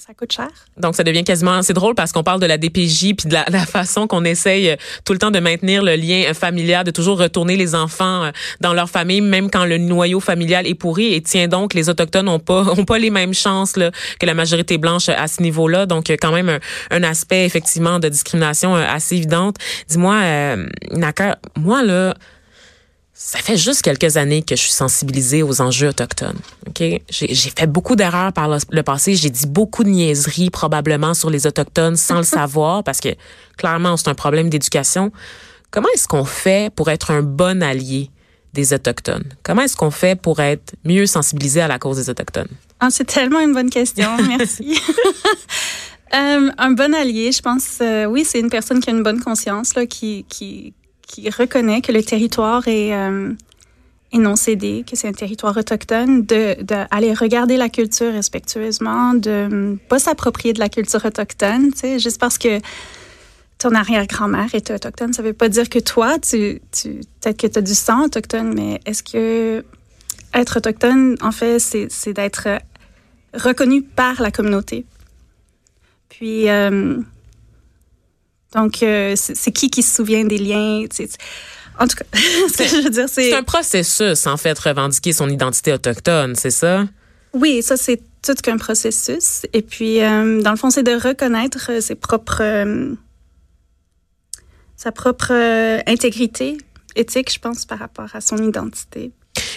ça 0.00 0.14
coûte 0.14 0.32
cher. 0.32 0.48
Donc, 0.76 0.96
ça 0.96 1.04
devient 1.04 1.24
quasiment, 1.24 1.62
c'est 1.62 1.72
drôle 1.72 1.94
parce 1.94 2.12
qu'on 2.12 2.22
parle 2.22 2.40
de 2.40 2.46
la 2.46 2.58
DPJ 2.58 3.14
puis 3.16 3.28
de 3.28 3.34
la, 3.34 3.66
façon 3.66 4.06
qu'on 4.06 4.24
essaye 4.24 4.70
euh, 4.70 4.76
tout 5.04 5.12
le 5.12 5.18
temps 5.18 5.30
de 5.30 5.38
maintenir 5.38 5.82
le 5.82 5.94
lien 5.94 6.24
euh, 6.28 6.34
familial, 6.34 6.84
de 6.84 6.90
toujours 6.90 7.18
retourner 7.18 7.56
les 7.56 7.74
enfants 7.74 8.24
euh, 8.24 8.30
dans 8.60 8.72
leur 8.74 8.90
famille, 8.90 9.20
même 9.20 9.50
quand 9.50 9.64
le 9.64 9.78
noyau 9.78 10.20
familial 10.20 10.66
est 10.66 10.74
pourri. 10.74 11.14
Et 11.14 11.22
tiens 11.22 11.48
donc, 11.48 11.74
les 11.74 11.88
autochtones 11.88 12.28
ont 12.28 12.38
pas, 12.38 12.62
ont 12.76 12.84
pas 12.84 12.98
les 12.98 13.10
mêmes 13.10 13.34
chances 13.34 13.76
là, 13.76 13.90
que 14.18 14.26
la 14.26 14.34
majorité 14.34 14.78
blanche 14.78 15.08
à 15.08 15.28
ce 15.28 15.42
niveau-là. 15.42 15.86
Donc, 15.86 16.10
quand 16.10 16.32
même 16.32 16.48
un, 16.48 16.58
un 16.90 17.02
aspect 17.02 17.44
effectivement 17.44 17.98
de 17.98 18.08
discrimination 18.08 18.74
assez 18.74 19.16
évidente. 19.16 19.56
Dis-moi, 19.88 20.14
euh, 20.14 20.66
Naka, 20.92 21.38
moi 21.56 21.82
là. 21.82 22.14
Ça 23.16 23.38
fait 23.38 23.56
juste 23.56 23.82
quelques 23.82 24.16
années 24.16 24.42
que 24.42 24.56
je 24.56 24.60
suis 24.60 24.72
sensibilisée 24.72 25.44
aux 25.44 25.60
enjeux 25.60 25.88
autochtones. 25.88 26.38
Ok, 26.66 26.80
j'ai 26.80 27.02
j'ai 27.10 27.52
fait 27.56 27.68
beaucoup 27.68 27.94
d'erreurs 27.94 28.32
par 28.32 28.48
le, 28.48 28.58
le 28.70 28.82
passé. 28.82 29.14
J'ai 29.14 29.30
dit 29.30 29.46
beaucoup 29.46 29.84
de 29.84 29.88
niaiseries 29.88 30.50
probablement 30.50 31.14
sur 31.14 31.30
les 31.30 31.46
autochtones 31.46 31.96
sans 31.96 32.18
le 32.18 32.22
savoir 32.24 32.82
parce 32.82 33.00
que 33.00 33.10
clairement 33.56 33.96
c'est 33.96 34.08
un 34.08 34.14
problème 34.14 34.50
d'éducation. 34.50 35.12
Comment 35.70 35.88
est-ce 35.94 36.08
qu'on 36.08 36.24
fait 36.24 36.74
pour 36.74 36.90
être 36.90 37.12
un 37.12 37.22
bon 37.22 37.62
allié 37.62 38.10
des 38.52 38.72
autochtones? 38.72 39.24
Comment 39.44 39.62
est-ce 39.62 39.76
qu'on 39.76 39.90
fait 39.90 40.20
pour 40.20 40.40
être 40.40 40.74
mieux 40.84 41.06
sensibilisé 41.06 41.60
à 41.60 41.68
la 41.68 41.78
cause 41.78 41.96
des 41.96 42.10
autochtones? 42.10 42.50
Ah, 42.80 42.88
c'est 42.90 43.04
tellement 43.04 43.40
une 43.40 43.52
bonne 43.52 43.70
question. 43.70 44.08
Merci. 44.28 44.78
Euh, 46.14 46.50
un 46.58 46.70
bon 46.70 46.94
allié, 46.94 47.32
je 47.32 47.42
pense, 47.42 47.78
euh, 47.80 48.04
oui, 48.04 48.24
c'est 48.24 48.38
une 48.38 48.50
personne 48.50 48.78
qui 48.78 48.88
a 48.88 48.92
une 48.92 49.02
bonne 49.02 49.20
conscience, 49.20 49.74
là, 49.74 49.84
qui, 49.84 50.24
qui, 50.28 50.72
qui 51.06 51.28
reconnaît 51.30 51.80
que 51.80 51.92
le 51.92 52.02
territoire 52.02 52.66
est, 52.68 52.94
euh, 52.94 53.32
est 54.12 54.18
non 54.18 54.36
cédé, 54.36 54.84
que 54.88 54.96
c'est 54.96 55.08
un 55.08 55.12
territoire 55.12 55.56
autochtone, 55.56 56.24
de, 56.24 56.62
de 56.62 56.74
aller 56.90 57.12
regarder 57.12 57.56
la 57.56 57.68
culture 57.68 58.12
respectueusement, 58.12 59.14
de 59.14 59.48
ne 59.50 59.76
pas 59.76 59.98
s'approprier 59.98 60.52
de 60.52 60.60
la 60.60 60.68
culture 60.68 61.04
autochtone, 61.04 61.72
tu 61.72 61.80
sais, 61.80 61.98
juste 61.98 62.20
parce 62.20 62.38
que 62.38 62.60
ton 63.58 63.74
arrière-grand-mère 63.74 64.54
était 64.54 64.74
autochtone, 64.74 65.12
ça 65.12 65.22
veut 65.22 65.32
pas 65.32 65.48
dire 65.48 65.68
que 65.68 65.78
toi, 65.78 66.18
tu, 66.18 66.60
tu 66.72 67.00
peut-être 67.20 67.38
que 67.38 67.46
tu 67.46 67.58
as 67.58 67.62
du 67.62 67.74
sang 67.74 68.04
autochtone, 68.04 68.52
mais 68.54 68.80
est-ce 68.84 69.02
que 69.02 69.64
être 70.34 70.56
autochtone, 70.58 71.16
en 71.22 71.30
fait, 71.30 71.58
c'est 71.60 72.12
d'être 72.12 72.48
reconnu 73.32 73.82
par 73.82 74.20
la 74.20 74.30
communauté. 74.30 74.84
Puis, 76.08 76.48
euh, 76.48 77.00
donc, 78.54 78.82
euh, 78.82 79.14
c'est 79.16 79.52
qui 79.52 79.70
qui 79.70 79.82
se 79.82 79.96
souvient 79.96 80.24
des 80.24 80.38
liens? 80.38 80.84
En 81.78 81.88
tout 81.88 81.96
cas, 81.96 82.04
ce 82.14 82.56
que 82.56 82.68
je 82.68 82.82
veux 82.84 82.90
dire, 82.90 83.08
c'est... 83.08 83.30
C'est 83.30 83.34
un 83.34 83.42
processus 83.42 84.26
en 84.26 84.36
fait 84.36 84.58
revendiquer 84.58 85.12
son 85.12 85.28
identité 85.28 85.72
autochtone, 85.72 86.34
c'est 86.36 86.50
ça? 86.50 86.84
Oui, 87.32 87.62
ça, 87.62 87.76
c'est 87.76 88.00
tout 88.22 88.34
qu'un 88.34 88.56
processus. 88.56 89.44
Et 89.52 89.62
puis, 89.62 90.00
euh, 90.00 90.40
dans 90.40 90.52
le 90.52 90.56
fond, 90.56 90.70
c'est 90.70 90.84
de 90.84 90.94
reconnaître 90.94 91.70
euh, 91.70 91.80
ses 91.80 91.96
propres... 91.96 92.42
euh, 92.42 92.94
sa 94.76 94.92
propre 94.92 95.32
intégrité 95.86 96.58
éthique, 96.94 97.32
je 97.32 97.38
pense, 97.38 97.64
par 97.64 97.78
rapport 97.78 98.14
à 98.14 98.20
son 98.20 98.36
identité. 98.36 99.12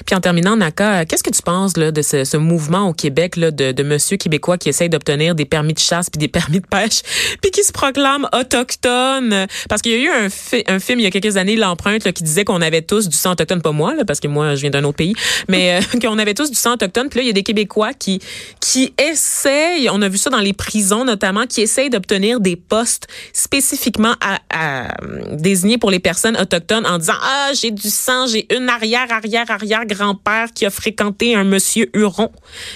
Puis 0.05 0.15
en 0.15 0.21
terminant, 0.21 0.55
Naka, 0.55 1.05
qu'est-ce 1.05 1.23
que 1.23 1.31
tu 1.31 1.41
penses 1.41 1.77
là, 1.77 1.91
de 1.91 2.01
ce, 2.01 2.23
ce 2.23 2.37
mouvement 2.37 2.89
au 2.89 2.93
Québec 2.93 3.35
là, 3.35 3.51
de, 3.51 3.71
de 3.71 3.83
monsieur 3.83 4.17
québécois 4.17 4.57
qui 4.57 4.69
essaye 4.69 4.89
d'obtenir 4.89 5.35
des 5.35 5.45
permis 5.45 5.73
de 5.73 5.79
chasse 5.79 6.09
puis 6.09 6.19
des 6.19 6.27
permis 6.37 6.59
de 6.59 6.67
pêche, 6.67 7.01
puis 7.41 7.51
qui 7.51 7.63
se 7.63 7.71
proclame 7.71 8.27
autochtone? 8.33 9.47
Parce 9.69 9.81
qu'il 9.81 9.91
y 9.93 9.95
a 9.95 9.97
eu 9.97 10.09
un, 10.09 10.27
un 10.75 10.79
film 10.79 10.99
il 10.99 11.03
y 11.03 11.05
a 11.05 11.11
quelques 11.11 11.37
années, 11.37 11.55
L'Empreinte, 11.55 12.11
qui 12.11 12.23
disait 12.23 12.45
qu'on 12.45 12.61
avait 12.61 12.81
tous 12.81 13.09
du 13.09 13.17
sang 13.17 13.31
autochtone, 13.31 13.61
pas 13.61 13.71
moi, 13.71 13.95
là, 13.95 14.05
parce 14.05 14.19
que 14.19 14.27
moi, 14.27 14.55
je 14.55 14.61
viens 14.61 14.69
d'un 14.69 14.83
autre 14.83 14.97
pays, 14.97 15.15
mais 15.47 15.79
euh, 15.79 15.99
qu'on 16.01 16.17
avait 16.17 16.33
tous 16.33 16.49
du 16.49 16.57
sang 16.57 16.73
autochtone. 16.73 17.09
Puis 17.09 17.19
là, 17.19 17.23
il 17.23 17.27
y 17.27 17.31
a 17.31 17.33
des 17.33 17.43
Québécois 17.43 17.93
qui, 17.93 18.19
qui 18.59 18.93
essayent, 18.97 19.89
on 19.89 20.01
a 20.01 20.09
vu 20.09 20.17
ça 20.17 20.29
dans 20.29 20.39
les 20.39 20.53
prisons 20.53 21.05
notamment, 21.05 21.45
qui 21.45 21.61
essayent 21.61 21.89
d'obtenir 21.89 22.39
des 22.39 22.55
postes 22.55 23.07
spécifiquement 23.33 24.13
à, 24.21 24.39
à, 24.49 24.87
désignés 25.31 25.77
pour 25.77 25.91
les 25.91 25.99
personnes 25.99 26.37
autochtones 26.37 26.85
en 26.85 26.97
disant, 26.97 27.13
ah, 27.21 27.51
j'ai 27.53 27.71
du 27.71 27.89
sang, 27.89 28.27
j'ai 28.27 28.47
une 28.55 28.69
arrière, 28.69 29.07
arrière, 29.11 29.49
arrière 29.49 29.66
grand-père 29.85 30.51
qui 30.53 30.65
a 30.65 30.69
fréquenté 30.69 31.35
un 31.35 31.43
monsieur 31.43 31.89
Huron. 31.93 32.31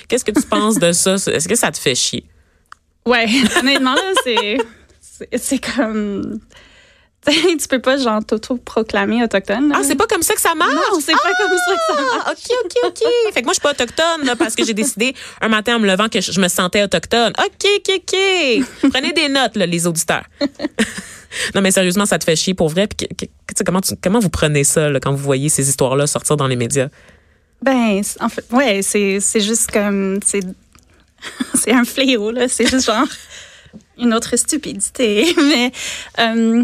Qu'est-ce 0.07 0.25
que 0.25 0.31
tu 0.31 0.45
penses 0.47 0.79
de 0.79 0.91
ça? 0.91 1.13
Est-ce 1.27 1.47
que 1.47 1.55
ça 1.55 1.71
te 1.71 1.77
fait 1.77 1.95
chier? 1.95 2.25
Ouais, 3.05 3.25
honnêtement, 3.57 3.95
c'est, 4.23 4.57
c'est 5.35 5.59
comme. 5.59 6.39
tu 7.27 7.67
peux 7.69 7.79
pas, 7.79 7.97
genre, 7.97 8.23
t'auto-proclamer 8.25 9.23
autochtone. 9.23 9.71
Ah, 9.75 9.81
c'est 9.83 9.95
pas 9.95 10.07
comme 10.07 10.23
ça 10.23 10.33
que 10.33 10.41
ça 10.41 10.55
marche? 10.55 10.73
Non, 10.73 10.99
c'est 10.99 11.11
pas 11.13 11.33
comme 11.37 11.57
ça 11.57 11.73
que 11.75 11.95
ça 11.95 12.01
marche. 12.01 12.23
Ah, 12.25 12.31
OK, 12.31 12.57
OK, 12.65 12.73
OK. 12.87 13.33
Fait 13.33 13.41
que 13.41 13.45
moi, 13.45 13.53
je 13.53 13.59
suis 13.59 13.61
pas 13.61 13.71
autochtone, 13.71 14.25
là, 14.25 14.35
parce 14.35 14.55
que 14.55 14.65
j'ai 14.65 14.73
décidé 14.73 15.13
un 15.39 15.47
matin 15.47 15.75
en 15.75 15.79
me 15.79 15.87
levant 15.87 16.09
que 16.09 16.19
je, 16.19 16.39
me 16.41 16.47
sentais 16.47 16.81
autochtone. 16.83 17.33
OK, 17.37 17.67
OK, 17.77 18.01
OK. 18.01 18.89
Prenez 18.91 19.13
des 19.13 19.29
notes, 19.29 19.55
là, 19.55 19.67
les 19.67 19.85
auditeurs. 19.85 20.23
non, 21.55 21.61
mais 21.61 21.69
sérieusement, 21.71 22.07
ça 22.07 22.17
te 22.17 22.23
fait 22.23 22.35
chier 22.35 22.55
pour 22.55 22.69
vrai. 22.69 22.87
Puis, 22.87 23.07
que- 23.07 23.25
que- 23.25 23.63
comment, 23.63 23.81
tu- 23.81 23.95
comment 24.01 24.19
vous 24.19 24.29
prenez 24.29 24.63
ça, 24.63 24.89
là, 24.89 24.99
quand 24.99 25.11
vous 25.11 25.17
voyez 25.23 25.49
ces 25.49 25.69
histoires-là 25.69 26.07
sortir 26.07 26.37
dans 26.37 26.47
les 26.47 26.55
médias? 26.55 26.87
Ben, 27.61 28.01
en 28.19 28.29
fait, 28.29 28.45
ouais, 28.51 28.81
c'est, 28.81 29.19
c'est 29.19 29.41
juste 29.41 29.69
comme. 29.71 30.19
C'est, 30.25 30.41
c'est 31.53 31.71
un 31.71 31.85
fléau, 31.85 32.31
là. 32.31 32.47
C'est 32.47 32.67
juste 32.67 32.87
genre 32.87 33.05
une 33.99 34.13
autre 34.15 34.35
stupidité. 34.37 35.35
Mais 35.37 35.71
euh, 36.19 36.63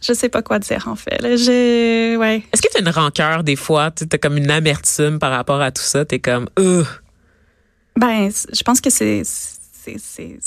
je 0.00 0.12
sais 0.12 0.28
pas 0.28 0.42
quoi 0.42 0.58
dire, 0.58 0.86
en 0.88 0.96
fait. 0.96 1.18
Je, 1.20 2.16
ouais. 2.16 2.42
Est-ce 2.52 2.62
que 2.62 2.68
tu 2.70 2.76
as 2.76 2.80
une 2.80 2.88
rancœur 2.88 3.42
des 3.44 3.56
fois? 3.56 3.90
Tu 3.90 4.04
as 4.10 4.18
comme 4.18 4.36
une 4.36 4.50
amertume 4.50 5.18
par 5.18 5.30
rapport 5.30 5.60
à 5.60 5.70
tout 5.72 5.82
ça? 5.82 6.04
T'es 6.04 6.18
comme, 6.18 6.48
euh. 6.58 6.84
Ben, 7.96 8.30
je 8.52 8.62
pense 8.62 8.80
que 8.80 8.90
c'est. 8.90 9.22
C'est, 9.24 9.96
c'est, 9.98 10.38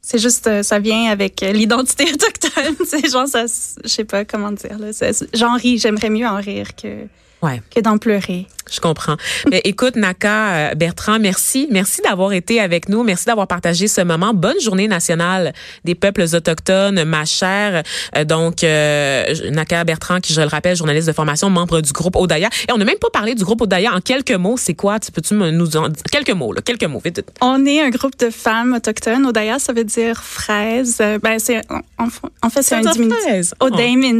c'est 0.00 0.18
juste. 0.18 0.46
euh, 0.46 0.62
Ça 0.62 0.78
vient 0.78 1.10
avec 1.10 1.42
euh, 1.42 1.52
l'identité 1.52 2.04
autochtone. 2.12 2.74
C'est 2.86 3.10
genre, 3.10 3.26
ça. 3.28 3.44
Je 3.84 3.88
sais 3.88 4.04
pas 4.04 4.24
comment 4.24 4.52
dire, 4.52 4.78
là. 4.78 4.90
J'en 5.34 5.56
ris. 5.56 5.78
J'aimerais 5.78 6.08
mieux 6.10 6.26
en 6.26 6.36
rire 6.36 6.74
que, 6.76 7.06
Ouais. 7.42 7.60
que 7.74 7.80
d'en 7.80 7.98
pleurer. 7.98 8.46
Je 8.70 8.80
comprends. 8.80 9.16
Mais 9.50 9.60
écoute, 9.64 9.96
Naka 9.96 10.70
euh, 10.70 10.74
Bertrand, 10.74 11.18
merci. 11.18 11.68
Merci 11.70 12.00
d'avoir 12.02 12.32
été 12.32 12.60
avec 12.60 12.88
nous. 12.88 13.02
Merci 13.02 13.26
d'avoir 13.26 13.46
partagé 13.46 13.88
ce 13.88 14.00
moment. 14.00 14.32
Bonne 14.34 14.60
journée 14.60 14.88
nationale 14.88 15.52
des 15.84 15.94
peuples 15.94 16.24
autochtones, 16.32 17.04
ma 17.04 17.24
chère. 17.24 17.82
Euh, 18.16 18.24
donc, 18.24 18.64
euh, 18.64 19.24
Naka 19.50 19.84
Bertrand, 19.84 20.20
qui, 20.20 20.32
je 20.32 20.40
le 20.40 20.46
rappelle, 20.46 20.76
journaliste 20.76 21.08
de 21.08 21.12
formation, 21.12 21.50
membre 21.50 21.80
du 21.80 21.92
groupe 21.92 22.16
Odaya. 22.16 22.48
Et 22.68 22.72
on 22.72 22.78
n'a 22.78 22.84
même 22.84 22.98
pas 22.98 23.10
parlé 23.12 23.34
du 23.34 23.44
groupe 23.44 23.62
Odaya 23.62 23.92
en 23.94 24.00
quelques 24.00 24.32
mots. 24.32 24.56
C'est 24.56 24.74
quoi? 24.74 24.98
Tu 24.98 25.12
peux-tu 25.12 25.34
nous 25.34 25.76
en... 25.76 25.88
Quelques 26.10 26.30
mots, 26.30 26.52
là. 26.52 26.60
Quelques 26.62 26.84
mots, 26.84 27.00
vite. 27.04 27.24
On 27.40 27.64
est 27.66 27.80
un 27.80 27.90
groupe 27.90 28.18
de 28.18 28.30
femmes 28.30 28.74
autochtones. 28.74 29.26
Odaya, 29.26 29.58
ça 29.58 29.72
veut 29.72 29.84
dire 29.84 30.22
fraise. 30.22 30.98
Ben, 31.22 31.38
c'est, 31.38 31.60
en, 31.70 32.08
en 32.42 32.50
fait, 32.50 32.62
c'est 32.62 32.74
un 32.74 32.80
dire 32.80 32.92
diminutif. 32.92 33.22
fraise. 33.22 33.54
Oh. 33.60 33.68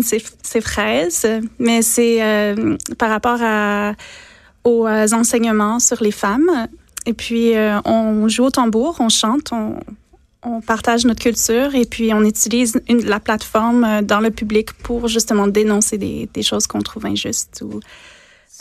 C'est, 0.02 0.22
c'est 0.42 0.60
fraise, 0.60 1.26
mais 1.58 1.82
c'est 1.82 2.22
euh, 2.22 2.76
par 2.98 3.10
rapport 3.10 3.38
à, 3.42 3.92
aux 4.68 4.86
euh, 4.86 5.06
enseignements 5.12 5.78
sur 5.78 6.02
les 6.02 6.12
femmes. 6.12 6.68
Et 7.06 7.14
puis, 7.14 7.56
euh, 7.56 7.80
on 7.84 8.28
joue 8.28 8.44
au 8.44 8.50
tambour, 8.50 8.96
on 9.00 9.08
chante, 9.08 9.52
on, 9.52 9.80
partage 10.66 11.04
notre 11.04 11.20
culture 11.20 11.74
et 11.74 11.84
puis 11.84 12.14
on 12.14 12.22
utilise 12.24 12.80
la 12.88 13.20
plateforme 13.20 13.84
euh, 13.84 14.02
dans 14.02 14.20
le 14.20 14.30
public 14.30 14.72
pour 14.72 15.06
justement 15.06 15.46
dénoncer 15.46 15.98
des, 15.98 16.42
choses 16.42 16.66
qu'on 16.66 16.80
trouve 16.80 17.04
injustes 17.04 17.62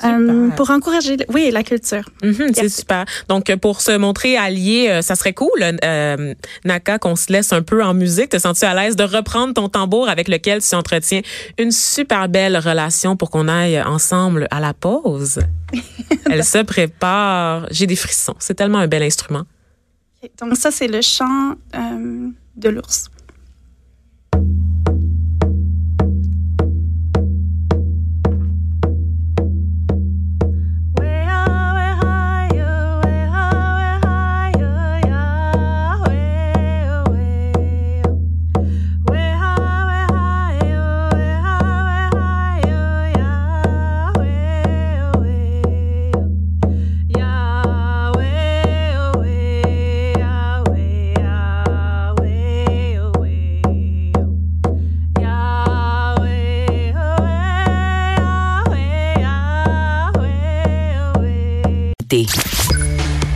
euh, 0.03 0.49
pour 0.49 0.69
encourager, 0.69 1.17
oui, 1.33 1.49
la 1.51 1.63
culture. 1.63 2.03
Mhm, 2.23 2.51
c'est 2.53 2.69
super. 2.69 3.05
Donc, 3.29 3.49
euh, 3.49 3.57
pour 3.57 3.81
se 3.81 3.97
montrer 3.97 4.37
allié, 4.37 4.89
euh, 4.89 5.01
ça 5.01 5.15
serait 5.15 5.33
cool, 5.33 5.49
euh, 5.83 6.33
Naka, 6.65 6.99
qu'on 6.99 7.15
se 7.15 7.31
laisse 7.31 7.51
un 7.53 7.61
peu 7.61 7.83
en 7.83 7.93
musique. 7.93 8.29
Te 8.29 8.37
sens-tu 8.37 8.65
à 8.65 8.73
l'aise 8.73 8.95
de 8.95 9.03
reprendre 9.03 9.53
ton 9.53 9.69
tambour 9.69 10.09
avec 10.09 10.27
lequel 10.27 10.61
tu 10.61 10.75
entretiens 10.75 11.21
une 11.57 11.71
super 11.71 12.29
belle 12.29 12.57
relation 12.57 13.15
pour 13.15 13.31
qu'on 13.31 13.47
aille 13.47 13.81
ensemble 13.81 14.47
à 14.51 14.59
la 14.59 14.73
pause? 14.73 15.39
Elle 16.29 16.43
se 16.43 16.59
prépare. 16.59 17.67
J'ai 17.71 17.87
des 17.87 17.95
frissons. 17.95 18.35
C'est 18.39 18.53
tellement 18.53 18.79
un 18.79 18.87
bel 18.87 19.03
instrument. 19.03 19.43
Donc 20.39 20.55
ça, 20.57 20.71
c'est 20.71 20.87
le 20.87 21.01
chant 21.01 21.55
euh, 21.75 22.27
de 22.55 22.69
l'ours. 22.69 23.09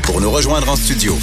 Pour 0.04 0.22
nous 0.22 0.32
rejoindre 0.32 0.70
en 0.70 0.78
studio, 0.78 1.18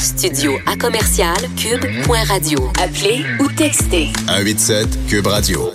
Studio 0.00 0.56
à 0.64 0.76
commercial 0.76 1.36
cube.radio. 1.58 2.72
Appelez 2.82 3.22
ou 3.38 3.48
textez 3.48 4.08
187 4.26 5.06
Cube 5.06 5.26
Radio. 5.26 5.70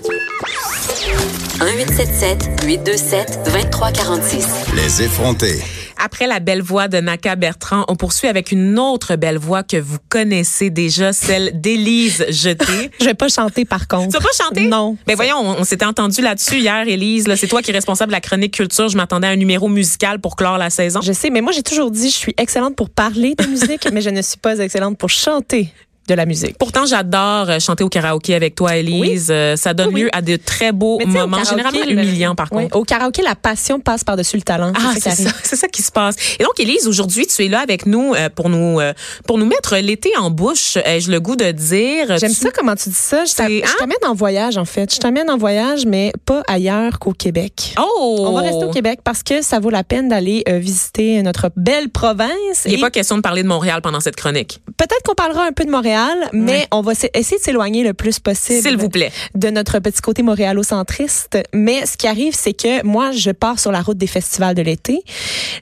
1877 1.62 2.64
827 2.66 3.40
2346. 3.46 4.48
Les 4.76 5.04
effrontés. 5.04 5.79
Après 6.02 6.28
la 6.28 6.40
belle 6.40 6.62
voix 6.62 6.88
de 6.88 6.98
Naka 6.98 7.36
Bertrand, 7.36 7.84
on 7.90 7.96
poursuit 7.96 8.30
avec 8.30 8.54
une 8.54 8.80
autre 8.80 9.18
belle 9.18 9.38
voix 9.38 9.64
que 9.64 9.76
vous 9.76 9.98
connaissez 10.08 10.70
déjà, 10.70 11.12
celle 11.12 11.60
d'Élise 11.60 12.26
Jeté. 12.30 12.90
Je 13.02 13.06
vais 13.06 13.14
pas 13.14 13.28
chanter 13.28 13.66
par 13.66 13.88
contre. 13.88 14.08
Tu 14.08 14.14
vas 14.14 14.20
pas 14.20 14.44
chanter? 14.44 14.68
Non. 14.68 14.96
Ben 15.06 15.16
voyons, 15.16 15.38
on, 15.38 15.60
on 15.60 15.64
s'était 15.66 15.86
entendu 15.86 16.22
là-dessus 16.22 16.60
hier, 16.60 16.88
Élise. 16.88 17.28
Là, 17.28 17.36
c'est 17.36 17.48
toi 17.48 17.62
qui 17.62 17.72
es 17.72 17.74
responsable 17.74 18.12
de 18.12 18.16
la 18.16 18.22
chronique 18.22 18.54
culture. 18.54 18.88
Je 18.88 18.96
m'attendais 18.96 19.28
à 19.28 19.32
un 19.32 19.36
numéro 19.36 19.68
musical 19.68 20.20
pour 20.20 20.38
clore 20.38 20.58
la 20.58 20.70
saison. 20.70 21.02
Je 21.02 21.12
sais, 21.12 21.30
mais 21.30 21.42
moi 21.42 21.52
j'ai 21.52 21.64
toujours 21.64 21.92
dit 21.92 22.10
je 22.10 22.16
suis 22.16 22.34
excellente 22.38 22.78
pour 22.78 22.90
parler 22.90 23.36
de 23.36 23.46
musique, 23.46 23.88
mais 23.94 24.02
je 24.02 24.10
ne 24.10 24.22
suis 24.22 24.38
pas 24.38 24.58
excellente 24.60 24.98
pour 24.98 25.10
chanter 25.10 25.74
de 26.10 26.14
la 26.16 26.26
musique. 26.26 26.58
Pourtant, 26.58 26.86
j'adore 26.86 27.50
euh, 27.50 27.60
chanter 27.60 27.84
au 27.84 27.90
karaoké 27.90 28.36
avec 28.36 28.56
toi, 28.56 28.76
Élise. 28.76 29.28
Euh, 29.30 29.56
ça 29.56 29.74
donne 29.74 29.90
Oui, 29.90 29.94
oui. 29.96 30.02
lieu 30.04 30.10
à 30.14 30.22
de 30.22 30.36
très 30.36 30.72
beaux 30.72 30.98
Mais 31.00 31.06
moments, 31.06 31.38
karaoké, 31.38 31.50
généralement 31.50 31.86
le- 31.86 31.92
humiliants 31.94 32.36
par 32.36 32.48
Oui, 32.52 32.64
contre. 32.64 32.78
Au 32.78 32.84
karaoké, 32.84 33.22
la 33.22 33.36
passion 33.36 33.80
passe 33.80 34.04
par-dessus 34.04 34.36
le 34.38 34.42
talent. 34.42 34.74
Ah, 34.76 34.94
c'est 35.00 35.12
ça, 35.12 35.30
c'est 35.44 35.56
ça 35.56 35.68
qui 35.68 35.82
se 35.82 35.92
passe. 35.92 36.16
Et 36.40 36.44
donc, 36.44 36.60
Élise, 36.60 36.88
aujourd'hui, 36.88 37.28
tu 37.28 37.46
es 37.46 37.48
là 37.48 37.60
avec 37.62 37.86
nous 37.86 38.14
euh, 38.16 38.30
pour 38.30 38.50
nous 38.50 38.80
pour 39.28 39.38
nous 39.38 39.46
mettre 39.46 39.76
l'été 39.78 40.12
en 40.20 40.30
bouche. 40.32 40.78
Ai-je 40.86 41.12
le 41.12 41.20
goût 41.20 41.36
de 41.36 41.52
dire? 41.52 42.18
J'aime 42.18 42.32
Tu- 42.34 42.36
ça 42.42 42.50
comment 42.52 42.76
tu 42.76 42.90
dis 42.90 42.96
ça. 42.96 43.24
Je 43.26 43.32
hein? 43.42 43.62
t'amène 43.78 43.98
en 44.08 44.14
voyage 44.16 44.58
en 44.58 44.66
fait. 44.66 44.94
Je 44.94 45.00
t'amène 45.00 45.30
en 45.30 45.38
voyage, 45.38 45.86
mais 45.86 46.12
pas 46.26 46.42
ailleurs 46.48 46.98
qu'au 47.00 47.14
Québec. 47.14 47.76
Oh, 47.80 48.18
On 48.28 48.34
va 48.34 48.42
rester 48.42 48.66
au 48.66 48.72
Québec 48.72 49.00
parce 49.04 49.22
que 49.24 49.42
ça 49.42 49.60
vaut 49.60 49.70
la 49.70 49.84
peine 49.84 50.10
d'aller 50.10 50.44
visiter 50.48 51.22
notre 51.22 51.52
belle 51.56 51.90
province. 51.90 52.30
Il 52.66 52.72
n'est 52.72 52.78
Et 52.78 52.82
pas 52.82 52.90
question 52.92 53.18
de 53.18 53.22
parler 53.22 53.44
de 53.44 53.48
Montréal 53.48 53.82
pendant 53.82 54.00
cette 54.00 54.16
chronique. 54.16 54.62
Peut-être 54.78 55.04
qu'on 55.06 55.14
parlera 55.16 55.46
un 55.46 55.52
peu 55.52 55.66
de 55.66 55.70
Montréal, 55.72 55.99
mais 56.34 56.68
on 56.72 56.82
va 56.82 56.94
essayer 57.14 57.38
de 57.38 57.44
s'éloigner 57.44 57.84
le 57.84 57.94
plus 57.94 58.20
possible. 58.20 58.62
S'il 58.62 58.78
vous 58.78 58.90
plaît. 58.90 59.12
de 59.36 59.50
notre 59.50 59.80
petit 59.80 60.02
côté 60.02 60.24
montréalocentriste. 60.24 61.38
Mais 61.54 61.86
ce 61.86 61.98
qui 61.98 62.08
arrive, 62.08 62.34
c'est 62.36 62.54
que 62.54 62.84
moi, 62.86 63.12
je 63.12 63.32
pars 63.32 63.60
sur 63.60 63.72
la 63.72 63.82
route 63.82 63.98
des 63.98 64.08
festivals 64.08 64.56
de 64.56 64.62
l'été. 64.62 65.02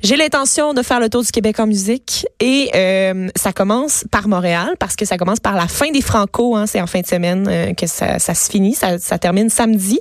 J'ai 0.04 0.16
l'intention 0.16 0.74
de 0.74 0.82
faire 0.82 1.00
le 1.00 1.10
tour 1.10 1.24
du 1.24 1.32
Québec 1.32 1.60
en 1.60 1.68
musique 1.68 2.26
et 2.40 2.70
euh, 2.76 3.30
ça 3.36 3.54
commence 3.54 4.06
par 4.12 4.28
Montréal 4.28 4.76
parce 4.80 4.96
que 4.96 5.06
ça 5.06 5.18
commence 5.18 5.40
par 5.40 5.56
la 5.56 5.68
fin 5.68 5.92
des 5.92 6.02
Franco. 6.02 6.56
Hein, 6.56 6.66
c'est 6.68 6.82
en 6.82 6.88
fin 6.88 7.02
de 7.02 7.08
semaine 7.08 7.48
euh, 7.50 7.74
que 7.74 7.88
ça, 7.88 8.20
ça 8.20 8.34
se 8.34 8.50
finit. 8.50 8.74
Ça, 8.74 9.00
ça 9.00 9.18
termine 9.18 9.50
samedi. 9.50 10.00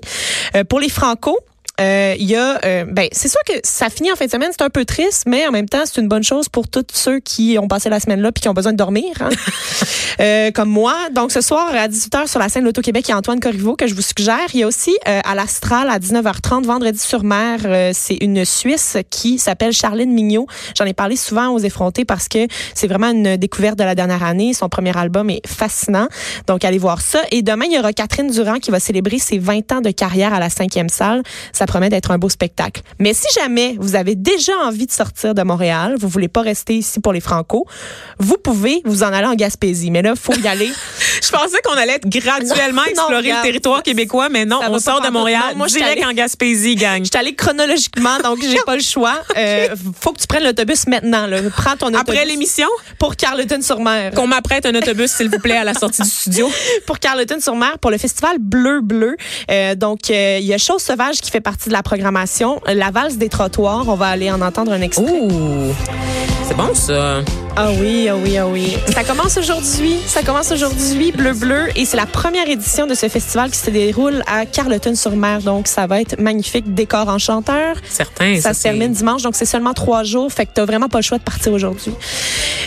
Euh, 0.55 0.65
pour 0.65 0.81
les 0.81 0.89
Franco, 0.89 1.39
euh, 1.81 2.15
il 2.19 2.27
y 2.27 2.37
a, 2.37 2.59
euh, 2.65 2.85
ben, 2.85 3.09
c'est 3.13 3.29
sûr 3.29 3.41
que 3.47 3.55
ça 3.63 3.91
finit 3.91 4.11
en 4.11 4.17
fin 4.17 4.27
de 4.27 4.31
semaine, 4.31 4.51
c'est 4.51 4.65
un 4.65 4.71
peu 4.71 4.85
triste, 4.85 5.25
mais 5.27 5.47
en 5.47 5.51
même 5.51 5.69
temps, 5.69 5.83
c'est 5.85 6.01
une 6.01 6.09
bonne 6.09 6.23
chose 6.23 6.49
pour 6.49 6.69
tous 6.69 6.85
ceux 6.93 7.21
qui 7.21 7.59
ont 7.61 7.69
passé 7.69 7.89
la 7.89 8.01
semaine 8.01 8.21
là 8.21 8.33
puis 8.33 8.43
qui 8.43 8.49
ont 8.49 8.55
besoin 8.55 8.73
de 8.73 8.79
dormir, 8.79 9.13
hein. 9.21 9.29
Euh, 10.21 10.51
comme 10.51 10.71
moi. 10.71 10.95
Donc, 11.15 11.33
ce 11.33 11.41
soir, 11.41 11.69
à 11.75 11.89
18h, 11.89 12.27
sur 12.27 12.39
la 12.39 12.49
scène 12.49 12.65
L'Auto-Québec, 12.65 13.05
il 13.09 13.11
y 13.11 13.15
a 13.15 13.19
Antoine 13.19 13.41
Corriveau 13.41 13.77
que 13.77 13.87
je 13.87 13.95
vous 13.95 14.03
suggère. 14.03 14.47
Il 14.55 14.61
y 14.61 14.63
a 14.63 14.67
aussi 14.67 14.97
euh, 15.07 15.21
à 15.25 15.35
l'Astral, 15.35 15.91
à 15.91 15.99
19h30, 15.99 16.65
vendredi 16.65 16.99
sur 16.99 17.23
mer, 17.23 17.61
euh, 17.65 17.91
c'est 17.93 18.17
une 18.21 18.45
Suisse 18.45 18.97
qui 19.11 19.39
s'appelle 19.39 19.73
Charline 19.73 20.13
Mignot. 20.13 20.47
J'en 20.77 20.85
ai 20.87 20.95
parlé 20.95 21.17
souvent 21.17 21.51
aux 21.51 21.59
effrontés 21.59 22.05
parce 22.05 22.29
que 22.29 22.47
c'est 22.75 22.87
vraiment 22.87 23.11
une 23.11 23.37
découverte 23.37 23.79
de 23.79 23.85
la 23.85 23.95
dernière 23.95 24.23
année. 24.23 24.55
Son 24.55 24.69
premier 24.69 24.97
album 24.97 25.29
est 25.29 25.47
fascinant. 25.47 26.09
Donc, 26.47 26.65
allez 26.65 26.79
voir 26.79 27.01
ça. 27.01 27.21
Et 27.31 27.43
demain, 27.43 27.67
il 27.67 27.75
y 27.75 27.79
aura 27.79 27.93
Catherine 27.93 28.31
Durand 28.31 28.59
qui 28.59 28.71
va 28.71 28.81
célébrer 28.81 29.19
ses 29.19 29.39
20 29.39 29.73
ans 29.73 29.81
de 29.81 29.91
carrière 29.91 30.33
à 30.33 30.41
la 30.41 30.49
cinquième 30.49 30.89
salle. 30.89 31.23
Ça 31.53 31.66
promet 31.67 31.89
d'être 31.89 32.11
un 32.11 32.19
beau 32.19 32.29
spectacle. 32.29 32.83
Mais 32.99 33.15
si 33.15 33.27
jamais 33.39 33.77
vous 33.79 33.95
avez 33.97 34.15
déjà 34.15 34.53
envie 34.65 34.87
de 34.87 34.93
sortir 34.93 35.35
de 35.35 35.43
Montréal, 35.43 35.97
vous 35.99 36.09
voulez 36.09 36.29
pas 36.29 36.43
rester 36.43 36.75
ici 36.75 37.01
pour 37.01 37.13
les 37.13 37.21
Franco, 37.21 37.67
vous 38.19 38.37
pouvez 38.37 38.81
vous 38.85 39.03
en 39.03 39.13
aller 39.13 39.27
en 39.27 39.35
Gaspésie. 39.35 39.91
Mais 39.91 40.03
là, 40.03 40.15
faut 40.17 40.35
y 40.35 40.49
aller. 40.49 40.71
Je 41.23 41.31
pensais 41.31 41.61
qu'on 41.65 41.75
allait 41.77 42.01
graduellement 42.05 42.83
Non, 42.83 42.91
explorer 42.91 43.33
le 43.33 43.43
territoire 43.43 43.83
québécois, 43.83 44.29
mais 44.29 44.45
non, 44.45 44.61
on 44.69 44.79
sort 44.79 45.01
de. 45.01 45.07
Montréal, 45.11 45.43
Non, 45.53 45.59
moi, 45.59 45.67
je 45.69 45.73
suis 45.73 45.83
direct 45.83 46.05
en 46.05 46.13
Gaspésie, 46.13 46.75
gang. 46.75 46.99
Je 47.05 47.09
suis 47.09 47.17
allée 47.17 47.35
chronologiquement, 47.35 48.19
donc 48.23 48.39
j'ai 48.43 48.59
pas 48.67 48.77
le 48.77 48.83
choix. 48.83 49.23
Euh, 49.37 49.69
faut 50.01 50.13
que 50.13 50.21
tu 50.21 50.27
prennes 50.27 50.45
l'autobus 50.45 50.87
maintenant. 50.87 51.27
Là. 51.27 51.39
Prends 51.57 51.77
ton 51.77 51.87
autobus 51.87 52.01
Après 52.01 52.25
l'émission, 52.25 52.69
pour 52.99 53.17
Carleton-sur-Mer. 53.17 54.13
qu'on 54.13 54.27
m'apprête 54.27 54.67
un 54.67 54.75
autobus, 54.75 55.11
s'il 55.13 55.29
vous 55.31 55.39
plaît, 55.39 55.57
à 55.57 55.65
la 55.65 55.75
sortie 55.75 56.03
du 56.03 56.09
studio. 56.11 56.51
Pour 56.87 56.99
Carleton-sur-Mer, 56.99 57.79
pour 57.79 57.91
le 57.91 57.99
festival 57.99 58.37
Bleu 58.39 58.81
Bleu. 58.81 59.17
Euh, 59.51 59.75
donc, 59.75 60.11
euh, 60.11 60.39
il 60.41 60.47
y 60.47 60.55
a 60.55 60.59
Chose 60.59 60.83
Sauvage 60.83 61.21
qui 61.21 61.31
fait 61.31 61.41
partie 61.41 61.56
de 61.65 61.73
la 61.73 61.83
programmation. 61.83 62.61
La 62.67 62.91
valse 62.91 63.17
des 63.17 63.29
trottoirs, 63.29 63.89
on 63.89 63.95
va 63.95 64.09
aller 64.09 64.31
en 64.31 64.41
entendre 64.41 64.73
un 64.73 64.81
extrait. 64.81 65.05
Ouh, 65.05 65.75
c'est 66.47 66.57
bon 66.57 66.75
ça. 66.75 67.23
Ah 67.59 67.71
oui, 67.81 68.07
ah 68.11 68.17
oui, 68.17 68.37
ah 68.37 68.47
oui. 68.47 68.77
Ça 68.93 69.03
commence 69.03 69.39
aujourd'hui. 69.39 69.97
Ça 70.07 70.23
commence 70.23 70.53
aujourd'hui, 70.53 71.11
Bleu 71.11 71.33
Bleu. 71.33 71.69
Et 71.75 71.87
c'est 71.87 71.97
la 71.97 72.05
première 72.05 72.47
édition 72.51 72.87
de 72.87 72.93
ce 72.95 73.09
festival 73.09 73.51
qui 73.51 73.57
se 73.57 73.71
déroule 73.71 74.23
à 74.27 74.45
Carleton-sur-Mer. 74.45 75.41
Donc, 75.41 75.67
ça 75.67 75.87
va 75.87 76.03
être 76.03 76.21
magnifique. 76.21 76.75
Décor 76.75 77.09
enchanteur. 77.09 77.77
Certain. 77.89 78.39
Ça 78.43 78.53
se 78.53 78.61
c'est- 78.61 78.69
termine 78.69 78.93
dimanche, 78.93 79.23
donc 79.23 79.37
c'est 79.37 79.47
seulement 79.47 79.73
trois 79.73 80.03
jours. 80.05 80.31
Fait 80.31 80.45
que 80.45 80.51
t'as 80.53 80.67
vraiment 80.67 80.91
pas 80.91 80.99
le 80.99 81.03
choix 81.03 81.17
de 81.17 81.23
partir 81.23 81.51
aujourd'hui. 81.55 81.93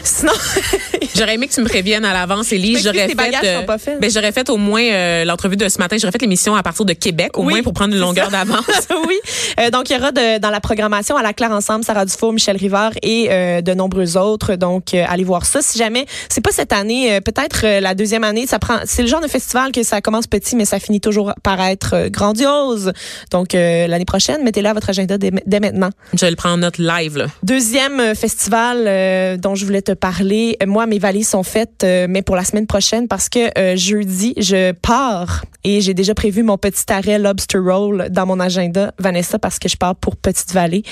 Sinon, 0.04 0.32
J'aurais 1.16 1.36
aimé 1.36 1.48
que 1.48 1.54
tu 1.54 1.62
me 1.62 1.68
préviennes 1.68 2.06
à 2.06 2.14
l'avance, 2.14 2.50
que 2.50 2.56
J'aurais 2.58 3.08
tes 3.08 3.16
bagages 3.16 3.42
fait, 3.42 3.60
sont 3.60 3.66
pas 3.66 3.78
faits. 3.78 4.00
ben, 4.00 4.10
j'aurais 4.10 4.32
fait 4.32 4.50
au 4.50 4.58
moins 4.58 4.82
euh, 4.84 5.24
l'entrevue 5.26 5.58
de 5.58 5.68
ce 5.70 5.78
matin. 5.78 5.98
J'aurais 6.00 6.12
fait 6.12 6.22
l'émission 6.22 6.56
à 6.56 6.64
partir 6.64 6.86
de 6.86 6.94
Québec, 6.94 7.38
au 7.38 7.44
Oui, 7.44 7.54
moins 7.54 7.62
pour 7.64 7.74
prendre 7.74 7.94
une 7.94 8.00
longueur 8.00 8.32
ça. 8.32 8.44
d'avance. 8.44 8.66
oui. 9.08 9.18
Euh, 9.60 9.70
donc, 9.70 9.90
il 9.90 9.94
y 9.98 10.00
aura 10.00 10.12
de- 10.12 10.40
dans 10.40 10.50
la 10.50 10.62
programmation 10.62 11.16
à 11.16 11.22
la 11.22 11.34
Claire 11.34 11.52
Ensemble, 11.52 11.84
Sarah 11.84 12.06
Dufour, 12.06 12.34
Michel 12.34 12.58
Rivard 12.58 12.94
et 13.04 13.28
euh, 13.30 13.62
de 13.62 13.74
nombreux 13.74 14.18
autres. 14.18 14.56
Donc, 14.56 14.79
euh, 14.94 15.06
allez 15.08 15.24
voir 15.24 15.46
ça. 15.46 15.62
Si 15.62 15.78
jamais, 15.78 16.06
c'est 16.30 16.42
pas 16.42 16.52
cette 16.52 16.74
année, 16.74 17.14
euh, 17.14 17.22
peut-être 17.22 17.66
euh, 17.66 17.80
la 17.80 17.96
deuxième 17.96 18.24
année, 18.24 18.48
ça 18.48 18.60
prend. 18.60 18.80
C'est 18.86 19.02
le 19.02 19.08
genre 19.08 19.22
de 19.22 19.28
festival 19.28 19.72
que 19.72 19.84
ça 19.84 20.02
commence 20.02 20.28
petit, 20.28 20.56
mais 20.56 20.66
ça 20.66 20.80
finit 20.80 21.02
toujours 21.02 21.34
par 21.44 21.62
être 21.62 22.08
grandiose. 22.10 22.94
Donc, 23.32 23.54
l'année 23.54 24.06
prochaine, 24.06 24.44
mettez-le 24.44 24.70
à 24.70 24.74
votre 24.74 24.90
agenda 24.90 25.18
dès, 25.18 25.32
dès 25.46 25.60
maintenant. 25.60 25.90
Je 26.14 26.26
le 26.26 26.36
prends 26.36 26.52
en 26.52 26.58
note 26.58 26.78
live, 26.78 27.18
là. 27.18 27.28
Deuxième 27.44 28.16
festival 28.16 29.40
dont 29.40 29.56
je 29.56 29.66
voulais 29.66 29.82
te 29.82 29.92
parler. 29.92 30.58
Moi, 30.66 30.86
mes 30.86 31.00
valises 31.00 31.30
sont 31.30 31.44
faites, 31.44 31.84
mais 31.84 32.22
pour 32.22 32.36
la 32.36 32.44
semaine 32.44 32.68
prochaine 32.68 33.08
parce 33.08 33.30
que 33.30 33.76
jeudi, 33.76 34.34
je 34.38 34.72
pars 34.72 35.44
et 35.64 35.82
j'ai 35.82 35.94
déjà 35.94 36.14
prévu 36.14 36.44
mon 36.44 36.58
petit 36.58 36.92
arrêt 36.92 37.20
Lobster 37.20 37.58
Roll 37.58 38.08
dans 38.10 38.26
mon 38.26 38.40
agenda, 38.40 38.94
Vanessa, 38.98 39.40
parce 39.40 39.60
que 39.60 39.68
je 39.68 39.78
pars 39.78 39.96
pour 39.96 40.16
Petite 40.16 40.54
Vallée. 40.54 40.84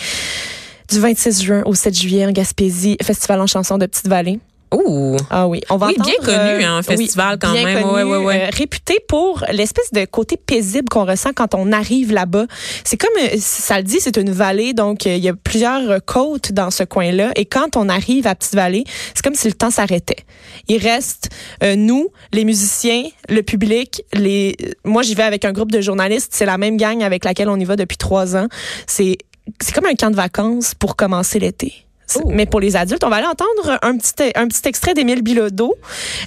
Du 0.89 0.99
26 0.99 1.41
juin 1.43 1.63
au 1.65 1.73
7 1.73 1.93
juillet 1.97 2.25
en 2.25 2.31
Gaspésie, 2.31 2.97
festival 3.03 3.41
en 3.41 3.47
chanson 3.47 3.77
de 3.77 3.85
Petite 3.85 4.07
Vallée. 4.07 4.39
Ouh. 4.73 5.15
Ah 5.29 5.47
oui, 5.47 5.61
on 5.69 5.77
va 5.77 5.87
Oui, 5.87 5.95
entendre, 5.97 6.09
bien 6.25 6.25
connu, 6.25 6.63
hein, 6.65 6.75
un 6.75 6.79
oui, 6.79 6.83
festival 6.97 7.37
quand 7.39 7.53
bien 7.53 7.63
même. 7.63 7.81
connu, 7.83 7.93
Ouais, 7.93 8.03
ouais, 8.03 8.17
ouais. 8.25 8.41
euh, 8.43 8.49
réputé 8.51 8.97
pour 9.07 9.45
l'espèce 9.49 9.93
de 9.93 10.03
côté 10.03 10.35
paisible 10.35 10.89
qu'on 10.89 11.05
ressent 11.05 11.29
quand 11.33 11.55
on 11.55 11.71
arrive 11.71 12.11
là-bas. 12.11 12.47
C'est 12.83 12.97
comme, 12.97 13.09
euh, 13.21 13.35
ça 13.39 13.77
le 13.77 13.83
dit, 13.83 13.99
c'est 14.01 14.17
une 14.17 14.31
vallée, 14.31 14.73
donc 14.73 15.07
euh, 15.07 15.15
il 15.15 15.23
y 15.23 15.29
a 15.29 15.33
plusieurs 15.33 15.89
euh, 15.89 15.99
côtes 16.05 16.51
dans 16.51 16.69
ce 16.69 16.83
coin-là. 16.83 17.31
Et 17.37 17.45
quand 17.45 17.77
on 17.77 17.87
arrive 17.87 18.27
à 18.27 18.35
Petite-Vallée, 18.35 18.83
c'est 19.13 19.23
comme 19.23 19.35
si 19.35 19.47
le 19.47 19.53
temps 19.53 19.71
s'arrêtait. 19.71 20.25
Il 20.67 20.79
reste 20.85 21.29
euh, 21.63 21.77
nous, 21.77 22.09
les 22.33 22.43
musiciens, 22.43 23.03
le 23.29 23.43
public. 23.43 24.03
Les, 24.13 24.57
moi, 24.83 25.01
j'y 25.01 25.15
vais 25.15 25.23
avec 25.23 25.45
un 25.45 25.53
groupe 25.53 25.71
de 25.71 25.79
journalistes. 25.79 26.33
C'est 26.35 26.45
la 26.45 26.57
même 26.57 26.75
gang 26.75 27.03
avec 27.03 27.23
laquelle 27.23 27.47
on 27.47 27.57
y 27.57 27.63
va 27.65 27.77
depuis 27.77 27.97
trois 27.97 28.35
ans. 28.35 28.47
C'est 28.85 29.17
c'est 29.61 29.73
comme 29.73 29.85
un 29.85 29.95
camp 29.95 30.09
de 30.11 30.15
vacances 30.15 30.73
pour 30.75 30.95
commencer 30.95 31.39
l'été. 31.39 31.73
Oh. 32.15 32.21
Mais 32.27 32.45
pour 32.45 32.61
les 32.61 32.77
adultes, 32.77 33.03
on 33.03 33.09
va 33.09 33.17
aller 33.17 33.27
entendre 33.27 33.77
un 33.81 33.97
petit, 33.97 34.31
un 34.35 34.47
petit 34.47 34.65
extrait 34.65 34.93
d'Émile 34.93 35.21
Bilodeau. 35.21 35.75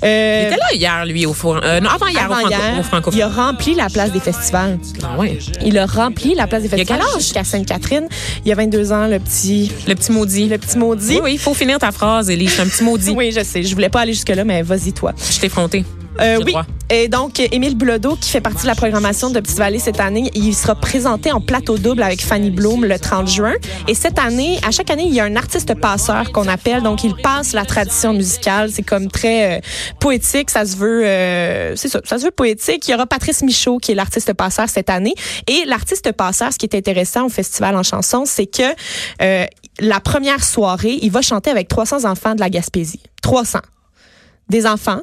Il 0.03 0.07
Euh, 0.09 0.47
était 0.49 0.57
là 0.59 0.75
hier, 0.75 1.07
lui, 1.07 1.25
au 1.25 1.33
four. 1.33 1.59
Euh, 1.65 1.81
non, 1.81 1.89
avant 1.89 2.07
hier, 2.09 2.29
au, 2.29 2.33
avant-hier, 2.35 2.59
Franco, 2.61 2.81
au 2.81 2.83
Franco. 2.83 3.11
il 3.15 3.23
a 3.23 3.29
rempli 3.29 3.75
la 3.75 3.89
place 3.89 4.13
des 4.13 4.21
festivals. 4.21 4.79
Ah 5.03 5.19
ouais. 5.19 5.39
Il 5.65 5.79
a 5.79 5.87
rempli 5.87 6.35
la 6.35 6.47
place 6.47 6.65
des 6.65 6.69
festivals 6.69 7.01
jusqu'à 7.17 7.45
Sainte-Catherine. 7.45 8.09
Il 8.45 8.49
y 8.49 8.53
a 8.53 8.57
22 8.57 8.93
ans, 8.93 9.07
le 9.07 9.19
petit, 9.21 9.73
Le 9.89 9.95
petit 9.95 10.13
maudit. 10.13 10.49
le 10.49 10.59
petit 10.59 10.77
maudit. 10.77 11.15
Oui, 11.15 11.21
oui, 11.25 11.33
il 11.33 11.39
faut 11.39 11.55
finir 11.55 11.79
ta 11.79 11.93
phrase, 11.93 12.29
Élise. 12.29 12.53
C'est 12.53 12.61
un 12.63 12.67
petit 12.67 12.85
maudit. 12.85 13.13
Oui, 13.17 13.33
je 13.33 13.43
sais. 13.43 13.63
Je 13.63 13.73
voulais 13.75 13.89
pas 13.89 14.01
aller 14.01 14.13
jusque-là, 14.13 14.45
mais 14.45 14.61
vas-y, 14.61 14.93
toi. 14.93 15.15
Je 15.31 15.39
t'ai 15.41 15.49
fronté. 15.49 15.87
Euh, 16.21 16.39
oui. 16.45 16.53
droit. 16.53 16.67
Et 16.93 17.07
donc, 17.07 17.39
Émile 17.39 17.77
Bilodeau, 17.77 18.17
qui 18.17 18.31
fait 18.31 18.41
partie 18.41 18.63
de 18.63 18.67
la 18.67 18.75
programmation 18.75 19.31
de 19.31 19.39
Petite 19.39 19.59
Vallée 19.59 19.79
cette 19.79 20.01
année, 20.01 20.29
il 20.35 20.53
sera 20.55 20.75
présenté 20.75 21.31
en 21.31 21.41
plateau 21.41 21.79
double 21.79 22.03
avec 22.03 22.21
Fanny 22.21 22.51
Bloom 22.51 22.85
le 22.85 22.99
30 22.99 23.29
juin. 23.29 23.53
Et 23.87 23.95
cette 23.95 24.19
année, 24.19 24.59
à 24.67 24.73
chaque 24.73 24.91
année, 24.91 25.05
il 25.07 25.15
y 25.15 25.21
a 25.21 25.25
un 25.25 25.37
artiste 25.37 25.73
passeur 25.79 26.33
qu'on 26.33 26.49
appelle. 26.49 26.83
Donc, 26.83 27.05
il 27.05 27.15
passe 27.15 27.53
la 27.53 27.65
tradition 27.65 28.13
musicale. 28.13 28.71
C'est 28.73 28.83
comme 28.83 29.09
très 29.09 29.59
euh, 29.59 29.61
poétique. 30.01 30.51
Ça 30.51 30.67
se 30.67 30.77
veut, 30.77 31.07
euh, 31.07 31.77
c'est 31.77 31.89
ça, 31.89 32.01
ça 32.05 32.19
se 32.19 32.25
veut 32.25 32.33
poétique. 32.33 32.89
Il 32.89 32.91
y 32.91 32.95
aura 32.95 33.07
Patrice 33.07 33.43
Michaud, 33.43 33.79
qui 33.79 33.93
est 33.93 33.95
l'artiste 33.95 34.33
passeur 34.33 34.69
cette 34.69 34.91
année. 34.91 35.15
Et 35.47 35.65
l'artiste 35.67 36.11
passeur, 36.11 36.53
ce 36.53 36.59
qui 36.59 36.67
est 36.67 36.75
intéressant 36.75 37.27
au 37.27 37.29
festival 37.29 37.77
en 37.77 37.85
chanson, 37.85 38.25
c'est 38.27 38.47
que 38.47 38.63
euh, 39.23 39.47
la 39.79 40.01
première 40.01 40.43
soirée, 40.43 40.99
il 41.03 41.13
va 41.13 41.23
chanter 41.23 41.51
avec 41.51 41.69
300 41.69 42.05
enfants 42.05 42.35
de 42.35 42.41
la 42.41 42.51
Gaspésie. 42.51 43.03
300. 43.23 43.61
Des 44.49 44.67
enfants 44.67 45.03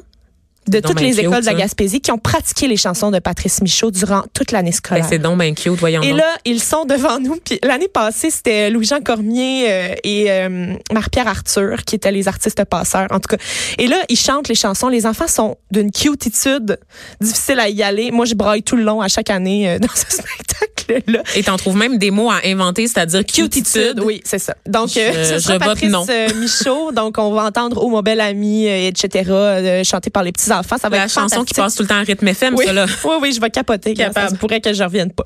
de 0.68 0.80
toutes 0.80 0.96
bien 0.96 1.06
les 1.08 1.14
cute, 1.14 1.20
écoles 1.24 1.40
de 1.40 1.46
la 1.46 1.52
ça. 1.52 1.58
Gaspésie 1.58 2.00
qui 2.00 2.10
ont 2.12 2.18
pratiqué 2.18 2.68
les 2.68 2.76
chansons 2.76 3.10
de 3.10 3.18
Patrice 3.18 3.60
Michaud 3.62 3.90
durant 3.90 4.22
toute 4.34 4.52
l'année 4.52 4.70
Ben, 4.70 4.76
scolaire. 4.76 5.06
c'est 5.08 5.18
donc 5.18 5.38
bien 5.38 5.52
cute, 5.54 5.72
voyons 5.74 6.02
Et 6.02 6.10
donc. 6.10 6.18
là, 6.18 6.36
ils 6.44 6.62
sont 6.62 6.84
devant 6.84 7.18
nous. 7.20 7.36
Puis 7.44 7.58
l'année 7.62 7.88
passée, 7.88 8.30
c'était 8.30 8.70
Louis-Jean 8.70 9.00
Cormier 9.00 9.66
euh, 9.68 9.94
et 10.04 10.30
euh, 10.30 10.74
Marie-Pierre 10.92 11.28
Arthur 11.28 11.84
qui 11.84 11.94
étaient 11.96 12.12
les 12.12 12.28
artistes 12.28 12.64
passeurs, 12.64 13.06
en 13.10 13.20
tout 13.20 13.36
cas. 13.36 13.42
Et 13.78 13.86
là, 13.86 13.96
ils 14.08 14.18
chantent 14.18 14.48
les 14.48 14.54
chansons. 14.54 14.88
Les 14.88 15.06
enfants 15.06 15.28
sont 15.28 15.56
d'une 15.70 15.90
cutitude 15.90 16.78
difficile 17.20 17.60
à 17.60 17.68
y 17.68 17.82
aller. 17.82 18.10
Moi, 18.10 18.24
je 18.26 18.34
braille 18.34 18.62
tout 18.62 18.76
le 18.76 18.82
long 18.84 19.00
à 19.00 19.08
chaque 19.08 19.30
année 19.30 19.68
euh, 19.70 19.78
dans 19.80 19.88
ce 19.94 20.16
spectacle-là. 20.22 21.22
Et 21.36 21.42
t'en 21.42 21.56
trouves 21.56 21.76
même 21.76 21.98
des 21.98 22.10
mots 22.10 22.30
à 22.30 22.40
inventer, 22.44 22.86
c'est-à-dire 22.88 23.24
cutitude. 23.24 24.00
Oui, 24.04 24.20
c'est 24.24 24.38
ça. 24.38 24.54
Donc, 24.66 24.90
Je- 24.90 25.00
euh, 25.00 25.24
ce 25.24 25.34
je 25.34 25.38
sera 25.38 25.58
vote 25.58 25.68
Patrice 25.68 25.90
non. 25.90 26.04
Michaud. 26.36 26.92
Donc, 26.98 27.16
on 27.18 27.32
va 27.32 27.44
entendre 27.44 27.78
Oh 27.82 27.88
mon 27.88 28.00
bel 28.02 28.20
ami, 28.20 28.66
etc., 28.66 29.82
chanté 29.84 30.10
par 30.10 30.22
les 30.22 30.32
Ça 30.62 30.88
va 30.88 30.96
La 30.98 31.04
être 31.04 31.12
chanson 31.12 31.44
qui 31.44 31.54
passe 31.54 31.74
tout 31.74 31.82
le 31.82 31.88
temps 31.88 32.00
en 32.00 32.04
rythme 32.04 32.26
FM, 32.28 32.54
Oui. 32.56 32.64
ça, 32.66 32.72
là. 32.72 32.86
Oui, 33.04 33.14
oui, 33.22 33.32
je 33.32 33.40
vais 33.40 33.50
capoter. 33.50 33.94
Capable. 33.94 34.28
Ça 34.28 34.34
se 34.34 34.38
pourrait 34.38 34.60
que 34.60 34.72
je 34.72 34.82
revienne 34.82 35.12
pas. 35.12 35.24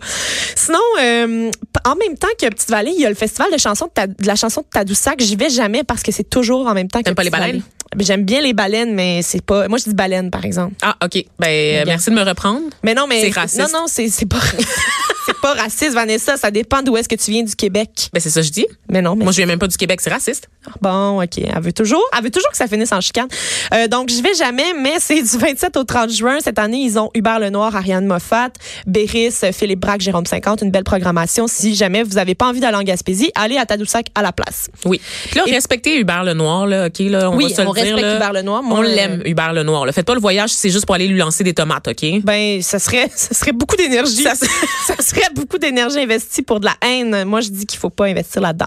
Sinon, 0.54 0.78
euh, 1.00 1.50
en 1.84 1.94
même 1.96 2.16
temps 2.18 2.28
que 2.40 2.46
Petite 2.48 2.70
Vallée, 2.70 2.92
il 2.94 3.00
y 3.00 3.06
a 3.06 3.08
le 3.08 3.14
festival 3.14 3.50
de 3.52 3.58
chansons 3.58 3.86
de, 3.86 3.90
Ta- 3.92 4.06
de 4.06 4.26
la 4.26 4.36
chanson 4.36 4.60
de 4.62 4.66
Tadoussac. 4.70 5.20
J'y 5.20 5.36
vais 5.36 5.50
jamais 5.50 5.84
parce 5.84 6.02
que 6.02 6.12
c'est 6.12 6.28
toujours 6.28 6.66
en 6.66 6.74
même 6.74 6.88
temps 6.88 6.98
que 7.00 7.04
T'aimes 7.04 7.14
pas 7.14 7.24
les 7.24 7.30
baleines? 7.30 7.62
J'aime 7.98 8.24
bien 8.24 8.40
les 8.40 8.54
baleines, 8.54 8.94
mais 8.94 9.20
c'est 9.22 9.44
pas. 9.44 9.68
Moi, 9.68 9.76
je 9.78 9.84
dis 9.84 9.94
baleine, 9.94 10.30
par 10.30 10.44
exemple. 10.46 10.74
Ah, 10.82 10.96
OK. 11.04 11.24
Ben, 11.38 11.84
merci 11.86 12.08
de 12.10 12.14
me 12.14 12.22
reprendre. 12.22 12.60
Mais 12.82 12.94
non, 12.94 13.06
mais 13.06 13.20
C'est 13.20 13.38
raciste. 13.38 13.60
non, 13.60 13.80
non, 13.80 13.84
c'est 13.86 14.08
c'est 14.08 14.24
pas. 14.26 14.38
pas 15.42 15.52
raciste, 15.54 15.92
Vanessa. 15.92 16.36
Ça 16.38 16.50
dépend 16.50 16.82
d'où 16.82 16.96
est-ce 16.96 17.08
que 17.08 17.16
tu 17.16 17.30
viens 17.32 17.42
du 17.42 17.54
Québec. 17.54 18.08
Ben, 18.12 18.20
c'est 18.20 18.30
ça 18.30 18.40
que 18.40 18.46
je 18.46 18.52
dis. 18.52 18.66
Mais 18.90 19.02
non, 19.02 19.16
mais 19.16 19.24
Moi, 19.24 19.32
je 19.32 19.38
viens 19.38 19.46
même 19.46 19.58
pas 19.58 19.66
du 19.66 19.76
Québec, 19.76 20.00
c'est 20.00 20.10
raciste. 20.10 20.48
Bon, 20.80 21.20
OK. 21.22 21.38
Elle 21.38 21.60
veut 21.62 21.72
toujours, 21.72 22.02
elle 22.16 22.22
veut 22.24 22.30
toujours 22.30 22.50
que 22.50 22.56
ça 22.56 22.68
finisse 22.68 22.92
en 22.92 23.00
chicane. 23.00 23.26
Euh, 23.74 23.88
donc, 23.88 24.08
je 24.10 24.22
vais 24.22 24.34
jamais, 24.34 24.72
mais 24.80 24.94
c'est 25.00 25.20
du 25.20 25.36
27 25.36 25.76
au 25.76 25.84
30 25.84 26.10
juin. 26.10 26.38
Cette 26.42 26.58
année, 26.58 26.78
ils 26.78 26.98
ont 26.98 27.10
Hubert 27.14 27.40
Lenoir, 27.40 27.74
Ariane 27.74 28.06
Moffat, 28.06 28.50
Béris, 28.86 29.34
Philippe 29.52 29.80
Braque, 29.80 30.00
Jérôme 30.00 30.24
50. 30.26 30.62
Une 30.62 30.70
belle 30.70 30.84
programmation. 30.84 31.46
Si 31.48 31.74
jamais 31.74 32.04
vous 32.04 32.18
avez 32.18 32.34
pas 32.36 32.46
envie 32.46 32.60
d'aller 32.60 32.76
en 32.76 32.82
Gaspésie, 32.84 33.30
allez 33.34 33.58
à 33.58 33.66
Tadoussac 33.66 34.06
à 34.14 34.22
la 34.22 34.30
place. 34.32 34.68
Oui. 34.84 35.00
Puis 35.30 35.38
là, 35.38 35.44
Et- 35.46 35.52
respectez 35.52 35.98
Hubert 35.98 36.22
Lenoir, 36.24 36.66
là, 36.66 36.86
OK, 36.86 36.98
là, 37.00 37.30
on 37.30 37.36
oui, 37.36 37.48
va 37.48 37.54
se 37.56 37.60
le 37.62 37.68
on 37.68 37.72
dire, 37.74 37.82
respecte. 37.84 38.16
Hubert 38.16 38.32
Lenoir. 38.32 38.62
Moi, 38.62 38.78
On 38.78 38.84
euh, 38.84 38.86
l'aime, 38.94 39.22
Hubert 39.24 39.52
Lenoir. 39.52 39.86
Là. 39.86 39.92
Faites 39.92 40.06
pas 40.06 40.14
le 40.14 40.20
voyage 40.20 40.50
si 40.50 40.56
c'est 40.56 40.70
juste 40.70 40.86
pour 40.86 40.94
aller 40.94 41.08
lui 41.08 41.18
lancer 41.18 41.42
des 41.42 41.54
tomates, 41.54 41.88
OK? 41.88 42.04
Ben, 42.22 42.62
ça 42.62 42.78
serait, 42.78 43.10
ça 43.16 43.34
serait 43.34 43.52
beaucoup 43.52 43.74
d'énergie. 43.76 44.22
Ça 44.22 44.34
Ça, 44.86 44.94
serait 45.02 45.31
beaucoup 45.34 45.58
d'énergie 45.58 45.98
investie 46.00 46.42
pour 46.42 46.60
de 46.60 46.66
la 46.66 46.74
haine. 46.86 47.24
Moi, 47.24 47.40
je 47.40 47.48
dis 47.50 47.66
qu'il 47.66 47.78
faut 47.78 47.90
pas 47.90 48.06
investir 48.06 48.40
là-dedans. 48.42 48.66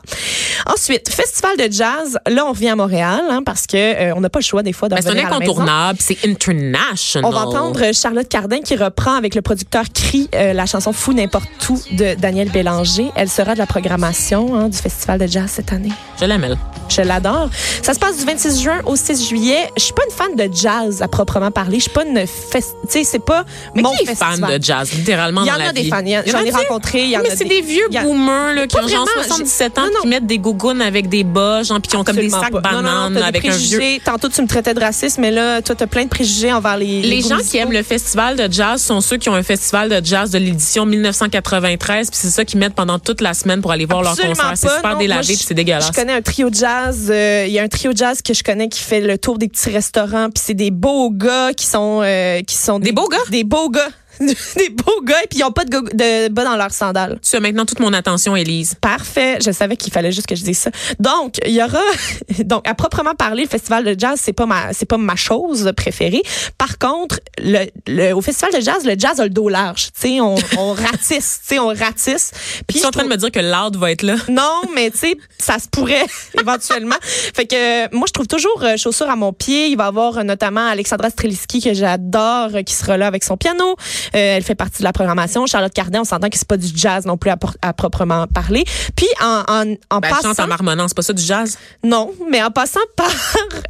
Ensuite, 0.67 1.09
festival 1.13 1.57
de 1.57 1.71
jazz. 1.71 2.17
Là, 2.27 2.45
on 2.45 2.49
revient 2.51 2.69
à 2.69 2.75
Montréal, 2.75 3.21
hein, 3.29 3.41
parce 3.45 3.67
que 3.67 3.75
euh, 3.77 4.13
on 4.15 4.21
n'a 4.21 4.29
pas 4.29 4.39
le 4.39 4.43
choix 4.43 4.63
des 4.63 4.73
fois 4.73 4.89
de 4.89 4.95
c'est 4.95 5.05
un 5.07 5.09
revenir 5.09 5.27
à 5.27 5.29
la 5.31 5.39
maison. 5.39 5.51
incontournable, 5.53 5.99
c'est 6.01 6.17
international. 6.25 7.25
On 7.25 7.29
va 7.29 7.47
entendre 7.47 7.93
Charlotte 7.93 8.27
Cardin 8.27 8.61
qui 8.61 8.75
reprend 8.75 9.13
avec 9.15 9.35
le 9.35 9.41
producteur 9.41 9.83
Cri 9.93 10.29
euh, 10.35 10.53
la 10.53 10.65
chanson 10.65 10.91
Fou 10.91 11.13
n'importe 11.13 11.47
où 11.69 11.79
de 11.91 12.15
Daniel 12.15 12.49
Bélanger. 12.49 13.11
Elle 13.15 13.29
sera 13.29 13.53
de 13.53 13.59
la 13.59 13.65
programmation 13.67 14.55
hein, 14.55 14.69
du 14.69 14.77
festival 14.77 15.19
de 15.19 15.27
jazz 15.27 15.49
cette 15.53 15.71
année. 15.73 15.91
Je 16.19 16.25
l'aime, 16.25 16.43
elle. 16.43 16.57
Je 16.89 17.01
l'adore. 17.01 17.49
Ça 17.81 17.93
se 17.93 17.99
passe 17.99 18.17
du 18.17 18.25
26 18.25 18.61
juin 18.61 18.81
au 18.85 18.95
6 18.95 19.27
juillet. 19.29 19.69
Je 19.77 19.83
suis 19.83 19.93
pas 19.93 20.03
une 20.09 20.15
fan 20.15 20.35
de 20.35 20.53
jazz 20.55 21.01
à 21.01 21.07
proprement 21.07 21.49
parler. 21.51 21.77
Je 21.77 21.83
suis 21.83 21.91
pas 21.91 22.05
une 22.05 22.25
fest... 22.27 22.75
tu 22.83 22.89
sais, 22.89 23.03
c'est 23.03 23.23
pas 23.25 23.43
Mais 23.75 23.81
mon 23.81 23.89
qui 23.91 24.03
est 24.03 24.05
festival. 24.07 24.39
fan 24.39 24.57
de 24.59 24.63
jazz, 24.63 24.91
littéralement, 24.93 25.41
Il 25.41 25.47
y 25.47 25.49
dans 25.49 25.55
en 25.55 25.59
la 25.59 25.69
a 25.69 25.73
des 25.73 25.81
vie? 25.81 25.89
fans. 25.89 26.01
Il 26.05 26.09
y 26.09 26.17
en- 26.17 26.21
en 26.21 26.23
J'en 26.25 26.39
ai 26.43 26.51
a-tu? 26.55 26.67
rencontré. 26.67 27.03
Il 27.03 27.09
y 27.09 27.17
en 27.17 27.21
mais 27.21 27.29
c'est 27.35 27.43
des, 27.43 27.61
des 27.61 27.61
vieux 27.61 27.87
a- 27.95 28.01
boomers 28.03 28.53
là, 28.55 28.67
qui 28.67 28.75
ont 28.77 28.87
genre 28.87 29.05
vraiment. 29.05 29.23
77 29.23 29.77
ans, 29.77 29.81
Non, 29.81 29.87
non. 29.95 30.01
qui 30.01 30.07
mettent 30.07 30.25
des 30.27 30.39
gougounes 30.39 30.81
avec 30.81 31.09
des 31.09 31.23
bas, 31.23 31.63
genre, 31.63 31.79
puis 31.81 31.89
qui 31.89 31.95
ont 31.97 32.03
comme 32.03 32.15
des 32.15 32.29
sacs 32.29 32.51
pas. 32.51 32.71
Non, 32.71 32.81
bananes 32.81 33.13
t'as 33.13 33.19
des 33.31 33.37
avec 33.39 33.45
un 33.45 33.55
vieux. 33.55 33.79
Tantôt, 34.03 34.29
tu 34.29 34.41
me 34.41 34.47
traitais 34.47 34.73
de 34.73 34.79
raciste, 34.79 35.17
mais 35.17 35.31
là, 35.31 35.61
toi, 35.61 35.75
t'as 35.75 35.87
plein 35.87 36.03
de 36.03 36.09
préjugés 36.09 36.51
envers 36.51 36.77
les 36.77 37.01
Les 37.01 37.21
goûts 37.21 37.29
gens 37.29 37.37
qui 37.37 37.57
aiment 37.57 37.71
le 37.71 37.83
festival 37.83 38.35
de 38.35 38.51
jazz 38.51 38.81
sont 38.81 39.01
ceux 39.01 39.17
qui 39.17 39.29
ont 39.29 39.35
un 39.35 39.43
festival 39.43 39.89
de 39.89 40.05
jazz 40.05 40.31
de 40.31 40.37
l'édition 40.37 40.85
1993, 40.85 42.09
puis 42.09 42.19
c'est 42.21 42.29
ça 42.29 42.45
qu'ils 42.45 42.59
mettent 42.59 42.75
pendant 42.75 42.99
toute 42.99 43.21
la 43.21 43.33
semaine 43.33 43.61
pour 43.61 43.71
aller 43.71 43.85
voir 43.85 44.01
leur 44.03 44.15
concert. 44.15 44.51
C'est 44.55 44.67
pas, 44.67 44.75
super 44.77 44.97
délavé, 44.97 45.27
puis 45.35 45.43
c'est 45.47 45.53
dégueulasse. 45.53 45.87
Je 45.87 45.91
connais 45.99 46.13
un 46.13 46.21
trio 46.21 46.49
de 46.49 46.55
jazz. 46.55 47.07
euh, 47.09 47.45
Il 47.47 47.53
y 47.53 47.59
a 47.59 47.63
un 47.63 47.67
trio 47.67 47.93
de 47.93 47.97
jazz 47.97 48.21
que 48.21 48.33
je 48.33 48.43
connais 48.43 48.69
qui 48.69 48.81
fait 48.81 49.01
le 49.01 49.17
tour 49.17 49.37
des 49.37 49.47
petits 49.47 49.69
restaurants. 49.69 50.29
Puis 50.29 50.43
c'est 50.45 50.53
des 50.53 50.71
beaux 50.71 51.09
gars 51.11 51.53
qui 51.53 51.65
sont 51.65 52.01
euh, 52.03 52.41
qui 52.41 52.55
sont 52.55 52.79
Des 52.79 52.91
beaux 52.91 53.07
gars? 53.07 53.17
Des 53.29 53.43
beaux 53.43 53.69
gars. 53.69 53.87
des 54.57 54.69
beaux 54.69 55.01
gars 55.03 55.21
et 55.23 55.27
puis 55.27 55.39
ils 55.39 55.43
ont 55.43 55.51
pas 55.51 55.65
de, 55.65 56.27
bas 56.29 56.43
dans 56.43 56.55
leurs 56.55 56.71
sandales. 56.71 57.19
Tu 57.21 57.35
as 57.35 57.39
maintenant 57.39 57.65
toute 57.65 57.79
mon 57.79 57.93
attention, 57.93 58.35
Élise. 58.35 58.75
Parfait. 58.79 59.39
Je 59.45 59.51
savais 59.51 59.77
qu'il 59.77 59.91
fallait 59.93 60.11
juste 60.11 60.27
que 60.27 60.35
je 60.35 60.43
dise 60.43 60.57
ça. 60.57 60.71
Donc, 60.99 61.35
il 61.45 61.53
y 61.53 61.63
aura, 61.63 61.81
donc, 62.39 62.67
à 62.67 62.73
proprement 62.75 63.15
parler, 63.15 63.43
le 63.43 63.49
festival 63.49 63.83
de 63.83 63.95
jazz, 63.97 64.19
c'est 64.21 64.33
pas 64.33 64.45
ma, 64.45 64.73
c'est 64.73 64.85
pas 64.85 64.97
ma 64.97 65.15
chose 65.15 65.71
préférée. 65.75 66.21
Par 66.57 66.77
contre, 66.77 67.19
le, 67.37 67.65
le- 67.87 68.13
au 68.13 68.21
festival 68.21 68.53
de 68.53 68.61
jazz, 68.61 68.85
le 68.85 68.95
jazz 68.97 69.19
a 69.19 69.23
le 69.23 69.29
dos 69.29 69.49
large. 69.49 69.87
Tu 69.99 70.09
sais, 70.09 70.21
on, 70.21 70.35
on 70.57 70.73
ratisse, 70.73 71.39
tu 71.41 71.55
sais, 71.55 71.59
on 71.59 71.67
ratisse. 71.67 72.31
Puis 72.67 72.79
tu 72.79 72.83
es 72.83 72.85
en 72.85 72.91
train 72.91 73.03
de 73.03 73.09
me 73.09 73.17
dire 73.17 73.31
que 73.31 73.39
Loud 73.39 73.75
va 73.77 73.91
être 73.91 74.03
là. 74.03 74.15
Non, 74.29 74.61
mais 74.73 74.91
tu 74.91 74.97
sais, 74.99 75.17
ça 75.37 75.59
se 75.59 75.67
pourrait 75.67 76.05
éventuellement. 76.39 76.95
Fait 77.01 77.45
que 77.45 77.55
euh, 77.55 77.87
moi, 77.91 78.05
je 78.07 78.13
trouve 78.13 78.27
toujours 78.27 78.63
euh, 78.63 78.77
chaussures 78.77 79.09
à 79.09 79.15
mon 79.15 79.33
pied. 79.33 79.67
Il 79.67 79.77
va 79.77 79.85
y 79.85 79.87
avoir 79.87 80.17
euh, 80.17 80.23
notamment 80.23 80.65
Alexandra 80.67 81.09
Streliski 81.09 81.61
que 81.61 81.73
j'adore, 81.73 82.49
qui 82.65 82.73
sera 82.73 82.97
là 82.97 83.07
avec 83.07 83.23
son 83.23 83.37
piano. 83.37 83.75
Euh, 84.13 84.37
elle 84.37 84.43
fait 84.43 84.55
partie 84.55 84.79
de 84.79 84.83
la 84.83 84.93
programmation. 84.93 85.45
Charlotte 85.45 85.73
Cardin, 85.73 86.01
on 86.01 86.05
s'entend 86.05 86.29
que 86.29 86.37
c'est 86.37 86.47
pas 86.47 86.57
du 86.57 86.67
jazz 86.75 87.05
non 87.05 87.17
plus 87.17 87.31
à, 87.31 87.73
proprement 87.73 88.27
parler. 88.27 88.63
Puis 88.95 89.07
en, 89.21 89.43
en, 89.47 89.75
en 89.89 89.99
Ben, 89.99 90.09
elle 90.09 90.15
chante 90.15 90.23
passant, 90.23 90.43
en 90.43 90.47
marmonnant, 90.47 90.87
c'est 90.87 90.95
pas 90.95 91.01
ça 91.01 91.13
du 91.13 91.23
jazz? 91.23 91.57
non, 91.83 92.11
mais 92.29 92.41
en 92.43 92.51
passant 92.51 92.79
par 92.95 93.11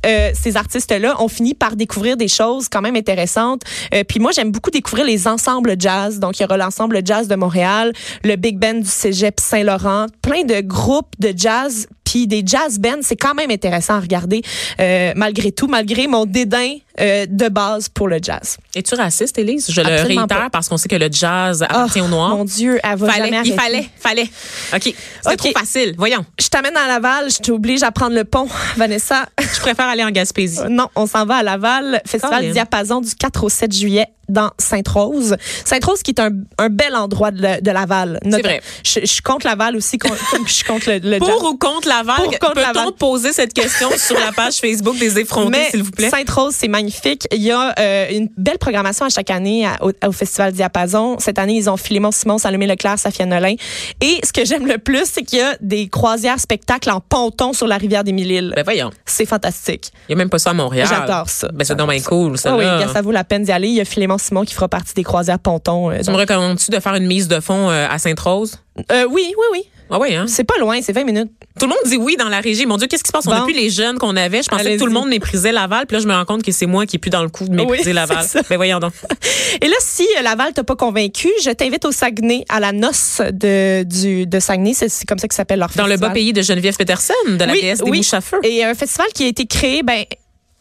euh, 0.06 0.32
ces 0.34 0.58
artistes-là, 0.58 1.16
on 1.20 1.28
finit 1.28 1.54
par 1.54 1.76
découvrir 1.76 2.18
des 2.18 2.28
choses 2.28 2.68
quand 2.70 2.82
même 2.82 2.96
intéressantes. 2.96 3.62
Euh, 3.94 4.04
puis 4.04 4.20
moi, 4.20 4.32
j'aime 4.32 4.52
beaucoup 4.52 4.72
découvrir 4.72 5.06
les 5.06 5.28
ensembles 5.28 5.76
jazz. 5.78 6.20
Donc, 6.20 6.40
il 6.40 6.44
y 6.44 6.46
aura 6.46 6.58
l'ensemble 6.58 7.02
jazz 7.04 7.28
de 7.28 7.36
Montréal, 7.36 7.94
le 8.24 8.36
Big 8.36 8.58
Band 8.58 8.80
du 8.80 8.90
Cégep 8.90 9.40
Saint-Laurent, 9.40 10.08
plein 10.22 10.44
de 10.44 10.62
groupes 10.62 11.14
de 11.20 11.34
jazz. 11.36 11.88
Puis 12.04 12.28
des 12.28 12.44
jazz 12.46 12.80
bands, 12.80 13.02
c'est 13.02 13.16
quand 13.16 13.34
même 13.34 13.52
intéressant 13.52 13.96
à 13.96 14.00
regarder 14.00 14.42
euh, 14.80 15.12
malgré 15.16 15.52
tout, 15.52 15.68
malgré 15.68 16.08
mon 16.08 16.26
dédain 16.26 16.78
euh, 17.00 17.26
de 17.30 17.50
base 17.50 17.90
pour 17.90 18.08
le 18.08 18.20
jazz. 18.22 18.58
Es-tu 18.74 18.96
raciste, 18.96 19.38
Élise? 19.38 19.68
Je 19.70 19.82
Absolument 19.82 20.04
le 20.08 20.18
réitère 20.20 20.38
pas. 20.44 20.50
parce 20.50 20.70
qu'on 20.70 20.78
sait 20.78 20.88
que 20.88 20.96
le 20.96 21.10
jazz 21.12 21.62
appartient 21.64 22.00
Oh, 22.02 22.06
aux 22.06 22.08
Noirs. 22.08 22.36
Mon 22.38 22.46
Dieu, 22.46 22.80
elle 22.84 22.98
va 22.98 23.10
Fallait, 23.12 23.32
jamais 23.32 23.48
il 23.50 23.54
fallait, 23.54 23.90
fallait. 24.00 24.30
OK. 24.74 24.94
OK. 25.26 25.38
trop 25.38 25.52
facile. 25.52 25.94
Voyons. 25.98 26.26
Je 26.40 26.48
t'amène 26.48 26.76
à 26.78 26.88
Laval, 26.88 27.30
je 27.30 27.40
t'oblige 27.40 27.84
à 27.84 27.92
prendre 27.92 28.16
le 28.16 28.24
pont, 28.24 28.48
Vanessa. 28.78 29.26
Je 29.40 29.60
préfère 29.60 29.88
aller 29.88 30.04
en 30.04 30.12
Gaspésie. 30.12 30.60
Euh, 30.62 30.70
Non, 30.70 30.88
on 30.96 31.06
s'en 31.08 31.26
va 31.26 31.36
à 31.38 31.44
Laval, 31.44 32.02
Festival. 32.06 32.52
Diapason 32.52 33.02
du 33.02 33.14
4 33.16 33.44
au 33.44 33.50
7 33.50 33.74
juillet 33.74 34.08
dans 34.28 34.50
Sainte-Rose. 34.58 35.36
Sainte-Rose 35.66 36.02
qui 36.02 36.12
est 36.12 36.20
un, 36.20 36.32
un 36.58 36.70
bel 36.70 36.96
endroit 36.96 37.30
de, 37.32 37.62
de 37.62 37.72
Laval. 37.72 38.20
Notre- 38.26 38.44
vrai. 38.44 38.62
Je, 38.84 39.02
je 39.02 39.06
suis 39.06 39.22
contre 39.22 39.46
Laval 39.46 39.76
aussi, 39.76 39.98
comme 40.00 40.16
je 40.48 40.64
contre 40.64 40.90
le, 40.90 40.98
le 40.98 41.20
Pour 41.20 41.28
jazz. 41.28 41.38
ou 41.44 41.58
contre 41.58 41.88
Laval? 41.88 42.16
Peut-on 42.40 42.92
poser 42.94 43.34
cette 43.34 43.54
question 43.54 43.90
sur 43.98 44.18
la 44.20 44.32
page 44.32 44.56
Facebook 44.62 44.98
des 44.98 45.20
effrontés, 45.20 45.66
s'il 45.70 45.84
vous 45.84 45.92
plaît? 45.92 46.10
Sainte-Rose, 46.10 46.56
c'est 46.58 46.68
magnifique. 46.68 46.85
Il 47.32 47.42
y 47.42 47.52
a 47.52 47.74
euh, 47.80 48.08
une 48.12 48.30
belle 48.38 48.58
programmation 48.58 49.06
à 49.06 49.10
chaque 49.10 49.30
année 49.30 49.66
à- 49.66 49.78
au, 49.84 49.92
au 50.08 50.12
Festival 50.12 50.52
Diapason. 50.52 51.18
Cette 51.20 51.40
année, 51.40 51.56
ils 51.56 51.70
ont 51.70 51.78
Philémon 51.78 52.12
Simon, 52.12 52.38
Salomé 52.38 52.68
Leclerc, 52.68 53.00
Safia 53.00 53.26
Nolin. 53.26 53.56
Et 54.02 54.20
ce 54.24 54.32
que 54.34 54.46
j'aime 54.46 54.66
le 54.68 54.78
plus, 54.78 55.06
c'est 55.06 55.24
qu'il 55.24 55.40
y 55.40 55.42
a 55.42 55.56
des 55.62 55.88
croisières 55.88 56.40
spectacles 56.40 56.90
en 56.92 57.00
ponton 57.02 57.54
sur 57.54 57.68
la 57.68 57.78
rivière 57.78 58.04
des 58.04 58.12
Mille-Îles. 58.12 58.54
Ben 58.56 58.64
voyons. 58.64 58.92
c'est 59.06 59.26
fantastique. 59.26 59.92
Il 60.10 60.16
n'y 60.16 60.22
a 60.22 60.24
même 60.24 60.30
pas 60.30 60.40
ça 60.40 60.52
à 60.52 60.54
Montréal. 60.54 60.88
J'adore 60.90 61.30
ça. 61.30 61.50
Ben 61.54 61.64
c'est 61.64 61.76
bien 61.76 62.00
cool, 62.02 62.38
ça. 62.38 62.52
Ah 62.54 62.58
oui, 62.58 62.64
là. 62.66 62.80
gars, 62.80 62.88
ça 62.94 63.02
vaut 63.02 63.12
la 63.12 63.24
peine 63.24 63.44
d'y 63.44 63.52
aller. 63.52 63.68
Il 63.68 63.76
y 63.76 63.82
a 63.82 63.86
Philémon 63.86 64.18
Simon 64.18 64.44
qui 64.44 64.54
fera 64.54 64.68
partie 64.68 64.94
des 64.94 65.04
croisières 65.04 65.40
pontons. 65.40 65.92
euh, 65.92 66.00
Tu 66.04 66.10
me 66.12 66.16
recommandes-tu 66.16 66.72
de 66.72 66.80
faire 66.80 66.96
une 66.96 67.06
mise 67.08 67.28
de 67.28 67.40
fond 67.40 67.70
euh, 67.70 67.88
à 67.90 67.98
Sainte-Rose? 68.00 68.60
Euh, 68.92 69.06
oui, 69.10 69.34
oui, 69.38 69.46
oui. 69.52 69.64
Ah 69.90 70.00
oui, 70.00 70.16
hein? 70.16 70.26
C'est 70.28 70.44
pas 70.44 70.58
loin, 70.60 70.80
c'est 70.82 70.94
20 70.94 71.04
minutes. 71.04 71.32
Tout 71.60 71.68
le 71.68 71.70
monde 71.70 71.78
dit 71.86 71.96
oui 71.98 72.16
dans 72.18 72.28
la 72.28 72.40
régie. 72.40 72.66
Mon 72.66 72.78
Dieu, 72.78 72.88
qu'est-ce 72.88 73.04
qui 73.04 73.08
se 73.10 73.12
passe? 73.14 73.28
On 73.28 73.30
Bon. 73.32 73.38
n'a 73.38 73.44
plus 73.44 73.54
les 73.54 73.70
jeunes 73.70 73.98
qu'on 74.00 74.16
avait. 74.18 74.42
Je 74.42 74.50
pensais 74.50 74.74
que 74.76 74.80
tout 74.80 74.88
le 74.88 74.92
monde 74.92 75.08
méprisait 75.10 75.52
Laval. 75.52 75.86
Puis 75.86 75.96
là, 75.98 76.02
je 76.04 76.08
me 76.08 76.14
rends 76.14 76.26
compte 76.26 76.44
que 76.44 76.52
c'est 76.52 76.66
moi 76.66 76.86
qui 76.86 76.96
est 76.96 77.00
plus 77.00 77.12
dans 77.12 77.22
le 77.24 77.30
coup 77.30 77.46
de 77.48 77.54
mépriser 77.56 77.84
Oui, 77.92 77.94
Laval. 77.94 78.24
ça. 78.26 78.42
Ben 78.50 78.56
voyons 78.58 78.80
donc. 78.80 78.94
Et 79.62 79.68
là, 79.68 79.76
si 79.80 80.08
euh, 80.18 80.22
Laval 80.24 80.54
t'a 80.54 80.64
pas 80.64 80.76
convaincu, 80.76 81.30
je 81.44 81.52
t'invite 81.52 81.86
au 81.86 81.92
Saguenay, 81.92 82.44
à 82.50 82.60
la 82.60 82.72
noce 82.72 83.22
de, 83.32 83.84
du, 83.84 84.26
de 84.28 84.40
Saguenay. 84.40 84.74
C'est 84.74 84.90
c'est 84.90 85.06
comme 85.06 85.20
ça 85.20 85.28
que 85.28 85.36
s'appelle 85.36 85.60
leur 85.60 85.70
Dans 85.76 85.84
le 85.86 85.92
festival. 85.92 86.10
bas 86.10 86.14
pays 86.14 86.34
de 86.34 86.42
Geneviève 86.42 86.76
Peterson, 86.76 87.14
de 87.28 87.44
la 87.44 87.54
Oui, 87.54 87.62
déesse 87.62 87.80
des 87.84 87.90
oui. 87.90 87.98
mouches 88.00 88.14
à 88.14 88.22
feu. 88.22 88.38
Et 88.44 88.64
un 88.64 88.74
festival 88.74 89.08
qui 89.14 89.24
a 89.24 89.28
été 89.28 89.46
créé, 89.46 89.84
ben, 89.84 90.04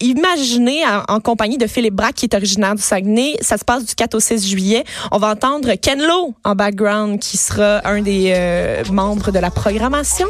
Imaginez 0.04 0.84
en, 0.86 1.14
en 1.14 1.20
compagnie 1.20 1.56
de 1.56 1.66
Philippe 1.66 1.94
Braque, 1.94 2.16
qui 2.16 2.26
est 2.26 2.34
originaire 2.34 2.74
du 2.74 2.82
Saguenay. 2.82 3.36
Ça 3.40 3.56
se 3.56 3.64
passe 3.64 3.86
du 3.86 3.94
4 3.94 4.14
au 4.14 4.20
6 4.20 4.46
juillet. 4.46 4.84
On 5.12 5.18
va 5.18 5.28
entendre 5.30 5.72
Ken 5.80 5.98
Lo 6.02 6.34
en 6.44 6.54
background, 6.54 7.18
qui 7.20 7.38
sera 7.38 7.80
un 7.88 8.02
des 8.02 8.32
euh, 8.36 8.84
membres 8.92 9.30
de 9.30 9.38
la 9.38 9.50
programmation. 9.50 10.26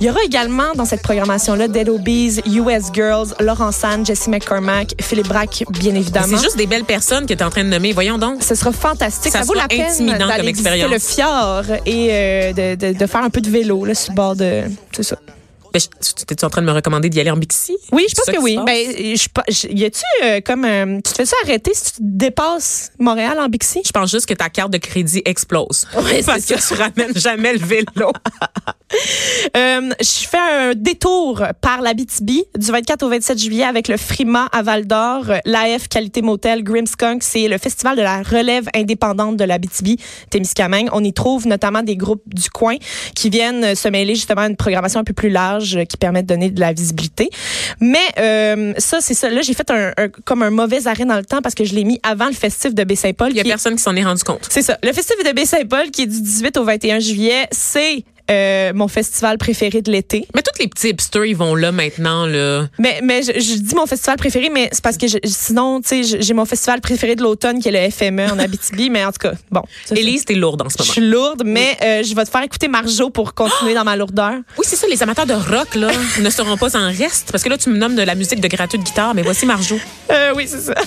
Il 0.00 0.06
y 0.06 0.10
aura 0.10 0.22
également 0.24 0.72
dans 0.76 0.84
cette 0.84 1.02
programmation-là 1.02 1.66
Dead 1.66 1.88
Obies, 1.88 2.40
US 2.46 2.92
Girls, 2.92 3.34
Laurent 3.40 3.72
San, 3.72 4.06
Jesse 4.06 4.28
McCormack, 4.28 4.94
Philippe 5.00 5.28
Braque, 5.28 5.64
bien 5.70 5.94
évidemment. 5.94 6.26
C'est 6.36 6.42
juste 6.42 6.56
des 6.56 6.66
belles 6.66 6.84
personnes 6.84 7.26
que 7.26 7.34
tu 7.34 7.40
es 7.40 7.42
en 7.42 7.50
train 7.50 7.64
de 7.64 7.70
nommer. 7.70 7.92
Voyons 7.92 8.18
donc. 8.18 8.44
Ce 8.44 8.54
sera 8.54 8.70
fantastique. 8.70 9.32
Ça 9.32 9.40
Ça, 9.40 9.44
vaut 9.44 9.54
la 9.54 9.66
peine 9.66 10.06
d'aller 10.06 10.52
visiter 10.52 10.86
le 10.88 10.98
fjord 11.00 11.64
et 11.84 12.08
euh, 12.10 12.52
de, 12.52 12.74
de, 12.92 12.98
de 12.98 13.06
faire 13.06 13.22
un 13.24 13.30
peu 13.30 13.40
de 13.40 13.50
vélo 13.50 13.84
là, 13.84 13.94
sur 13.94 14.12
le 14.12 14.16
bord 14.16 14.36
de... 14.36 14.62
C'est 14.92 15.02
ça. 15.02 15.16
Ben, 15.74 15.80
je- 15.80 16.24
tu 16.24 16.32
es 16.34 16.44
en 16.44 16.50
train 16.50 16.62
de 16.62 16.66
me 16.66 16.72
recommander 16.72 17.08
d'y 17.10 17.18
aller 17.20 17.30
en 17.32 17.36
Bixi? 17.36 17.76
Oui, 17.90 18.06
je 18.08 18.14
pense 18.14 18.26
que 18.34 18.40
oui. 18.40 18.56
Ben, 18.64 18.86
je, 19.48 19.66
y 19.68 19.84
a-tu 19.84 20.02
euh, 20.22 20.40
comme 20.40 20.64
euh, 20.64 20.96
tu 20.96 21.02
te 21.02 21.16
fais 21.16 21.26
ça 21.26 21.34
arrêter 21.44 21.72
si 21.74 21.94
tu 21.94 21.98
dépasses 22.00 22.92
Montréal 23.00 23.38
en 23.40 23.48
Bixi? 23.48 23.82
Je 23.84 23.90
pense 23.90 24.08
juste 24.10 24.26
que 24.26 24.34
ta 24.34 24.48
carte 24.50 24.72
de 24.72 24.78
crédit 24.78 25.22
explose. 25.24 25.86
Oui, 25.96 26.22
Parce 26.24 26.44
que 26.46 26.54
tu 26.54 26.74
ramènes 26.80 27.16
jamais 27.16 27.54
le 27.54 27.58
vélo. 27.58 28.12
Euh, 29.56 29.90
je 30.00 30.28
fais 30.28 30.38
un 30.38 30.72
détour 30.76 31.42
par 31.60 31.80
l'Abitibi 31.80 32.44
du 32.56 32.66
24 32.70 33.02
au 33.02 33.08
27 33.08 33.38
juillet 33.38 33.64
avec 33.64 33.88
le 33.88 33.96
Frima 33.96 34.46
à 34.52 34.62
Val 34.62 34.86
d'Or, 34.86 35.24
l'AF 35.44 35.88
Qualité 35.88 36.22
Motel, 36.22 36.62
Grimskunk. 36.62 37.22
C'est 37.24 37.48
le 37.48 37.58
festival 37.58 37.96
de 37.96 38.02
la 38.02 38.22
relève 38.22 38.68
indépendante 38.74 39.36
de 39.36 39.42
l'Abitibi, 39.44 39.98
Témiscamingue. 40.30 40.90
On 40.92 41.02
y 41.02 41.12
trouve 41.12 41.48
notamment 41.48 41.82
des 41.82 41.96
groupes 41.96 42.22
du 42.26 42.50
coin 42.50 42.76
qui 43.16 43.30
viennent 43.30 43.74
se 43.74 43.88
mêler 43.88 44.14
justement 44.14 44.42
à 44.42 44.46
une 44.48 44.56
programmation 44.56 45.00
un 45.00 45.04
peu 45.04 45.14
plus 45.14 45.30
large 45.30 45.63
qui 45.88 45.96
permet 45.96 46.22
de 46.22 46.28
donner 46.28 46.50
de 46.50 46.60
la 46.60 46.72
visibilité. 46.72 47.30
Mais 47.80 47.98
euh, 48.18 48.72
ça, 48.78 48.98
c'est 49.00 49.14
ça. 49.14 49.28
Là, 49.30 49.40
j'ai 49.42 49.54
fait 49.54 49.70
un, 49.70 49.92
un- 49.96 50.08
comme 50.24 50.42
un 50.42 50.50
mauvais 50.50 50.86
arrêt 50.86 51.04
dans 51.04 51.16
le 51.16 51.24
temps 51.24 51.42
parce 51.42 51.54
que 51.54 51.64
je 51.64 51.74
l'ai 51.74 51.84
mis 51.84 51.98
avant 52.02 52.26
le 52.26 52.32
festif 52.32 52.74
de 52.74 52.84
Baie-Saint-Paul. 52.84 53.30
Il 53.30 53.36
y 53.36 53.40
a 53.40 53.42
qui 53.42 53.48
est- 53.48 53.52
personne 53.52 53.76
qui 53.76 53.82
s'en 53.82 53.96
est 53.96 54.04
rendu 54.04 54.22
compte. 54.22 54.46
c'est 54.50 54.62
ça. 54.62 54.78
Le 54.82 54.92
festival 54.92 55.26
de 55.26 55.32
Baie-Saint-Paul, 55.32 55.90
qui 55.90 56.02
est 56.02 56.06
du 56.06 56.20
18 56.20 56.56
au 56.58 56.64
21 56.64 56.98
juillet, 57.00 57.48
c'est 57.50 58.04
euh, 58.30 58.72
mon 58.74 58.88
festival 58.88 59.38
préféré 59.38 59.82
de 59.82 59.90
l'été. 59.92 60.26
Mais 60.34 60.42
tous 60.42 60.58
les 60.60 60.68
petits 60.68 60.88
hipsters, 60.88 61.24
ils 61.26 61.36
vont 61.36 61.54
là 61.54 61.72
maintenant, 61.72 62.26
là. 62.26 62.66
Mais, 62.78 63.00
mais 63.02 63.22
je, 63.22 63.32
je 63.32 63.54
dis 63.58 63.74
mon 63.74 63.86
festival 63.86 64.16
préféré, 64.16 64.48
mais 64.50 64.68
c'est 64.72 64.82
parce 64.82 64.96
que 64.96 65.06
je- 65.06 65.18
sinon, 65.24 65.80
tu 65.80 65.88
sais, 65.88 66.02
je- 66.04 66.22
j'ai 66.22 66.32
mon 66.34 66.44
festival 66.46 66.80
préféré 66.80 67.16
de 67.16 67.22
l'automne 67.22 67.60
qui 67.60 67.68
est 67.68 67.72
le 67.72 67.90
FME 67.90 68.30
en 68.30 68.38
Abitibi, 68.38 68.88
mais 68.90 69.04
en 69.04 69.12
tout 69.12 69.18
cas, 69.28 69.32
bon. 69.50 69.62
Élise, 69.90 70.24
t'es 70.24 70.34
lourde 70.34 70.62
en 70.62 70.68
ce 70.70 70.76
Je 70.78 70.82
moment. 70.82 70.92
suis 70.92 71.00
lourde, 71.10 71.42
mais 71.44 71.76
euh, 71.82 72.02
je 72.02 72.14
vais 72.14 72.24
te 72.24 72.30
faire 72.30 72.42
écouter 72.42 72.68
Marjo 72.68 73.10
pour 73.10 73.34
continuer 73.34 73.74
dans 73.74 73.84
ma 73.84 73.96
lourdeur. 73.96 74.32
Oui, 74.58 74.64
c'est 74.68 74.76
ça, 74.76 74.86
les 74.86 75.02
amateurs 75.02 75.26
de 75.26 75.34
rock, 75.34 75.74
là, 75.74 75.90
ne 76.20 76.30
seront 76.30 76.56
pas 76.56 76.76
en 76.76 76.86
reste. 76.88 77.30
Parce 77.32 77.42
que 77.44 77.48
là, 77.48 77.58
tu 77.58 77.68
me 77.70 77.76
nommes 77.76 77.94
de 77.96 78.02
la 78.02 78.14
musique 78.14 78.40
de 78.40 78.48
gratuite 78.48 78.82
guitare, 78.82 79.14
mais 79.14 79.22
voici 79.22 79.44
Marjo. 79.46 79.78
Euh, 80.10 80.32
oui, 80.36 80.46
c'est 80.48 80.60
ça. 80.60 80.74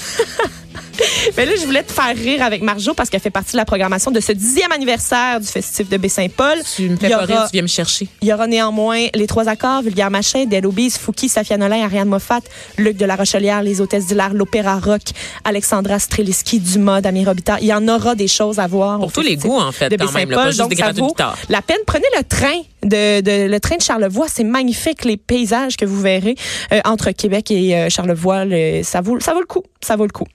Mais 1.38 1.46
là, 1.46 1.52
je 1.60 1.66
voulais 1.66 1.84
te 1.84 1.92
faire 1.92 2.16
rire 2.16 2.42
avec 2.42 2.64
Marjo 2.64 2.94
parce 2.96 3.10
qu'elle 3.12 3.20
fait 3.22 3.30
partie 3.30 3.52
de 3.52 3.58
la 3.58 3.66
programmation 3.66 4.10
de 4.10 4.20
ce 4.20 4.32
dixième 4.32 4.72
anniversaire 4.72 5.40
du 5.40 5.46
Festif 5.46 5.88
de 5.90 5.98
Baie-Saint-Paul. 5.98 6.58
Tu 6.76 6.90
me 6.90 6.98
fais 6.98 7.10
pas 7.10 7.27
aura- 7.32 7.42
rire, 7.42 7.50
tu 7.50 7.54
viens 7.54 7.62
me 7.62 7.68
chercher. 7.68 8.08
Il 8.22 8.28
y 8.28 8.34
aura 8.34 8.48
néanmoins 8.48 9.08
les 9.14 9.28
trois 9.28 9.48
accords, 9.50 9.82
Vulgaire 9.82 10.10
Machin, 10.12 10.46
Del 10.46 10.66
Obise, 10.66 10.98
Fouki, 10.98 11.30
Safia 11.30 11.58
Nolin, 11.58 11.84
Ariane 11.84 12.08
Moffat, 12.10 12.42
Luc 12.78 12.98
de 12.98 13.06
la 13.06 13.16
Rochelière, 13.16 13.64
Les 13.64 13.82
Hôtesses 13.82 14.08
d'Hilaire, 14.08 14.34
l'Opéra 14.34 14.80
Rock, 14.80 15.02
Alexandra 15.44 16.00
Streliski, 16.00 16.60
Dumas, 16.60 17.02
Dami 17.02 17.26
Robitaille. 17.26 17.60
Il 17.64 17.68
y 17.68 17.74
en 17.74 17.88
aura 17.88 18.16
des 18.16 18.28
choses 18.28 18.60
à 18.60 18.68
voir. 18.68 19.00
Pour 19.00 19.12
tous 19.12 19.22
les 19.22 19.36
goûts, 19.38 19.58
en 19.60 19.72
fait, 19.72 19.90
de 19.90 19.96
quand 19.98 20.12
même, 20.12 20.30
là, 20.30 20.36
pas 20.36 20.46
juste 20.48 20.60
Donc, 20.60 20.70
des 20.72 20.76
ça 20.78 20.92
vaut. 20.92 21.14
La 21.50 21.62
peine, 21.62 21.78
prenez 21.86 22.06
le 22.18 22.24
train 22.24 22.60
de, 22.84 23.22
de- 23.22 23.50
le 23.50 23.60
train 23.60 23.78
de 23.78 23.82
Charlevoix. 23.82 24.28
C'est 24.28 24.44
magnifique, 24.44 25.06
les 25.06 25.18
paysages 25.18 25.78
que 25.78 25.86
vous 25.86 26.00
verrez 26.02 26.36
euh, 26.72 26.80
entre 26.86 27.12
Québec 27.12 27.52
et 27.52 27.76
euh, 27.76 27.90
Charlevoix. 27.90 28.46
le- 28.46 28.82
ça, 28.84 29.02
vaut, 29.02 29.20
ça 29.20 29.34
vaut 29.34 29.40
le 29.42 29.46
coup. 29.46 29.64
Ça 29.82 29.96
vaut 29.96 30.06
le 30.06 30.12
coup. 30.12 30.26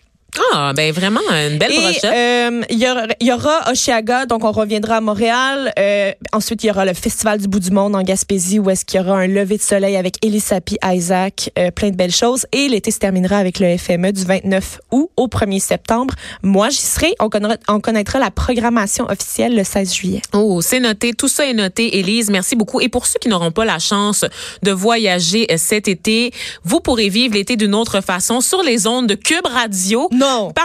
Ah, 0.54 0.72
ben 0.74 0.92
vraiment, 0.92 1.20
une 1.30 1.58
belle 1.58 1.72
Et 1.72 1.78
brochette. 1.80 2.04
euh, 2.04 2.62
il 2.70 2.78
y, 2.78 3.24
y 3.26 3.32
aura 3.32 3.70
Oshiaga, 3.70 4.24
donc 4.26 4.44
on 4.44 4.52
reviendra 4.52 4.96
à 4.96 5.00
Montréal. 5.02 5.72
Euh, 5.78 6.12
ensuite, 6.32 6.64
il 6.64 6.68
y 6.68 6.70
aura 6.70 6.84
le 6.86 6.94
Festival 6.94 7.38
du 7.38 7.48
bout 7.48 7.60
du 7.60 7.70
monde 7.70 7.94
en 7.94 8.02
Gaspésie, 8.02 8.58
où 8.58 8.70
est-ce 8.70 8.84
qu'il 8.86 8.98
y 9.00 9.02
aura 9.04 9.18
un 9.18 9.26
lever 9.26 9.58
de 9.58 9.62
soleil 9.62 9.94
avec 9.96 10.24
Elisapi 10.24 10.78
Isaac, 10.84 11.50
euh, 11.58 11.70
plein 11.70 11.90
de 11.90 11.96
belles 11.96 12.14
choses. 12.14 12.46
Et 12.52 12.68
l'été 12.68 12.90
se 12.90 12.98
terminera 12.98 13.36
avec 13.36 13.58
le 13.60 13.76
FME 13.76 14.12
du 14.12 14.24
29 14.24 14.80
août 14.90 15.10
au 15.18 15.26
1er 15.28 15.60
septembre. 15.60 16.14
Moi, 16.42 16.70
j'y 16.70 16.78
serai. 16.78 17.14
On 17.20 17.28
connaîtra, 17.28 17.58
on 17.68 17.80
connaîtra 17.80 18.18
la 18.18 18.30
programmation 18.30 19.04
officielle 19.10 19.54
le 19.54 19.64
16 19.64 19.92
juillet. 19.94 20.22
Oh, 20.32 20.62
c'est 20.62 20.80
noté. 20.80 21.12
Tout 21.12 21.28
ça 21.28 21.44
est 21.46 21.54
noté. 21.54 21.98
Élise, 21.98 22.30
merci 22.30 22.56
beaucoup. 22.56 22.80
Et 22.80 22.88
pour 22.88 23.06
ceux 23.06 23.18
qui 23.18 23.28
n'auront 23.28 23.52
pas 23.52 23.66
la 23.66 23.78
chance 23.78 24.24
de 24.62 24.70
voyager 24.70 25.46
euh, 25.50 25.56
cet 25.58 25.88
été, 25.88 26.32
vous 26.64 26.80
pourrez 26.80 27.10
vivre 27.10 27.34
l'été 27.34 27.56
d'une 27.56 27.74
autre 27.74 28.00
façon 28.00 28.40
sur 28.40 28.62
les 28.62 28.86
ondes 28.86 29.06
de 29.06 29.14
Cube 29.14 29.46
Radio. 29.46 30.08
Non. 30.12 30.21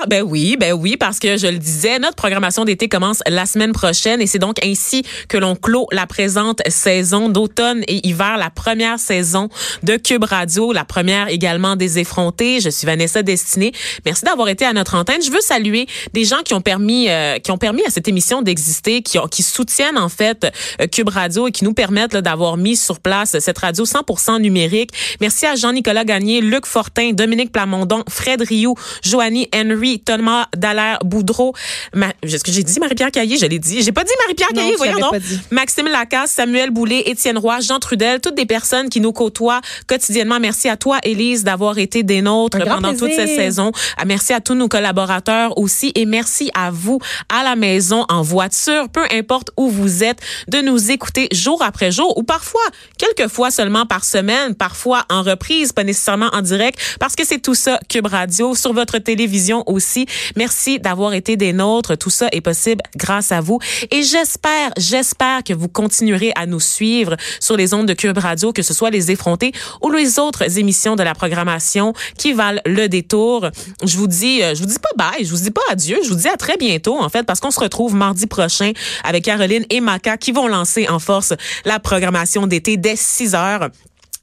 Ben 0.07 0.21
oui, 0.21 0.55
ben 0.55 0.73
oui, 0.73 0.97
parce 0.97 1.17
que 1.17 1.35
je 1.35 1.47
le 1.47 1.57
disais, 1.57 1.97
notre 1.97 2.15
programmation 2.15 2.63
d'été 2.63 2.87
commence 2.87 3.21
la 3.27 3.47
semaine 3.47 3.71
prochaine 3.71 4.21
et 4.21 4.27
c'est 4.27 4.37
donc 4.37 4.63
ainsi 4.63 5.01
que 5.27 5.37
l'on 5.37 5.55
clôt 5.55 5.87
la 5.91 6.05
présente 6.05 6.61
saison 6.67 7.27
d'automne 7.27 7.81
et 7.87 8.07
hiver, 8.07 8.37
la 8.37 8.51
première 8.51 8.99
saison 8.99 9.49
de 9.81 9.97
Cube 9.97 10.25
Radio, 10.25 10.73
la 10.73 10.85
première 10.85 11.29
également 11.29 11.75
des 11.75 11.97
effrontés. 11.97 12.59
Je 12.59 12.69
suis 12.69 12.85
Vanessa 12.85 13.23
Destinée. 13.23 13.71
Merci 14.05 14.25
d'avoir 14.25 14.47
été 14.47 14.63
à 14.63 14.73
notre 14.73 14.93
antenne. 14.93 15.23
Je 15.23 15.31
veux 15.31 15.41
saluer 15.41 15.87
des 16.13 16.23
gens 16.23 16.43
qui 16.45 16.53
ont 16.53 16.61
permis, 16.61 17.09
euh, 17.09 17.39
qui 17.39 17.49
ont 17.49 17.57
permis 17.57 17.81
à 17.83 17.89
cette 17.89 18.07
émission 18.07 18.43
d'exister, 18.43 19.01
qui, 19.01 19.17
ont, 19.17 19.27
qui 19.27 19.41
soutiennent 19.41 19.97
en 19.97 20.09
fait 20.09 20.45
euh, 20.79 20.85
Cube 20.85 21.09
Radio 21.09 21.47
et 21.47 21.51
qui 21.51 21.63
nous 21.63 21.73
permettent 21.73 22.15
d'avoir 22.15 22.57
mis 22.57 22.77
sur 22.77 22.99
place 22.99 23.35
cette 23.39 23.57
radio 23.57 23.85
100% 23.85 24.39
numérique. 24.39 24.91
Merci 25.19 25.47
à 25.47 25.55
Jean-Nicolas 25.55 26.05
Gagné, 26.05 26.41
Luc 26.41 26.67
Fortin, 26.67 27.13
Dominique 27.13 27.51
Plamondon, 27.51 28.03
Fred 28.07 28.43
Rioux, 28.43 28.75
Joanie 29.01 29.46
Henry, 29.55 29.99
Thomas 29.99 30.47
Dallaire 30.55 30.99
Boudreau. 31.03 31.53
Ma- 31.93 32.13
Est-ce 32.23 32.43
que 32.43 32.51
j'ai 32.51 32.63
dit 32.63 32.79
Marie-Pierre 32.79 33.11
Caillé? 33.11 33.37
Je 33.37 33.45
l'ai 33.45 33.59
dit. 33.59 33.81
J'ai 33.81 33.91
pas 33.91 34.03
dit 34.03 34.11
Marie-Pierre 34.25 34.49
Caillé, 34.49 34.75
voyons 34.77 34.99
donc. 34.99 35.21
Maxime 35.51 35.87
Lacasse, 35.87 36.31
Samuel 36.31 36.71
Boulay, 36.71 37.03
Étienne 37.05 37.37
Roy, 37.37 37.59
Jean 37.61 37.79
Trudel, 37.79 38.19
toutes 38.21 38.35
des 38.35 38.45
personnes 38.45 38.89
qui 38.89 38.99
nous 39.01 39.11
côtoient 39.11 39.61
quotidiennement. 39.87 40.39
Merci 40.39 40.69
à 40.69 40.77
toi, 40.77 40.99
Élise, 41.03 41.43
d'avoir 41.43 41.77
été 41.77 42.03
des 42.03 42.21
nôtres 42.21 42.57
pendant 42.75 42.93
toute 42.95 43.11
cette 43.13 43.29
saison. 43.35 43.71
Ah, 43.97 44.05
Merci 44.05 44.33
à 44.33 44.41
tous 44.41 44.55
nos 44.55 44.67
collaborateurs 44.67 45.57
aussi 45.57 45.91
et 45.95 46.05
merci 46.05 46.49
à 46.53 46.71
vous 46.71 46.99
à 47.29 47.43
la 47.43 47.55
maison, 47.55 48.05
en 48.09 48.21
voiture, 48.21 48.89
peu 48.89 49.03
importe 49.11 49.51
où 49.57 49.69
vous 49.69 50.03
êtes, 50.03 50.19
de 50.47 50.59
nous 50.61 50.91
écouter 50.91 51.27
jour 51.31 51.61
après 51.61 51.91
jour 51.91 52.17
ou 52.17 52.23
parfois, 52.23 52.61
quelques 52.97 53.29
fois 53.31 53.51
seulement 53.51 53.85
par 53.85 54.03
semaine, 54.03 54.55
parfois 54.55 55.05
en 55.09 55.21
reprise, 55.21 55.71
pas 55.71 55.83
nécessairement 55.83 56.29
en 56.33 56.41
direct, 56.41 56.79
parce 56.99 57.15
que 57.15 57.25
c'est 57.25 57.39
tout 57.39 57.55
ça, 57.55 57.79
Cube 57.89 58.07
Radio, 58.07 58.55
sur 58.55 58.73
votre 58.73 58.97
télévision 58.97 59.36
aussi. 59.67 60.05
Merci 60.35 60.79
d'avoir 60.79 61.13
été 61.13 61.37
des 61.37 61.53
nôtres. 61.53 61.97
Tout 61.97 62.09
ça 62.09 62.27
est 62.31 62.41
possible 62.41 62.81
grâce 62.95 63.31
à 63.31 63.41
vous. 63.41 63.59
Et 63.91 64.03
j'espère, 64.03 64.71
j'espère 64.77 65.43
que 65.43 65.53
vous 65.53 65.67
continuerez 65.67 66.31
à 66.35 66.45
nous 66.45 66.59
suivre 66.59 67.15
sur 67.39 67.57
les 67.57 67.73
ondes 67.73 67.87
de 67.87 67.93
Cube 67.93 68.17
Radio, 68.17 68.51
que 68.51 68.61
ce 68.61 68.73
soit 68.73 68.89
les 68.89 69.11
effrontés 69.11 69.51
ou 69.81 69.91
les 69.91 70.19
autres 70.19 70.57
émissions 70.57 70.95
de 70.95 71.03
la 71.03 71.13
programmation 71.13 71.93
qui 72.17 72.33
valent 72.33 72.61
le 72.65 72.87
détour. 72.87 73.49
Je 73.83 73.97
vous 73.97 74.07
dis, 74.07 74.43
euh, 74.43 74.55
je 74.55 74.61
vous 74.61 74.67
dis 74.67 74.79
pas 74.79 75.11
bye, 75.11 75.25
je 75.25 75.29
vous 75.29 75.43
dis 75.43 75.51
pas 75.51 75.61
adieu, 75.69 75.97
je 76.03 76.09
vous 76.09 76.15
dis 76.15 76.27
à 76.27 76.37
très 76.37 76.57
bientôt, 76.57 76.99
en 76.99 77.09
fait, 77.09 77.23
parce 77.23 77.39
qu'on 77.39 77.51
se 77.51 77.59
retrouve 77.59 77.95
mardi 77.95 78.27
prochain 78.27 78.71
avec 79.03 79.23
Caroline 79.25 79.65
et 79.69 79.81
Maca 79.81 80.17
qui 80.17 80.31
vont 80.31 80.47
lancer 80.47 80.87
en 80.89 80.99
force 80.99 81.33
la 81.65 81.79
programmation 81.79 82.47
d'été 82.47 82.77
dès 82.77 82.95
6 82.95 83.35
heures 83.35 83.69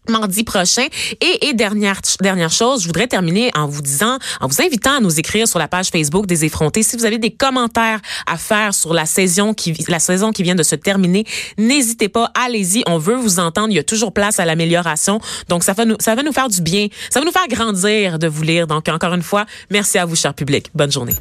mardi 0.09 0.45
prochain. 0.45 0.87
Et, 1.21 1.49
et 1.49 1.55
dernière, 1.55 2.01
dernière 2.21 2.51
chose, 2.51 2.83
je 2.83 2.87
voudrais 2.87 3.07
terminer 3.07 3.51
en 3.55 3.67
vous 3.67 3.83
disant, 3.83 4.19
en 4.41 4.49
vous 4.49 4.61
invitant 4.61 4.99
à 4.99 5.01
nous 5.01 5.19
écrire 5.19 5.49
sur 5.49 5.59
la 5.59 5.69
page 5.69 5.89
Facebook 5.89 6.27
des 6.27 6.45
effrontés. 6.45 6.83
Si 6.83 6.97
vous 6.97 7.05
avez 7.05 7.19
des 7.19 7.31
commentaires 7.31 8.01
à 8.27 8.37
faire 8.37 8.75
sur 8.75 8.95
la 8.95 9.07
saison 9.07 9.55
qui, 9.55 9.75
la 9.89 9.99
saison 9.99 10.33
qui 10.33 10.43
vient 10.43 10.55
de 10.55 10.63
se 10.63 10.75
terminer, 10.75 11.25
n'hésitez 11.59 12.09
pas, 12.09 12.31
allez-y. 12.35 12.83
On 12.87 12.99
veut 12.99 13.17
vous 13.17 13.39
entendre. 13.39 13.69
Il 13.71 13.77
y 13.77 13.81
a 13.81 13.85
toujours 13.85 14.13
place 14.13 14.41
à 14.41 14.45
l'amélioration. 14.45 15.21
Donc, 15.49 15.65
ça 15.65 15.73
va 15.73 15.85
nous, 15.85 15.97
ça 16.01 16.15
va 16.15 16.23
nous 16.23 16.33
faire 16.33 16.49
du 16.49 16.61
bien. 16.61 16.89
Ça 17.11 17.21
va 17.21 17.27
nous 17.27 17.33
faire 17.33 17.49
grandir 17.49 18.19
de 18.19 18.29
vous 18.29 18.43
lire. 18.43 18.67
Donc, 18.67 18.89
encore 18.89 19.15
une 19.15 19.23
fois, 19.23 19.47
merci 19.71 19.99
à 19.99 20.05
vous, 20.05 20.17
cher 20.17 20.35
public. 20.35 20.71
Bonne 20.75 20.93
journée. 20.93 21.15